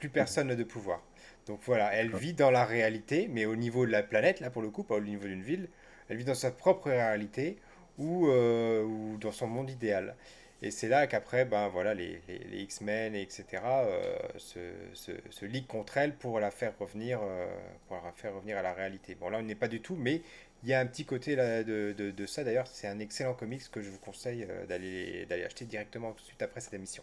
plus 0.00 0.10
personne 0.10 0.48
n'a 0.48 0.56
de 0.56 0.64
pouvoir. 0.64 1.02
Donc 1.46 1.60
voilà, 1.64 1.94
elle 1.94 2.10
vit 2.12 2.34
dans 2.34 2.50
la 2.50 2.64
réalité, 2.64 3.28
mais 3.30 3.46
au 3.46 3.56
niveau 3.56 3.86
de 3.86 3.92
la 3.92 4.02
planète, 4.02 4.40
là 4.40 4.50
pour 4.50 4.62
le 4.62 4.70
coup, 4.70 4.84
pas 4.84 4.96
au 4.96 5.00
niveau 5.00 5.26
d'une 5.28 5.42
ville, 5.42 5.68
elle 6.08 6.16
vit 6.16 6.24
dans 6.24 6.34
sa 6.34 6.50
propre 6.50 6.90
réalité 6.90 7.58
ou, 7.98 8.28
euh, 8.28 8.82
ou 8.82 9.16
dans 9.18 9.32
son 9.32 9.46
monde 9.46 9.70
idéal. 9.70 10.14
Et 10.62 10.70
c'est 10.70 10.88
là 10.88 11.06
qu'après, 11.06 11.44
ben 11.44 11.68
voilà, 11.68 11.92
les, 11.94 12.22
X-Men, 12.52 13.14
et 13.14 13.22
etc., 13.22 13.44
euh, 13.64 14.16
se, 14.38 15.44
liguent 15.44 15.66
contre 15.66 15.98
elle 15.98 16.14
pour 16.14 16.40
la 16.40 16.50
faire 16.50 16.72
revenir, 16.78 17.20
euh, 17.22 17.46
pour 17.88 18.00
la 18.02 18.12
faire 18.12 18.34
revenir 18.34 18.56
à 18.56 18.62
la 18.62 18.72
réalité. 18.72 19.14
Bon, 19.14 19.28
là, 19.28 19.38
on 19.38 19.42
n'est 19.42 19.54
pas 19.54 19.68
du 19.68 19.80
tout, 19.80 19.96
mais 19.96 20.22
il 20.62 20.70
y 20.70 20.74
a 20.74 20.80
un 20.80 20.86
petit 20.86 21.04
côté 21.04 21.36
de, 21.36 21.92
de, 21.92 22.26
ça. 22.26 22.44
D'ailleurs, 22.44 22.66
c'est 22.66 22.86
un 22.86 22.98
excellent 22.98 23.34
comics 23.34 23.70
que 23.70 23.82
je 23.82 23.90
vous 23.90 23.98
conseille 23.98 24.46
d'aller 24.68 25.44
acheter 25.44 25.66
directement 25.66 26.12
tout 26.12 26.22
de 26.22 26.28
suite 26.28 26.40
après 26.40 26.60
cette 26.60 26.72
émission. 26.72 27.02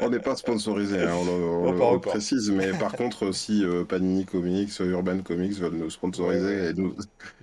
On 0.00 0.10
n'est 0.10 0.20
pas 0.20 0.36
sponsorisé, 0.36 1.02
hein, 1.02 1.14
on, 1.14 1.24
le, 1.24 1.32
on 1.32 1.94
on 1.94 2.00
précise, 2.00 2.50
mais 2.50 2.74
par 2.74 2.94
contre, 2.96 3.32
si 3.32 3.64
euh, 3.64 3.84
Panini 3.84 4.24
Comics, 4.26 4.70
Urban 4.80 5.22
Comics 5.22 5.54
veulent 5.58 5.74
nous 5.76 5.90
sponsoriser 5.90 6.70
et 6.70 6.74
nous, 6.74 6.94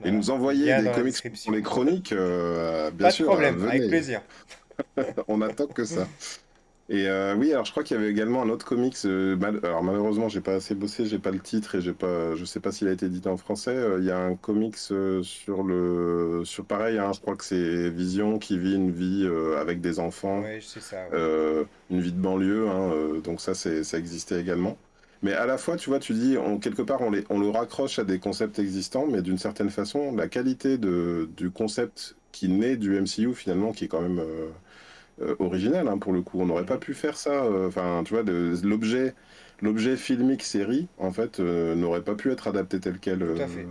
et 0.03 0.11
Voilà. 0.11 0.11
nous 0.11 0.29
envoyer 0.29 0.73
des 0.75 0.89
comics 0.91 1.15
pour 1.43 1.51
les 1.51 1.61
chroniques, 1.63 2.11
euh, 2.13 2.91
bien 2.91 3.07
Pas 3.07 3.11
de 3.11 3.15
sûr, 3.15 3.25
problème, 3.25 3.57
avec 3.65 3.83
venez. 3.83 3.87
plaisir. 3.87 4.21
On 5.27 5.41
attend 5.41 5.67
que 5.67 5.85
ça. 5.85 6.09
Et 6.93 7.07
euh, 7.07 7.33
oui, 7.35 7.51
alors 7.51 7.65
je 7.65 7.71
crois 7.71 7.83
qu'il 7.83 7.97
y 7.97 7.99
avait 7.99 8.11
également 8.11 8.43
un 8.43 8.49
autre 8.49 8.65
comics. 8.67 8.95
euh, 9.05 9.35
mal- 9.35 9.59
alors 9.63 9.81
malheureusement, 9.83 10.29
j'ai 10.29 10.41
pas 10.41 10.53
assez 10.53 10.75
bossé, 10.75 11.05
j'ai 11.07 11.17
pas 11.17 11.31
le 11.31 11.39
titre 11.39 11.73
et 11.75 11.81
j'ai 11.81 11.93
pas, 11.93 12.35
je 12.35 12.45
sais 12.45 12.59
pas 12.59 12.71
s'il 12.71 12.87
a 12.87 12.91
été 12.91 13.07
édité 13.07 13.29
en 13.29 13.37
français. 13.37 13.71
Euh, 13.75 13.97
Il 13.99 14.05
y 14.05 14.11
a 14.11 14.19
un 14.19 14.35
comics 14.35 14.77
sur 14.77 15.63
le, 15.63 16.43
sur 16.45 16.65
pareil, 16.65 16.99
hein, 16.99 17.11
je 17.13 17.19
crois 17.19 17.35
que 17.35 17.43
c'est 17.45 17.89
Vision 17.89 18.37
qui 18.37 18.59
vit 18.59 18.75
une 18.75 18.91
vie 18.91 19.27
avec 19.57 19.81
des 19.81 19.99
enfants, 19.99 20.41
Ouais, 20.41 20.59
c'est 20.61 20.81
ça. 20.81 21.07
ouais. 21.09 21.09
euh, 21.13 21.63
une 21.89 22.01
vie 22.01 22.11
de 22.11 22.21
banlieue. 22.21 22.69
hein, 22.69 22.91
donc 23.23 23.41
ça, 23.41 23.55
ça 23.55 23.97
existait 23.97 24.39
également. 24.39 24.77
Mais 25.23 25.33
à 25.33 25.45
la 25.47 25.57
fois, 25.57 25.77
tu 25.77 25.89
vois, 25.89 25.99
tu 25.99 26.13
dis, 26.13 26.37
on- 26.37 26.59
quelque 26.59 26.81
part, 26.83 27.01
on, 27.01 27.09
les, 27.11 27.23
on 27.29 27.39
le 27.39 27.49
raccroche 27.49 27.97
à 27.97 28.03
des 28.03 28.19
concepts 28.19 28.59
existants, 28.59 29.07
mais 29.07 29.21
d'une 29.23 29.37
certaine 29.39 29.69
façon, 29.71 30.13
la 30.15 30.27
qualité 30.27 30.77
de, 30.77 31.27
du 31.37 31.49
concept 31.49 32.17
qui 32.31 32.49
naît 32.49 32.77
du 32.77 32.95
MCU, 32.97 33.33
finalement, 33.33 33.71
qui 33.71 33.85
est 33.85 33.87
quand 33.87 34.01
même 34.01 34.21
euh, 35.21 35.35
original, 35.39 35.87
hein, 35.87 35.97
pour 35.97 36.13
le 36.13 36.21
coup. 36.21 36.39
On 36.41 36.45
n'aurait 36.47 36.65
pas 36.65 36.77
Mhm. 36.77 36.79
pu 36.79 36.93
faire 36.93 37.17
ça. 37.17 37.43
euh, 37.45 37.67
Enfin, 37.67 38.03
tu 38.05 38.13
vois, 38.13 38.23
l'objet, 38.23 39.15
l'objet 39.61 39.97
filmique 39.97 40.43
série, 40.43 40.89
en 40.97 41.11
fait, 41.11 41.39
euh, 41.39 41.75
n'aurait 41.75 42.03
pas 42.03 42.15
pu 42.15 42.31
être 42.31 42.47
adapté 42.47 42.79
tel 42.79 42.99
quel 42.99 43.21
Tout 43.25 43.33
à 43.41 43.47
euh, 43.47 43.47
fait. 43.47 43.69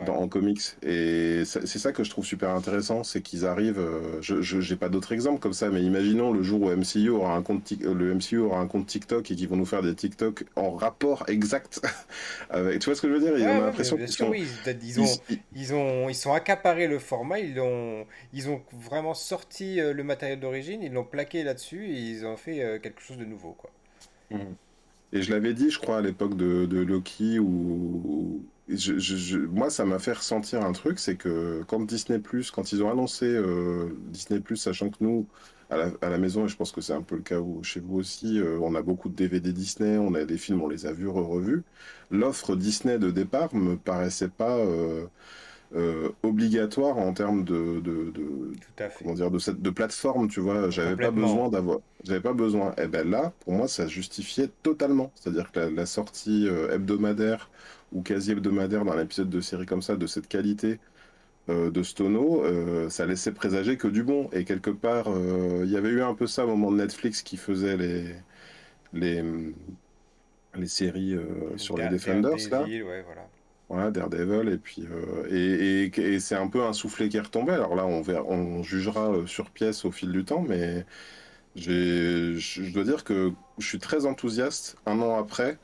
Dans, 0.00 0.14
en 0.16 0.28
comics. 0.28 0.60
Et 0.82 1.42
c'est 1.44 1.66
ça 1.78 1.92
que 1.92 2.04
je 2.04 2.10
trouve 2.10 2.24
super 2.24 2.50
intéressant, 2.50 3.04
c'est 3.04 3.20
qu'ils 3.22 3.44
arrivent. 3.46 3.78
euh, 3.78 4.18
je 4.22 4.40
j'ai 4.60 4.76
pas 4.76 4.88
d'autres 4.88 5.12
exemples 5.12 5.40
comme 5.40 5.52
ça, 5.52 5.68
mais 5.70 5.82
imaginons 5.82 6.32
le 6.32 6.42
jour 6.42 6.62
où 6.62 6.70
MCU 6.70 7.10
aura 7.10 7.34
un 7.36 7.42
compte, 7.42 7.70
le 7.82 8.10
MCU 8.12 8.38
aura 8.38 8.60
un 8.60 8.66
compte 8.66 8.86
TikTok 8.86 9.30
et 9.30 9.36
qu'ils 9.36 9.48
vont 9.48 9.56
nous 9.56 9.66
faire 9.66 9.82
des 9.82 9.94
TikTok 9.94 10.44
en 10.56 10.72
rapport 10.72 11.24
exact 11.28 11.82
avec. 12.50 12.80
Tu 12.80 12.86
vois 12.86 12.94
ce 12.94 13.02
que 13.02 13.08
je 13.08 13.12
veux 13.14 13.20
dire? 13.20 13.36
Ouais, 13.38 13.38
Et 13.38 13.48
on 13.48 13.60
a 13.60 13.64
ouais, 13.64 13.66
l'impression 13.66 13.98
qu'ils 13.98 14.14
sont, 14.14 14.30
oui. 14.30 14.60
Ils, 14.66 14.78
ils 14.86 15.00
ils, 15.00 15.00
ont, 15.00 15.20
ils- 15.28 15.42
ils 15.54 15.74
ont, 15.74 16.08
ils 16.08 16.14
sont 16.14 16.32
accaparés 16.32 16.86
le 16.88 16.98
format. 16.98 17.38
Ils 17.40 17.58
ont, 17.60 18.06
ils 18.32 18.48
ont 18.50 18.62
vraiment 18.72 19.14
sorti 19.14 19.80
euh, 19.80 19.92
le 19.94 20.04
matériel 20.04 20.38
d'origine. 20.40 20.82
Ils 20.82 20.92
l'ont 20.92 21.04
plaqué 21.04 21.42
là-dessus 21.42 21.86
et 21.86 21.98
ils 21.98 22.26
ont 22.26 22.36
fait 22.36 22.62
euh, 22.62 22.78
quelque 22.78 23.00
chose 23.00 23.16
de 23.18 23.24
nouveau, 23.24 23.52
quoi. 23.54 23.70
Mhm. 24.30 24.56
Et 25.12 25.22
je 25.22 25.30
l'avais 25.32 25.54
dit, 25.54 25.70
je 25.70 25.78
crois, 25.78 25.98
à 25.98 26.02
l'époque 26.02 26.36
de, 26.36 26.66
de 26.66 26.80
Loki, 26.80 27.38
où 27.40 28.50
moi, 29.50 29.70
ça 29.70 29.84
m'a 29.84 29.98
fait 29.98 30.12
ressentir 30.12 30.62
un 30.62 30.72
truc, 30.72 30.98
c'est 30.98 31.16
que 31.16 31.62
quand 31.66 31.80
Disney+, 31.80 32.20
quand 32.52 32.72
ils 32.72 32.82
ont 32.82 32.90
annoncé 32.90 33.26
euh, 33.26 33.90
Disney+, 34.08 34.40
sachant 34.56 34.90
que 34.90 34.96
nous, 35.00 35.26
à 35.70 35.76
la, 36.08 36.18
maison, 36.18 36.46
et 36.46 36.48
je 36.48 36.56
pense 36.56 36.72
que 36.72 36.80
c'est 36.80 36.92
un 36.92 37.02
peu 37.02 37.16
le 37.16 37.22
cas 37.22 37.40
chez 37.62 37.80
vous 37.80 37.98
aussi, 37.98 38.40
euh, 38.40 38.58
on 38.60 38.74
a 38.74 38.82
beaucoup 38.82 39.08
de 39.08 39.14
DVD 39.14 39.52
Disney, 39.52 39.98
on 39.98 40.14
a 40.14 40.24
des 40.24 40.36
films, 40.36 40.62
on 40.62 40.68
les 40.68 40.86
a 40.86 40.92
vus, 40.92 41.08
revus. 41.08 41.62
L'offre 42.10 42.56
Disney 42.56 42.98
de 42.98 43.10
départ 43.10 43.54
me 43.54 43.76
paraissait 43.76 44.28
pas 44.28 44.56
euh, 44.56 45.06
euh, 45.74 46.10
obligatoire 46.22 46.98
en 46.98 47.12
termes 47.14 47.44
de, 47.44 47.80
de, 47.80 48.10
de- 48.10 48.52
Tout 48.76 48.82
à 48.82 48.90
fait. 48.90 49.04
comment 49.04 49.14
dire, 49.14 49.30
de 49.30 49.38
cette, 49.38 49.62
de 49.62 49.70
plateforme, 49.70 50.28
tu 50.28 50.40
vois. 50.40 50.70
J'avais 50.70 50.96
pas 50.96 51.10
besoin 51.10 51.48
d'avoir, 51.48 51.78
j'avais 52.04 52.20
pas 52.20 52.32
besoin. 52.32 52.74
Et 52.78 52.86
ben 52.88 53.08
là, 53.08 53.32
pour 53.40 53.52
moi, 53.54 53.68
ça 53.68 53.86
justifiait 53.86 54.48
totalement. 54.62 55.12
C'est-à-dire 55.14 55.52
que 55.52 55.60
la, 55.60 55.70
la 55.70 55.86
sortie 55.86 56.48
euh, 56.48 56.74
hebdomadaire 56.74 57.50
ou 57.92 58.02
quasi 58.02 58.32
hebdomadaire 58.32 58.84
d'un 58.84 59.00
épisode 59.00 59.30
de 59.30 59.40
série 59.40 59.66
comme 59.66 59.82
ça, 59.82 59.96
de 59.96 60.06
cette 60.06 60.28
qualité 60.28 60.80
euh, 61.50 61.70
de 61.70 61.82
Stono, 61.82 62.44
ça 62.90 63.06
laissait 63.06 63.32
présager 63.32 63.76
que 63.78 63.88
du 63.88 64.02
bon. 64.04 64.28
Et 64.32 64.44
quelque 64.44 64.70
part, 64.70 65.08
il 65.64 65.70
y 65.70 65.76
avait 65.76 65.90
eu 65.90 66.02
un 66.02 66.14
peu 66.14 66.26
ça 66.26 66.44
au 66.46 66.48
moment 66.50 66.72
de 66.72 66.76
Netflix 66.78 67.22
qui 67.22 67.36
faisait 67.36 67.76
les, 67.76 68.14
les, 68.92 69.22
les 70.54 70.66
séries 70.68 71.16
sur 71.56 71.76
les 71.76 71.84
Der- 71.84 71.90
Defenders, 71.92 72.36
là. 72.50 72.68
Ouais, 72.82 73.02
voilà. 73.02 73.29
Voilà, 73.70 73.92
Daredevil, 73.92 74.48
et 74.52 74.58
puis 74.58 74.84
euh, 74.90 75.88
et, 75.96 76.18
c'est 76.18 76.34
un 76.34 76.48
peu 76.48 76.64
un 76.64 76.72
soufflet 76.72 77.08
qui 77.08 77.16
est 77.18 77.20
retombé. 77.20 77.52
Alors 77.52 77.76
là, 77.76 77.86
on 77.86 78.02
on 78.28 78.62
jugera 78.64 79.12
euh, 79.12 79.26
sur 79.28 79.50
pièce 79.52 79.84
au 79.84 79.92
fil 79.92 80.10
du 80.10 80.24
temps, 80.24 80.42
mais 80.42 80.84
je 81.56 82.70
dois 82.72 82.84
dire 82.84 83.04
que 83.04 83.32
je 83.58 83.66
suis 83.66 83.78
très 83.78 84.06
enthousiaste 84.06 84.76
un 84.86 85.00
an 85.00 85.18
après 85.18 85.58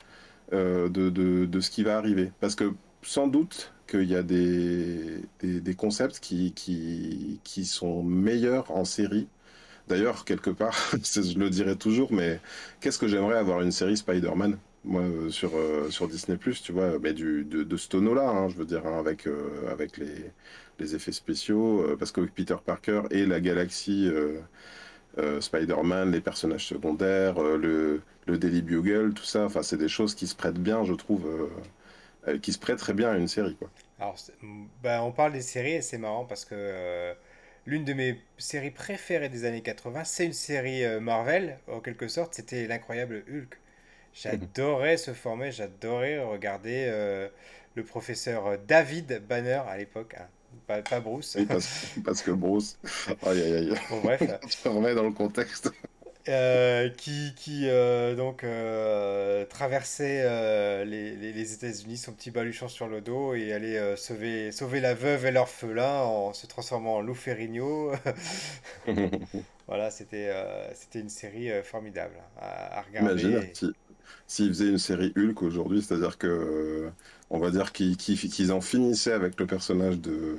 euh, 0.53 0.89
de, 0.89 1.09
de, 1.09 1.59
ce 1.61 1.71
qui 1.71 1.83
va 1.83 1.97
arriver. 1.97 2.31
Parce 2.41 2.55
que 2.55 2.73
sans 3.03 3.27
doute 3.27 3.73
qu'il 3.87 4.05
y 4.05 4.15
a 4.15 4.23
des, 4.23 5.23
des, 5.41 5.75
concepts 5.75 6.19
qui, 6.21 6.53
qui, 6.53 7.41
qui 7.43 7.65
sont 7.65 8.03
meilleurs 8.03 8.71
en 8.71 8.85
série. 8.85 9.27
D'ailleurs, 9.87 10.25
quelque 10.25 10.51
part, 10.51 10.75
je 10.93 11.39
le 11.39 11.49
dirai 11.49 11.77
toujours, 11.77 12.13
mais 12.13 12.41
qu'est-ce 12.81 12.99
que 12.99 13.07
j'aimerais 13.07 13.37
avoir 13.37 13.61
une 13.61 13.71
série 13.71 13.97
Spider-Man? 13.97 14.59
Moi, 14.87 15.01
euh, 15.03 15.29
sur, 15.29 15.55
euh, 15.55 15.89
sur 15.91 16.07
Disney+, 16.07 16.37
tu 16.63 16.71
vois, 16.71 16.99
mais 16.99 17.13
du, 17.13 17.43
de, 17.45 17.77
ce 17.77 17.89
tonneau-là, 17.89 18.29
hein, 18.29 18.49
je 18.49 18.55
veux 18.55 18.65
dire, 18.65 18.85
hein, 18.87 18.99
avec, 18.99 19.27
euh, 19.27 19.69
avec 19.71 19.97
les, 19.97 20.31
les 20.79 20.95
effets 20.95 21.11
spéciaux, 21.11 21.95
parce 21.99 22.11
que 22.11 22.21
Peter 22.21 22.55
Parker 22.65 23.03
et 23.11 23.25
la 23.25 23.39
galaxie 23.41 24.09
Spider-Man, 25.41 26.11
les 26.11 26.21
personnages 26.21 26.67
secondaires, 26.67 27.39
le, 27.41 28.01
le 28.27 28.37
Daily 28.37 28.61
Bugle, 28.61 29.13
tout 29.13 29.23
ça, 29.23 29.45
enfin, 29.45 29.63
c'est 29.63 29.77
des 29.77 29.89
choses 29.89 30.15
qui 30.15 30.27
se 30.27 30.35
prêtent 30.35 30.59
bien, 30.61 30.83
je 30.85 30.93
trouve, 30.93 31.27
qui 32.41 32.53
se 32.53 32.59
prêtent 32.59 32.77
très 32.79 32.93
bien 32.93 33.09
à 33.11 33.17
une 33.17 33.27
série, 33.27 33.55
quoi. 33.55 33.69
Alors, 33.99 34.17
c'est- 34.19 34.33
bah, 34.81 35.03
on 35.03 35.11
parle 35.11 35.33
des 35.33 35.41
séries 35.41 35.73
et 35.73 35.81
c'est 35.81 35.97
marrant 35.97 36.25
parce 36.25 36.45
que 36.45 37.15
l'une 37.65 37.83
de 37.85 37.93
mes 37.93 38.19
séries 38.37 38.71
préférées 38.71 39.29
des 39.29 39.45
années 39.45 39.61
80, 39.63 40.03
c'est 40.03 40.25
une 40.25 40.33
série 40.33 40.83
Marvel, 41.01 41.59
en 41.67 41.79
quelque 41.81 42.07
sorte, 42.07 42.33
c'était 42.35 42.67
l'incroyable 42.67 43.23
Hulk. 43.29 43.57
J'adorais 44.21 44.97
ce 44.97 45.13
format, 45.13 45.51
j'adorais 45.51 46.19
regarder 46.19 46.85
euh, 46.89 47.29
le 47.75 47.83
professeur 47.83 48.57
David 48.59 49.25
Banner 49.27 49.61
à 49.67 49.77
l'époque, 49.77 50.15
hein, 50.19 50.27
pas, 50.67 50.81
pas 50.81 50.99
Bruce. 50.99 51.37
Oui, 51.37 51.45
parce, 51.45 51.69
parce 52.03 52.21
que 52.21 52.31
Bruce, 52.31 52.77
aïe 53.21 53.41
aïe 53.41 53.53
aïe, 53.53 53.73
Bon, 53.89 54.01
bref, 54.01 54.29
tu 54.61 54.67
remets 54.67 54.95
dans 54.95 55.03
le 55.03 55.11
contexte. 55.11 55.71
euh, 56.29 56.89
qui, 56.89 57.33
qui 57.37 57.69
euh, 57.69 58.13
donc 58.15 58.43
euh, 58.43 59.45
traversait 59.45 60.21
euh, 60.25 60.83
les, 60.83 61.15
les- 61.15 61.31
les 61.31 61.53
États-Unis, 61.53 61.97
son 61.97 62.11
petit 62.13 62.31
baluchon 62.31 62.67
sur 62.67 62.87
le 62.87 62.99
dos, 63.01 63.33
et 63.33 63.53
allait 63.53 63.77
euh, 63.77 63.95
sauver, 63.95 64.51
sauver 64.51 64.81
la 64.81 64.93
veuve 64.93 65.25
et 65.25 65.31
l'orphelin 65.31 66.01
en 66.01 66.33
se 66.33 66.45
transformant 66.45 66.95
en 66.97 67.01
Lou 67.01 67.15
Ferrigno. 67.15 67.93
Voilà, 69.67 69.91
c'était 69.91 70.29
euh, 70.29 70.73
c'était 70.75 70.99
une 70.99 71.09
série 71.09 71.51
euh, 71.51 71.61
formidable 71.63 72.15
hein, 72.19 72.29
à, 72.41 72.79
à 72.79 72.81
Imagine 72.99 73.41
regarder. 73.41 73.57
Si, 74.27 74.43
s'ils 74.43 74.49
faisaient 74.49 74.69
une 74.69 74.77
série 74.77 75.13
Hulk 75.17 75.41
aujourd'hui, 75.43 75.81
c'est-à-dire 75.81 76.17
que, 76.17 76.27
euh, 76.27 76.89
on 77.29 77.39
va 77.39 77.51
dire 77.51 77.71
qu'ils 77.73 78.51
en 78.51 78.61
finissaient 78.61 79.13
avec 79.13 79.39
le 79.39 79.45
personnage 79.47 79.99
de, 79.99 80.37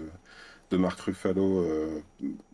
de 0.71 0.77
Mark 0.79 1.01
Ruffalo 1.01 1.61
euh, 1.61 2.01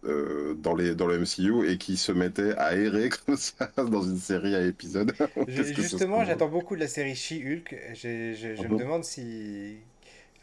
euh, 0.04 0.54
dans 0.54 0.74
les, 0.74 0.94
dans 0.94 1.06
le 1.06 1.16
MCU 1.16 1.68
et 1.70 1.78
qui 1.78 1.96
se 1.96 2.12
mettaient 2.12 2.56
à 2.58 2.76
errer 2.76 3.10
comme 3.26 3.36
ça 3.36 3.70
dans 3.76 4.02
une 4.02 4.18
série 4.18 4.54
à 4.54 4.62
épisodes. 4.62 5.12
Justement, 5.46 6.24
j'attends 6.24 6.48
beaucoup 6.48 6.74
de 6.74 6.80
la 6.80 6.88
série 6.88 7.14
She-Hulk. 7.14 7.76
Je, 7.94 8.34
je 8.34 8.48
Ah 8.58 8.62
me 8.66 8.76
demande 8.76 9.04
si 9.04 9.78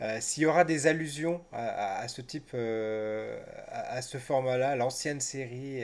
euh, 0.02 0.20
s'il 0.22 0.44
y 0.44 0.46
aura 0.48 0.64
des 0.66 0.88
allusions 0.88 1.42
à, 1.54 1.68
à- 2.00 2.02
à 2.04 2.08
ce 2.10 2.22
type, 2.22 2.54
à, 2.56 3.92
à 3.98 4.02
ce 4.02 4.18
format-là, 4.18 4.76
l'ancienne 4.76 5.22
série, 5.22 5.84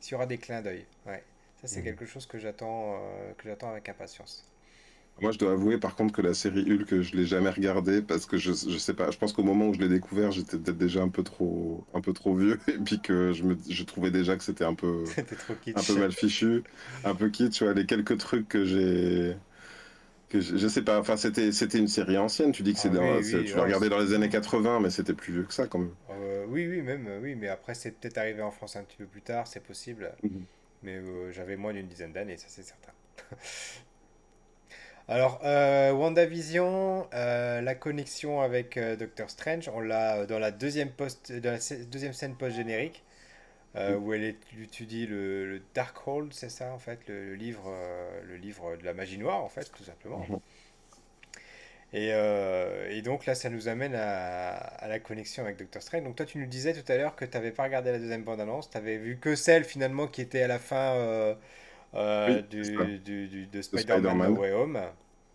s'il 0.00 0.12
y 0.12 0.14
aura 0.14 0.26
des 0.26 0.38
clins 0.38 0.62
d'œil. 0.62 0.86
Ouais. 1.06 1.22
Ça, 1.62 1.66
c'est 1.68 1.82
Mhm. 1.82 1.82
quelque 1.82 2.04
chose 2.04 2.26
que 2.26 2.38
j'attends 2.38 2.96
euh, 3.02 3.32
que 3.34 3.48
j'attends 3.48 3.70
avec 3.70 3.88
impatience. 3.88 4.52
Moi, 5.20 5.30
je 5.30 5.38
dois 5.38 5.52
avouer 5.52 5.78
par 5.78 5.94
contre 5.94 6.12
que 6.14 6.22
la 6.22 6.34
série 6.34 6.62
Hulk, 6.70 7.00
je 7.02 7.16
l'ai 7.16 7.26
jamais 7.26 7.50
regardée 7.50 8.02
parce 8.02 8.26
que 8.26 8.38
je, 8.38 8.52
je 8.52 8.76
sais 8.78 8.94
pas, 8.94 9.10
je 9.10 9.18
pense 9.18 9.32
qu'au 9.32 9.44
moment 9.44 9.68
où 9.68 9.74
je 9.74 9.78
l'ai 9.78 9.88
découvert, 9.88 10.32
j'étais 10.32 10.58
peut-être 10.58 10.78
déjà 10.78 11.02
un 11.02 11.10
peu 11.10 11.22
trop, 11.22 11.86
un 11.94 12.00
peu 12.00 12.12
trop 12.12 12.34
vieux 12.34 12.58
et 12.68 12.78
puis 12.78 13.00
que 13.00 13.32
je 13.32 13.44
me, 13.44 13.56
je 13.68 13.84
trouvais 13.84 14.10
déjà 14.10 14.36
que 14.36 14.42
c'était 14.42 14.64
un 14.64 14.74
peu, 14.74 15.14
C'était 15.14 15.36
trop 15.36 15.54
un 15.74 15.84
peu 15.84 15.94
kitsch. 15.94 15.98
mal 15.98 16.12
fichu, 16.12 16.64
un 17.04 17.14
peu 17.16 17.30
kitsch. 17.30 17.58
Tu 17.58 17.64
vois, 17.64 17.74
les 17.74 17.86
quelques 17.86 18.18
trucs 18.18 18.48
que 18.48 18.64
j'ai, 18.64 19.36
que 20.28 20.40
je, 20.40 20.68
sais 20.68 20.82
pas, 20.84 21.00
enfin, 21.00 21.16
c'était, 21.18 21.52
c'était 21.52 21.78
une 21.78 21.88
série 21.88 22.18
ancienne. 22.18 22.52
Tu 22.52 22.62
dis 22.64 22.74
que 22.74 22.78
Ah 22.78 22.90
c'est 22.90 22.90
oui, 22.92 23.22
oui, 23.22 23.50
tu 23.50 23.56
l'as 23.56 23.64
ouais, 23.64 23.72
regardé 23.72 23.88
c'est- 23.88 23.90
dans 23.90 23.98
les 23.98 24.14
années 24.14 24.30
80, 24.30 24.80
mais 24.80 24.90
c'était 24.90 25.14
plus 25.14 25.32
vieux 25.34 25.44
que 25.44 25.54
ça 25.54 25.68
quand 25.68 25.80
même. 25.80 25.96
Euh, 26.10 26.46
oui, 26.46 26.68
oui, 26.68 26.80
même, 26.80 27.08
euh, 27.08 27.18
oui, 27.20 27.34
mais 27.34 27.48
après, 27.48 27.74
c'est 27.74 27.90
peut-être 27.90 28.18
arrivé 28.18 28.40
en 28.40 28.52
France 28.52 28.76
un 28.76 28.84
petit 28.84 28.96
peu 28.98 29.06
plus 29.08 29.22
tard, 29.22 29.48
c'est 29.48 29.64
possible. 29.64 30.16
Mhm. 30.22 30.48
Mais 30.82 30.96
euh, 30.96 31.32
j'avais 31.32 31.56
moins 31.56 31.72
d'une 31.72 31.88
dizaine 31.88 32.12
d'années, 32.12 32.36
ça 32.36 32.46
c'est 32.48 32.62
certain. 32.62 32.92
Alors, 35.08 35.40
euh, 35.44 35.92
WandaVision, 35.92 37.08
euh, 37.12 37.60
la 37.60 37.74
connexion 37.74 38.40
avec 38.40 38.76
euh, 38.76 38.96
Doctor 38.96 39.28
Strange, 39.30 39.68
on 39.68 39.80
l'a 39.80 40.26
dans 40.26 40.38
la 40.38 40.50
deuxième, 40.50 40.90
post, 40.90 41.32
dans 41.32 41.50
la 41.50 41.58
scè- 41.58 41.88
deuxième 41.88 42.12
scène 42.12 42.36
post-générique, 42.36 43.02
euh, 43.76 43.96
où 43.96 44.12
elle 44.14 44.36
étudie 44.60 45.06
le, 45.06 45.46
le 45.46 45.62
Darkhold, 45.74 46.32
c'est 46.34 46.50
ça 46.50 46.72
en 46.72 46.78
fait, 46.78 47.00
le, 47.08 47.30
le 47.30 47.34
livre, 47.36 47.72
le 48.24 48.36
livre 48.36 48.76
de 48.76 48.84
la 48.84 48.94
magie 48.94 49.18
noire 49.18 49.44
en 49.44 49.48
fait, 49.48 49.72
tout 49.74 49.84
simplement. 49.84 50.28
Mhm. 50.28 50.40
Et, 51.92 52.10
euh, 52.12 52.88
et 52.90 53.02
donc 53.02 53.26
là, 53.26 53.34
ça 53.34 53.50
nous 53.50 53.68
amène 53.68 53.94
à, 53.94 54.54
à 54.56 54.88
la 54.88 54.98
connexion 55.00 55.42
avec 55.44 55.58
Doctor 55.58 55.82
Strange. 55.82 56.04
Donc 56.04 56.16
toi, 56.16 56.26
tu 56.26 56.38
nous 56.38 56.46
disais 56.46 56.72
tout 56.80 56.90
à 56.90 56.96
l'heure 56.96 57.16
que 57.16 57.24
tu 57.26 57.32
n'avais 57.36 57.52
pas 57.52 57.64
regardé 57.64 57.92
la 57.92 57.98
deuxième 57.98 58.24
bande-annonce, 58.24 58.70
tu 58.70 58.76
avais 58.78 58.96
vu 58.98 59.18
que 59.18 59.34
celle 59.36 59.64
finalement 59.64 60.08
qui 60.08 60.22
était 60.22 60.42
à 60.42 60.48
la 60.48 60.58
fin 60.58 60.94
euh, 60.96 61.34
euh, 61.94 62.42
Oui, 62.42 62.42
du, 62.42 62.98
de 63.00 63.62
De 63.70 63.80
Spider-Man. 63.80 64.38
Way 64.38 64.52
Home. 64.52 64.80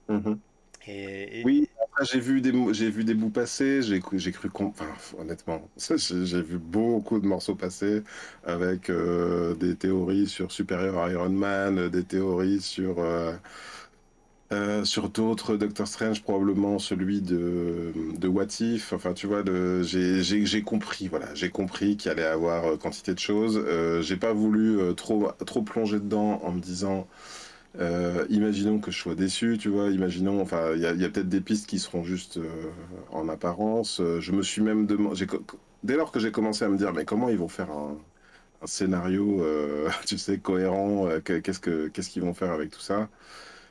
Mhm. 0.10 0.41
Et, 0.88 1.41
et- 1.41 1.43
Oui, 1.43 1.70
après, 1.84 2.03
j'ai 2.05 2.20
vu 2.20 2.41
des, 2.41 2.51
vu 2.51 3.03
des 3.03 3.14
bouts 3.14 3.30
passer, 3.30 3.82
j'ai 3.84 3.99
cru, 4.01 4.49
com- 4.49 4.68
enfin, 4.70 4.88
honnêtement, 5.18 5.70
j'ai 5.97 6.41
vu 6.41 6.58
beaucoup 6.58 7.20
de 7.20 7.28
morceaux 7.28 7.55
passer 7.55 8.03
avec 8.43 8.91
des 9.60 9.76
théories 9.76 10.28
sur 10.28 10.51
Superior 10.51 11.10
Iron 11.10 11.30
Man, 11.30 11.89
des 11.89 12.03
théories 12.03 12.60
sur, 12.62 12.97
euh, 14.54 14.86
sur 14.86 15.10
d'autres 15.10 15.58
Doctor 15.58 15.88
Strange, 15.88 16.24
probablement 16.24 16.80
celui 16.80 17.22
de, 17.22 17.91
de 18.18 18.28
What 18.30 18.45
If. 18.62 18.93
Enfin, 18.93 19.14
tu 19.14 19.28
vois, 19.28 19.43
j'ai, 19.82 20.64
compris, 20.64 21.10
voilà, 21.10 21.34
j'ai 21.36 21.50
compris 21.50 21.98
qu'il 21.98 22.12
allait 22.12 22.24
avoir 22.24 22.66
euh, 22.66 22.78
quantité 22.78 23.14
de 23.14 23.20
choses. 23.20 23.62
Euh, 23.62 24.02
j'ai 24.02 24.16
pas 24.16 24.32
voulu 24.32 24.80
euh, 24.80 24.93
trop, 24.93 25.34
plonger 25.66 26.00
dedans 26.00 26.39
en 26.43 26.52
me 26.54 26.62
disant. 26.62 27.08
Imaginons 28.30 28.80
que 28.80 28.91
je 28.91 28.98
sois 29.00 29.16
déçu, 29.16 29.58
tu 29.60 29.70
vois. 29.70 29.89
Imaginons, 29.91 30.41
enfin, 30.41 30.74
il 30.76 30.82
y 30.82 30.86
a, 30.88 30.93
peut-être 31.10 31.30
des 31.30 31.41
pistes 31.41 31.68
qui 31.68 31.80
seront 31.80 32.04
juste 32.04 32.39
en 33.12 33.30
apparence. 33.30 34.02
Je 34.20 34.32
me 34.32 34.41
suis 34.43 34.62
même 34.64 34.88
demandé, 34.88 35.28
dès 35.84 35.95
lors 35.95 36.12
que 36.12 36.20
j'ai 36.20 36.32
commencé 36.32 36.66
à 36.66 36.70
me 36.70 36.78
dire, 36.78 36.93
mais 36.93 37.06
comment 37.06 37.30
ils 37.30 37.38
vont 37.38 37.48
faire 37.50 37.70
un, 37.72 37.98
scénario, 38.66 39.45
tu 40.08 40.18
sais, 40.18 40.39
cohérent, 40.39 41.08
que- 41.24 41.39
qu'est-ce 41.39 41.60
que, 41.60 41.88
qu'est-ce 41.89 42.10
qu'ils 42.10 42.24
vont 42.24 42.34
faire 42.34 42.52
avec 42.52 42.72
tout 42.72 42.82
ça? 42.82 43.10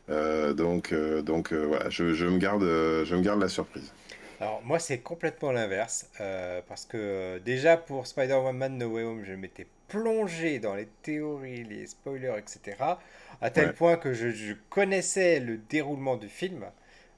Euh, 0.08 0.54
donc, 0.54 0.92
euh, 0.92 1.22
donc 1.22 1.52
euh, 1.52 1.64
voilà, 1.66 1.90
je, 1.90 2.14
je 2.14 2.26
me 2.26 2.38
garde, 2.38 2.62
je 2.62 3.14
me 3.16 3.22
garde 3.22 3.40
la 3.40 3.48
surprise. 3.48 3.94
Alors 4.40 4.62
moi 4.62 4.78
c'est 4.78 5.00
complètement 5.00 5.50
l'inverse 5.52 6.10
euh, 6.20 6.60
parce 6.68 6.84
que 6.84 6.96
euh, 6.98 7.38
déjà 7.38 7.76
pour 7.78 8.06
Spider-Man 8.06 8.76
No 8.78 8.88
Way 8.88 9.02
Home 9.04 9.24
je 9.24 9.32
m'étais 9.32 9.66
plongé 9.88 10.58
dans 10.58 10.74
les 10.74 10.86
théories, 11.02 11.64
les 11.64 11.86
spoilers, 11.86 12.34
etc. 12.38 13.00
à 13.40 13.50
tel 13.50 13.72
Ouais. 13.72 13.74
point 13.74 13.96
que 13.96 14.12
je, 14.12 14.30
je 14.30 14.52
connaissais 14.68 15.40
le 15.40 15.56
déroulement 15.56 16.16
du 16.16 16.28
film. 16.28 16.64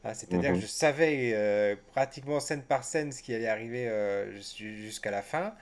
Hein, 0.05 0.14
c'est-à-dire 0.14 0.53
que 0.53 0.59
je 0.61 0.66
Mhm. 0.66 0.68
savais 0.68 1.32
euh, 1.34 1.74
pratiquement 1.93 2.39
scène 2.41 2.62
par 2.62 2.84
scène 2.84 3.11
ce 3.11 3.22
qui 3.22 3.34
allait 3.34 3.49
arriver 3.49 3.89
jus- 4.32 4.76
jusqu'à 4.76 5.11
la 5.11 5.22
fin. 5.22 5.55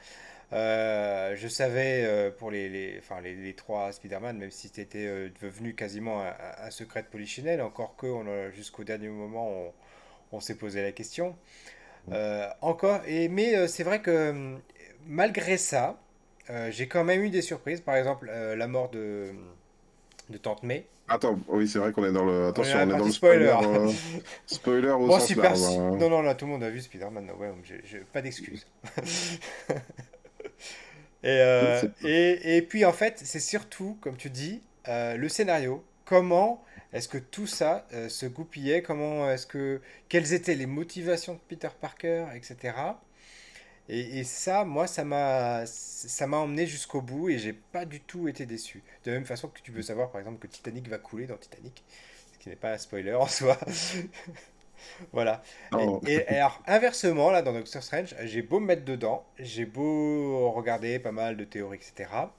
Euh, 0.52 1.34
je 1.36 1.48
savais 1.48 2.04
euh, 2.04 2.30
pour 2.30 2.50
les, 2.50 2.68
les, 2.68 2.98
enfin, 2.98 3.20
les, 3.20 3.34
les 3.34 3.54
trois 3.54 3.92
Spider-Man, 3.92 4.38
même 4.38 4.50
si 4.52 4.70
c'était 4.72 5.06
euh, 5.06 5.28
devenu 5.42 5.74
quasiment 5.74 6.22
un, 6.22 6.32
un 6.58 6.70
secret 6.70 7.02
de 7.02 7.08
Polichinelle, 7.08 7.60
encore 7.62 7.96
que 7.96 8.06
on 8.06 8.50
jusqu'au 8.52 8.84
dernier 8.84 9.08
moment 9.08 9.48
on, 9.50 9.72
on 10.32 10.40
s'est 10.40 10.56
posé 10.56 10.82
la 10.82 10.92
question. 10.92 11.36
Euh, 12.12 12.48
encore, 12.62 13.00
et, 13.06 13.28
mais 13.28 13.56
euh, 13.56 13.66
c'est 13.68 13.84
vrai 13.84 14.00
que 14.02 14.10
euh, 14.10 14.56
malgré 15.06 15.56
ça, 15.58 16.00
euh, 16.50 16.70
j'ai 16.70 16.88
quand 16.88 17.04
même 17.04 17.22
eu 17.24 17.30
des 17.30 17.42
surprises. 17.42 17.80
Par 17.80 17.96
exemple, 17.96 18.30
euh, 18.32 18.56
la 18.56 18.68
mort 18.68 18.90
de, 18.90 19.32
de 20.30 20.38
Tante 20.38 20.62
May. 20.62 20.86
Attends, 21.08 21.38
oui, 21.48 21.68
c'est 21.68 21.78
vrai 21.78 21.92
qu'on 21.92 22.04
est 22.04 22.12
dans 22.12 22.24
le, 22.24 22.46
On 22.56 22.66
est 22.66 22.72
attention, 22.72 22.78
on 22.80 22.90
est 22.90 22.96
dans 22.96 23.04
le 23.04 23.10
spoiler, 23.12 23.46
spoiler. 23.46 23.56
euh, 23.62 23.92
spoiler 24.46 24.90
au 24.90 25.06
Bon, 25.06 25.18
sens 25.18 25.28
super. 25.28 25.50
large. 25.50 25.58
si- 25.58 25.76
hein. 25.78 25.96
Non, 25.98 26.10
non, 26.10 26.22
là, 26.22 26.34
tout 26.34 26.46
le 26.46 26.52
monde 26.52 26.64
a 26.64 26.70
vu 26.70 26.80
Spider-Man. 26.80 27.30
J'ai 27.84 28.00
pas 28.00 28.22
d'excuses. 28.22 28.66
Et, 31.22 31.28
euh, 31.40 31.82
et, 32.04 32.56
et 32.56 32.62
puis, 32.62 32.84
en 32.84 32.92
fait, 32.92 33.20
c'est 33.24 33.40
surtout, 33.40 33.98
comme 34.00 34.16
tu 34.16 34.30
dis, 34.30 34.62
euh, 34.88 35.16
le 35.16 35.28
scénario. 35.28 35.84
Comment 36.04 36.64
est-ce 36.92 37.08
que 37.08 37.18
tout 37.18 37.46
ça 37.46 37.86
euh, 37.92 38.08
se 38.08 38.26
goupillait? 38.26 38.82
Comment 38.82 39.30
est-ce 39.30 39.46
que... 39.46 39.80
Quelles 40.08 40.32
étaient 40.32 40.54
les 40.54 40.66
motivations 40.66 41.34
de 41.34 41.40
Peter 41.48 41.68
Parker, 41.80 42.26
etc. 42.34 42.74
Et, 43.88 44.18
et 44.18 44.24
ça, 44.24 44.64
moi, 44.64 44.86
ça 44.86 45.04
m'a, 45.04 45.64
ça 45.66 46.26
m'a 46.26 46.38
emmené 46.38 46.66
jusqu'au 46.66 47.00
bout 47.00 47.28
et 47.28 47.38
j'ai 47.38 47.52
pas 47.52 47.84
du 47.84 48.00
tout 48.00 48.28
été 48.28 48.46
déçu. 48.46 48.82
De 49.04 49.10
la 49.12 49.18
même 49.18 49.26
façon 49.26 49.48
que 49.48 49.60
tu 49.62 49.72
peux 49.72 49.82
savoir, 49.82 50.10
par 50.10 50.20
exemple, 50.20 50.38
que 50.38 50.48
Titanic 50.48 50.88
va 50.88 50.98
couler 50.98 51.26
dans 51.26 51.36
Titanic, 51.36 51.84
ce 52.32 52.38
qui 52.38 52.48
n'est 52.48 52.56
pas 52.56 52.72
un 52.72 52.78
spoiler 52.78 53.14
en 53.14 53.26
soi. 53.26 53.58
Voilà. 55.12 55.42
Et, 55.76 55.84
Non, 55.84 56.00
et- 56.04 56.14
et 56.14 56.28
alors, 56.36 56.62
inversement, 56.66 57.30
là, 57.30 57.42
dans 57.42 57.52
Doctor 57.52 57.82
Strange, 57.82 58.14
j'ai 58.24 58.42
beau 58.42 58.60
me 58.60 58.66
mettre 58.66 58.84
dedans, 58.84 59.24
j'ai 59.38 59.66
beau 59.66 60.50
regarder 60.52 60.98
pas 60.98 61.12
mal 61.12 61.36
de 61.36 61.44
théories, 61.44 61.78
etc. 61.78 62.32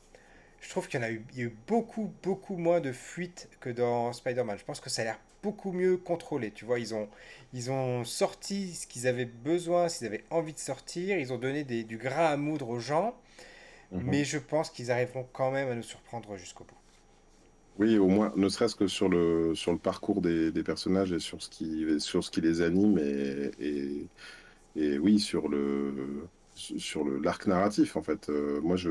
Je 0.61 0.69
trouve 0.69 0.87
qu'il 0.87 0.99
y 0.99 1.03
en 1.03 1.07
a 1.07 1.11
eu, 1.11 1.25
il 1.33 1.39
y 1.39 1.41
a 1.43 1.45
eu 1.45 1.57
beaucoup, 1.67 2.13
beaucoup 2.23 2.57
moins 2.57 2.81
de 2.81 2.91
fuites 2.91 3.49
que 3.59 3.69
dans 3.69 4.13
Spider-Man. 4.13 4.57
Je 4.57 4.65
pense 4.65 4.79
que 4.81 4.89
ça 4.89 5.03
a 5.03 5.05
l'air 5.05 5.19
beaucoup 5.43 5.71
mieux 5.71 5.97
contrôlé. 5.97 6.51
Tu 6.51 6.65
vois, 6.65 6.79
ils 6.79 6.95
ont, 6.95 7.09
ils 7.53 7.71
ont 7.71 8.03
sorti 8.05 8.73
ce 8.75 8.87
qu'ils 8.87 9.07
avaient 9.07 9.25
besoin, 9.25 9.87
s'ils 9.89 10.07
avaient 10.07 10.23
envie 10.31 10.53
de 10.53 10.59
sortir. 10.59 11.17
Ils 11.19 11.31
ont 11.33 11.37
donné 11.37 11.63
des- 11.63 11.83
du 11.83 11.97
grain 11.97 12.25
à 12.25 12.37
moudre 12.37 12.69
aux 12.69 12.79
gens. 12.79 13.15
Mhm. 13.91 13.99
Mais 14.05 14.25
je 14.25 14.39
pense 14.39 14.71
qu'ils 14.71 14.91
arriveront 14.91 15.27
quand 15.33 15.51
même 15.51 15.69
à 15.71 15.75
nous 15.75 15.83
surprendre 15.83 16.37
jusqu'au 16.37 16.65
bout. 16.65 16.76
Oui, 17.79 17.97
au 17.97 18.07
moins, 18.07 18.33
ne 18.35 18.49
serait-ce 18.49 18.75
que 18.75 18.87
sur 18.87 19.07
le, 19.07 19.53
sur 19.53 19.71
le 19.71 19.77
parcours 19.77 20.21
des, 20.21 20.51
personnages 20.63 21.11
et 21.11 21.19
sur 21.19 21.41
ce 21.43 21.49
qui, 21.49 21.99
sur 21.99 22.23
ce 22.23 22.31
qui 22.31 22.41
les 22.41 22.61
anime 22.61 22.97
et, 22.97 24.07
oui, 24.99 25.19
sur 25.19 25.47
le, 25.49 26.27
sur 26.55 27.05
l'arc 27.05 27.47
narratif, 27.47 27.95
en 27.97 28.01
fait. 28.03 28.29
Euh, 28.29 28.61
moi, 28.61 28.75
je, 28.75 28.89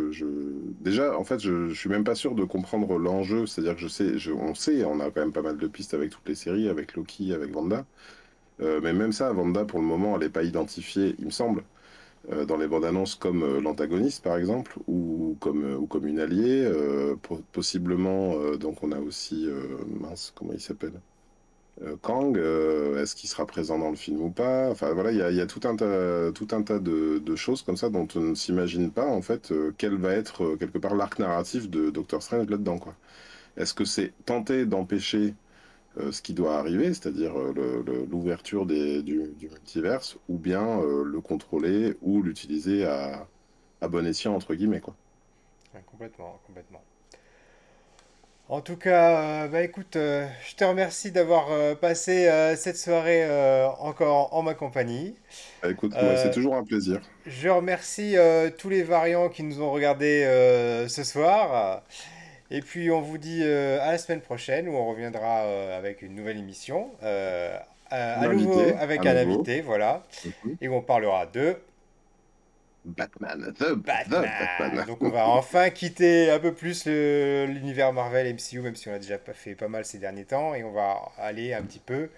déjà, 0.80 1.18
en 1.18 1.24
fait, 1.24 1.40
je, 1.40 1.68
je 1.68 1.74
suis 1.74 1.88
même 1.88 2.04
pas 2.04 2.14
sûr 2.14 2.34
de 2.34 2.44
comprendre 2.44 2.98
l'enjeu. 2.98 3.46
C'est-à-dire 3.46 3.74
que 3.74 3.80
je 3.80 3.88
sais, 3.88 4.18
je, 4.18 4.32
on 4.32 4.54
sait, 4.54 4.84
on 4.84 5.00
a 5.00 5.10
quand 5.10 5.20
même 5.20 5.32
pas 5.32 5.42
mal 5.42 5.58
de 5.58 5.66
pistes 5.68 5.94
avec 5.94 6.10
toutes 6.10 6.28
les 6.28 6.34
séries, 6.34 6.68
avec 6.68 6.94
Loki, 6.94 7.32
avec 7.32 7.54
Wanda. 7.54 7.86
Euh, 8.60 8.80
mais 8.82 8.92
même 8.92 9.12
ça, 9.12 9.32
Wanda, 9.32 9.64
pour 9.64 9.80
le 9.80 9.86
moment, 9.86 10.14
elle 10.16 10.22
n'est 10.22 10.30
pas 10.30 10.44
identifiée, 10.44 11.14
il 11.18 11.26
me 11.26 11.30
semble, 11.30 11.64
dans 12.46 12.56
les 12.56 12.66
bandes 12.68 12.84
annonces 12.84 13.14
comme 13.14 13.42
euh, 13.42 13.60
l'antagoniste, 13.60 14.22
par 14.24 14.36
exemple, 14.36 14.78
ou 14.88 15.36
comme, 15.40 15.64
euh, 15.64 15.76
ou 15.76 15.86
comme 15.86 16.06
une 16.06 16.18
alliée. 16.20 16.64
euh, 16.64 17.16
po- 17.16 17.42
possiblement, 17.52 18.34
euh, 18.38 18.56
donc 18.56 18.82
on 18.82 18.92
a 18.92 18.98
aussi, 19.00 19.46
euh, 19.48 19.78
mince, 20.00 20.32
comment 20.34 20.52
il 20.52 20.60
s'appelle? 20.60 21.00
Euh, 21.82 21.96
Kang, 22.00 22.38
euh, 22.38 23.02
est-ce 23.02 23.14
qu'il 23.14 23.28
sera 23.28 23.46
présent 23.46 23.78
dans 23.78 23.90
le 23.90 23.96
film 23.96 24.20
ou 24.22 24.30
pas? 24.30 24.70
Enfin 24.70 24.92
voilà, 24.94 25.12
il 25.12 25.18
y 25.36 25.40
a, 25.40 25.46
tout 25.46 25.60
un 25.64 25.76
tas, 25.76 26.32
tout 26.32 26.48
un 26.52 26.62
tas 26.62 26.78
de, 26.78 27.20
choses 27.36 27.62
comme 27.62 27.76
ça 27.76 27.90
dont 27.90 28.08
on 28.16 28.20
ne 28.20 28.34
s'imagine 28.34 28.90
pas 28.90 29.06
en 29.06 29.20
fait 29.22 29.52
euh, 29.52 29.72
quel 29.76 29.96
va 29.96 30.12
être 30.14 30.44
euh, 30.44 30.56
quelque 30.56 30.78
part 30.78 30.94
l'arc 30.94 31.18
narratif 31.18 31.68
de 31.70 31.90
Doctor 31.90 32.22
Strange 32.22 32.48
là-dedans 32.48 32.78
quoi. 32.78 32.94
Est-ce 33.56 33.74
que 33.74 33.84
c'est 33.84 34.12
tenter 34.26 34.66
d'empêcher 34.66 35.26
euh, 35.28 35.32
ce 36.12 36.22
qui 36.22 36.34
doit 36.34 36.58
arriver, 36.58 36.88
c'est-à-dire 36.94 37.38
euh, 37.38 38.06
l'ouverture 38.10 38.66
du, 38.66 39.02
du 39.02 39.48
multiverse, 39.50 40.18
ou 40.28 40.38
bien 40.38 40.80
euh, 40.80 41.04
le 41.04 41.20
contrôler 41.20 41.96
ou 42.02 42.22
l'utiliser 42.22 42.84
à, 42.86 43.28
à 43.80 43.88
bon 43.88 44.06
escient 44.06 44.34
entre 44.34 44.54
guillemets 44.54 44.80
quoi. 44.80 44.96
Ouais, 45.72 45.82
complètement, 45.84 46.40
complètement. 46.44 46.84
En 48.48 48.60
tout 48.60 48.76
cas, 48.76 49.44
euh, 49.46 49.48
bah 49.48 49.62
écoute, 49.62 49.96
euh, 49.96 50.28
je 50.48 50.54
te 50.54 50.62
remercie 50.64 51.10
d'avoir 51.10 51.50
euh, 51.50 51.74
passé 51.74 52.28
euh, 52.28 52.54
cette 52.56 52.76
soirée 52.76 53.24
euh, 53.24 53.66
encore 53.80 54.32
en 54.34 54.42
ma 54.42 54.54
compagnie. 54.54 55.16
Bah, 55.62 55.70
écoute, 55.70 55.98
c'est 56.16 56.30
Euh, 56.30 56.30
toujours 56.30 56.54
un 56.56 56.64
plaisir. 56.64 57.00
je 57.26 57.48
remercie 57.48 58.16
euh, 58.18 58.50
tous 58.50 58.68
les 58.70 58.82
variants 58.84 59.28
qui 59.30 59.42
nous 59.44 59.62
ont 59.62 59.72
regardés 59.72 60.24
euh, 60.24 60.88
ce 60.88 61.04
soir. 61.04 61.82
Et 62.50 62.60
puis 62.60 62.90
on 62.90 63.00
vous 63.00 63.18
dit 63.18 63.40
euh, 63.42 63.80
à 63.80 63.92
la 63.92 63.98
semaine 63.98 64.20
prochaine 64.20 64.68
où 64.68 64.72
on 64.72 64.88
reviendra 64.88 65.44
euh, 65.44 65.76
avec 65.76 66.02
une 66.02 66.14
nouvelle 66.14 66.38
émission. 66.38 66.90
euh, 67.02 67.58
à, 67.90 68.28
nouveau 68.28 68.60
avec 68.78 69.06
à 69.06 69.10
un 69.10 69.24
nouveau. 69.24 69.40
invité, 69.40 69.60
voilà. 69.60 70.02
Mhm. 70.24 70.56
Et 70.60 70.68
où 70.68 70.74
on 70.74 70.82
parlera 70.82 71.26
de 71.26 71.56
Batman, 72.84 73.52
the, 73.52 73.58
the 73.58 73.74
Batman. 73.74 74.84
Donc 74.86 75.02
on 75.02 75.08
va 75.08 75.28
enfin 75.28 75.70
quitter 75.70 76.30
un 76.30 76.38
peu 76.38 76.54
plus 76.54 76.86
l'univers 76.86 77.92
Marvel 77.92 78.32
MCU, 78.34 78.60
même 78.60 78.76
si 78.76 78.88
on 78.88 78.94
a 78.94 78.98
déjà 78.98 79.18
fait 79.18 79.56
pas 79.56 79.68
mal 79.68 79.84
ces 79.84 79.98
derniers 79.98 80.24
temps, 80.24 80.54
et 80.54 80.62
on 80.62 80.72
va 80.72 81.00
aller 81.18 81.52
un 81.52 81.62
petit 81.62 81.80
peu 81.80 82.10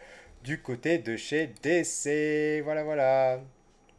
du 0.44 0.60
côté 0.60 0.98
de 0.98 1.16
chez 1.16 1.50
DC. 1.62 2.62
Voilà, 2.64 2.84
voilà. 2.84 3.40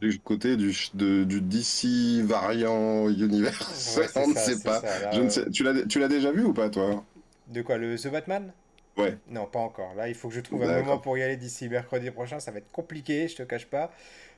Du 0.00 0.18
côté 0.18 0.56
du, 0.56 0.74
de- 0.94 1.24
du 1.24 1.40
DC 1.42 2.22
variant 2.22 3.08
universe, 3.10 3.98
Ouais, 3.98 4.08
on 4.16 4.28
ne 4.28 4.34
ça, 4.34 4.50
sait 4.50 4.56
c'est 4.56 4.70
pas. 4.70 4.82
ça. 4.82 4.98
Là, 4.98 5.12
Je 5.12 5.20
ne 5.20 5.28
euh, 5.28 5.30
sais, 5.30 5.50
tu 5.50 5.62
l'as, 5.62 6.08
déjà 6.08 6.32
vu 6.32 6.42
ou 6.44 6.54
pas, 6.54 6.70
toi? 6.70 7.04
De 7.48 7.62
quoi, 7.62 7.76
le 7.78 7.98
The 7.98 8.08
Batman? 8.08 8.52
Ouais, 8.96 9.20
Non, 9.28 9.46
pas 9.46 9.60
encore. 9.60 9.94
Là, 9.94 10.08
il 10.08 10.14
faut 10.16 10.28
que 10.28 10.34
je 10.34 10.40
trouve 10.40 10.64
un 10.64 10.70
moment 10.70 10.98
pour 10.98 11.18
y 11.18 11.22
aller 11.22 11.36
d'ici 11.36 11.68
mercredi 11.68 12.10
prochain. 12.12 12.40
Ça 12.40 12.52
va 12.52 12.58
être 12.58 12.72
compliqué, 12.72 13.28
je 13.28 13.36
te 13.36 13.42
cache 13.44 13.66
pas, 13.66 13.92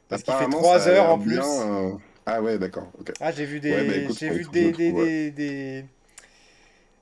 parce 0.09 0.23
qu'il 0.23 0.35
fait 0.35 0.49
Apparemment, 0.49 0.63
3 0.63 0.87
ça 0.87 0.89
a 0.89 0.89
heures 0.89 1.09
en 1.11 1.19
plus. 1.19 1.69
bien. 1.69 1.93
euh, 1.93 1.97
Ah 2.27 2.41
ouais, 2.43 2.59
d'accord. 2.59 2.93
Ok. 2.99 3.13
Ah, 3.21 3.33
j'ai 3.33 3.47
vu 3.47 3.61
Ouais, 3.69 3.85
bah 3.85 3.97
des, 3.97 3.97
écoute, 3.97 4.19
j'ai 4.19 4.31
vu 4.31 4.45
des, 4.51 4.73
des, 4.73 4.73
trouve. 4.73 4.75
ouais. 4.91 4.93
des, 4.93 5.31
des, 5.31 5.85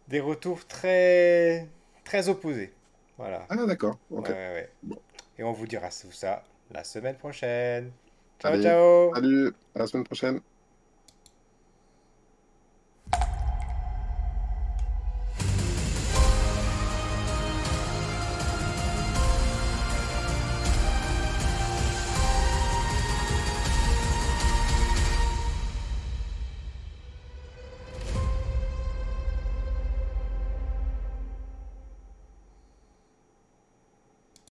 des 0.08 0.20
retours 0.20 0.66
très, 0.66 1.68
très 2.04 2.28
opposés. 2.28 2.72
Voilà. 3.18 3.48
Ah 3.50 3.66
d'accord. 3.66 3.98
Ouais, 4.16 4.20
Ok. 4.20 4.30
ouais, 4.30 4.52
ouais. 4.54 4.70
Bon. 4.82 5.02
Et 5.38 5.44
on 5.44 5.52
vous 5.52 5.66
dira 5.66 5.88
tout 5.90 6.12
ça 6.12 6.44
la 6.72 6.84
semaine 6.84 7.16
prochaine. 7.16 7.92
Ciao, 8.40 8.54
Allez, 8.54 8.60
ciao! 8.60 9.14
salut, 9.14 9.52
à 9.74 9.78
la 9.80 9.86
semaine 9.86 10.04
prochaine. 10.04 10.40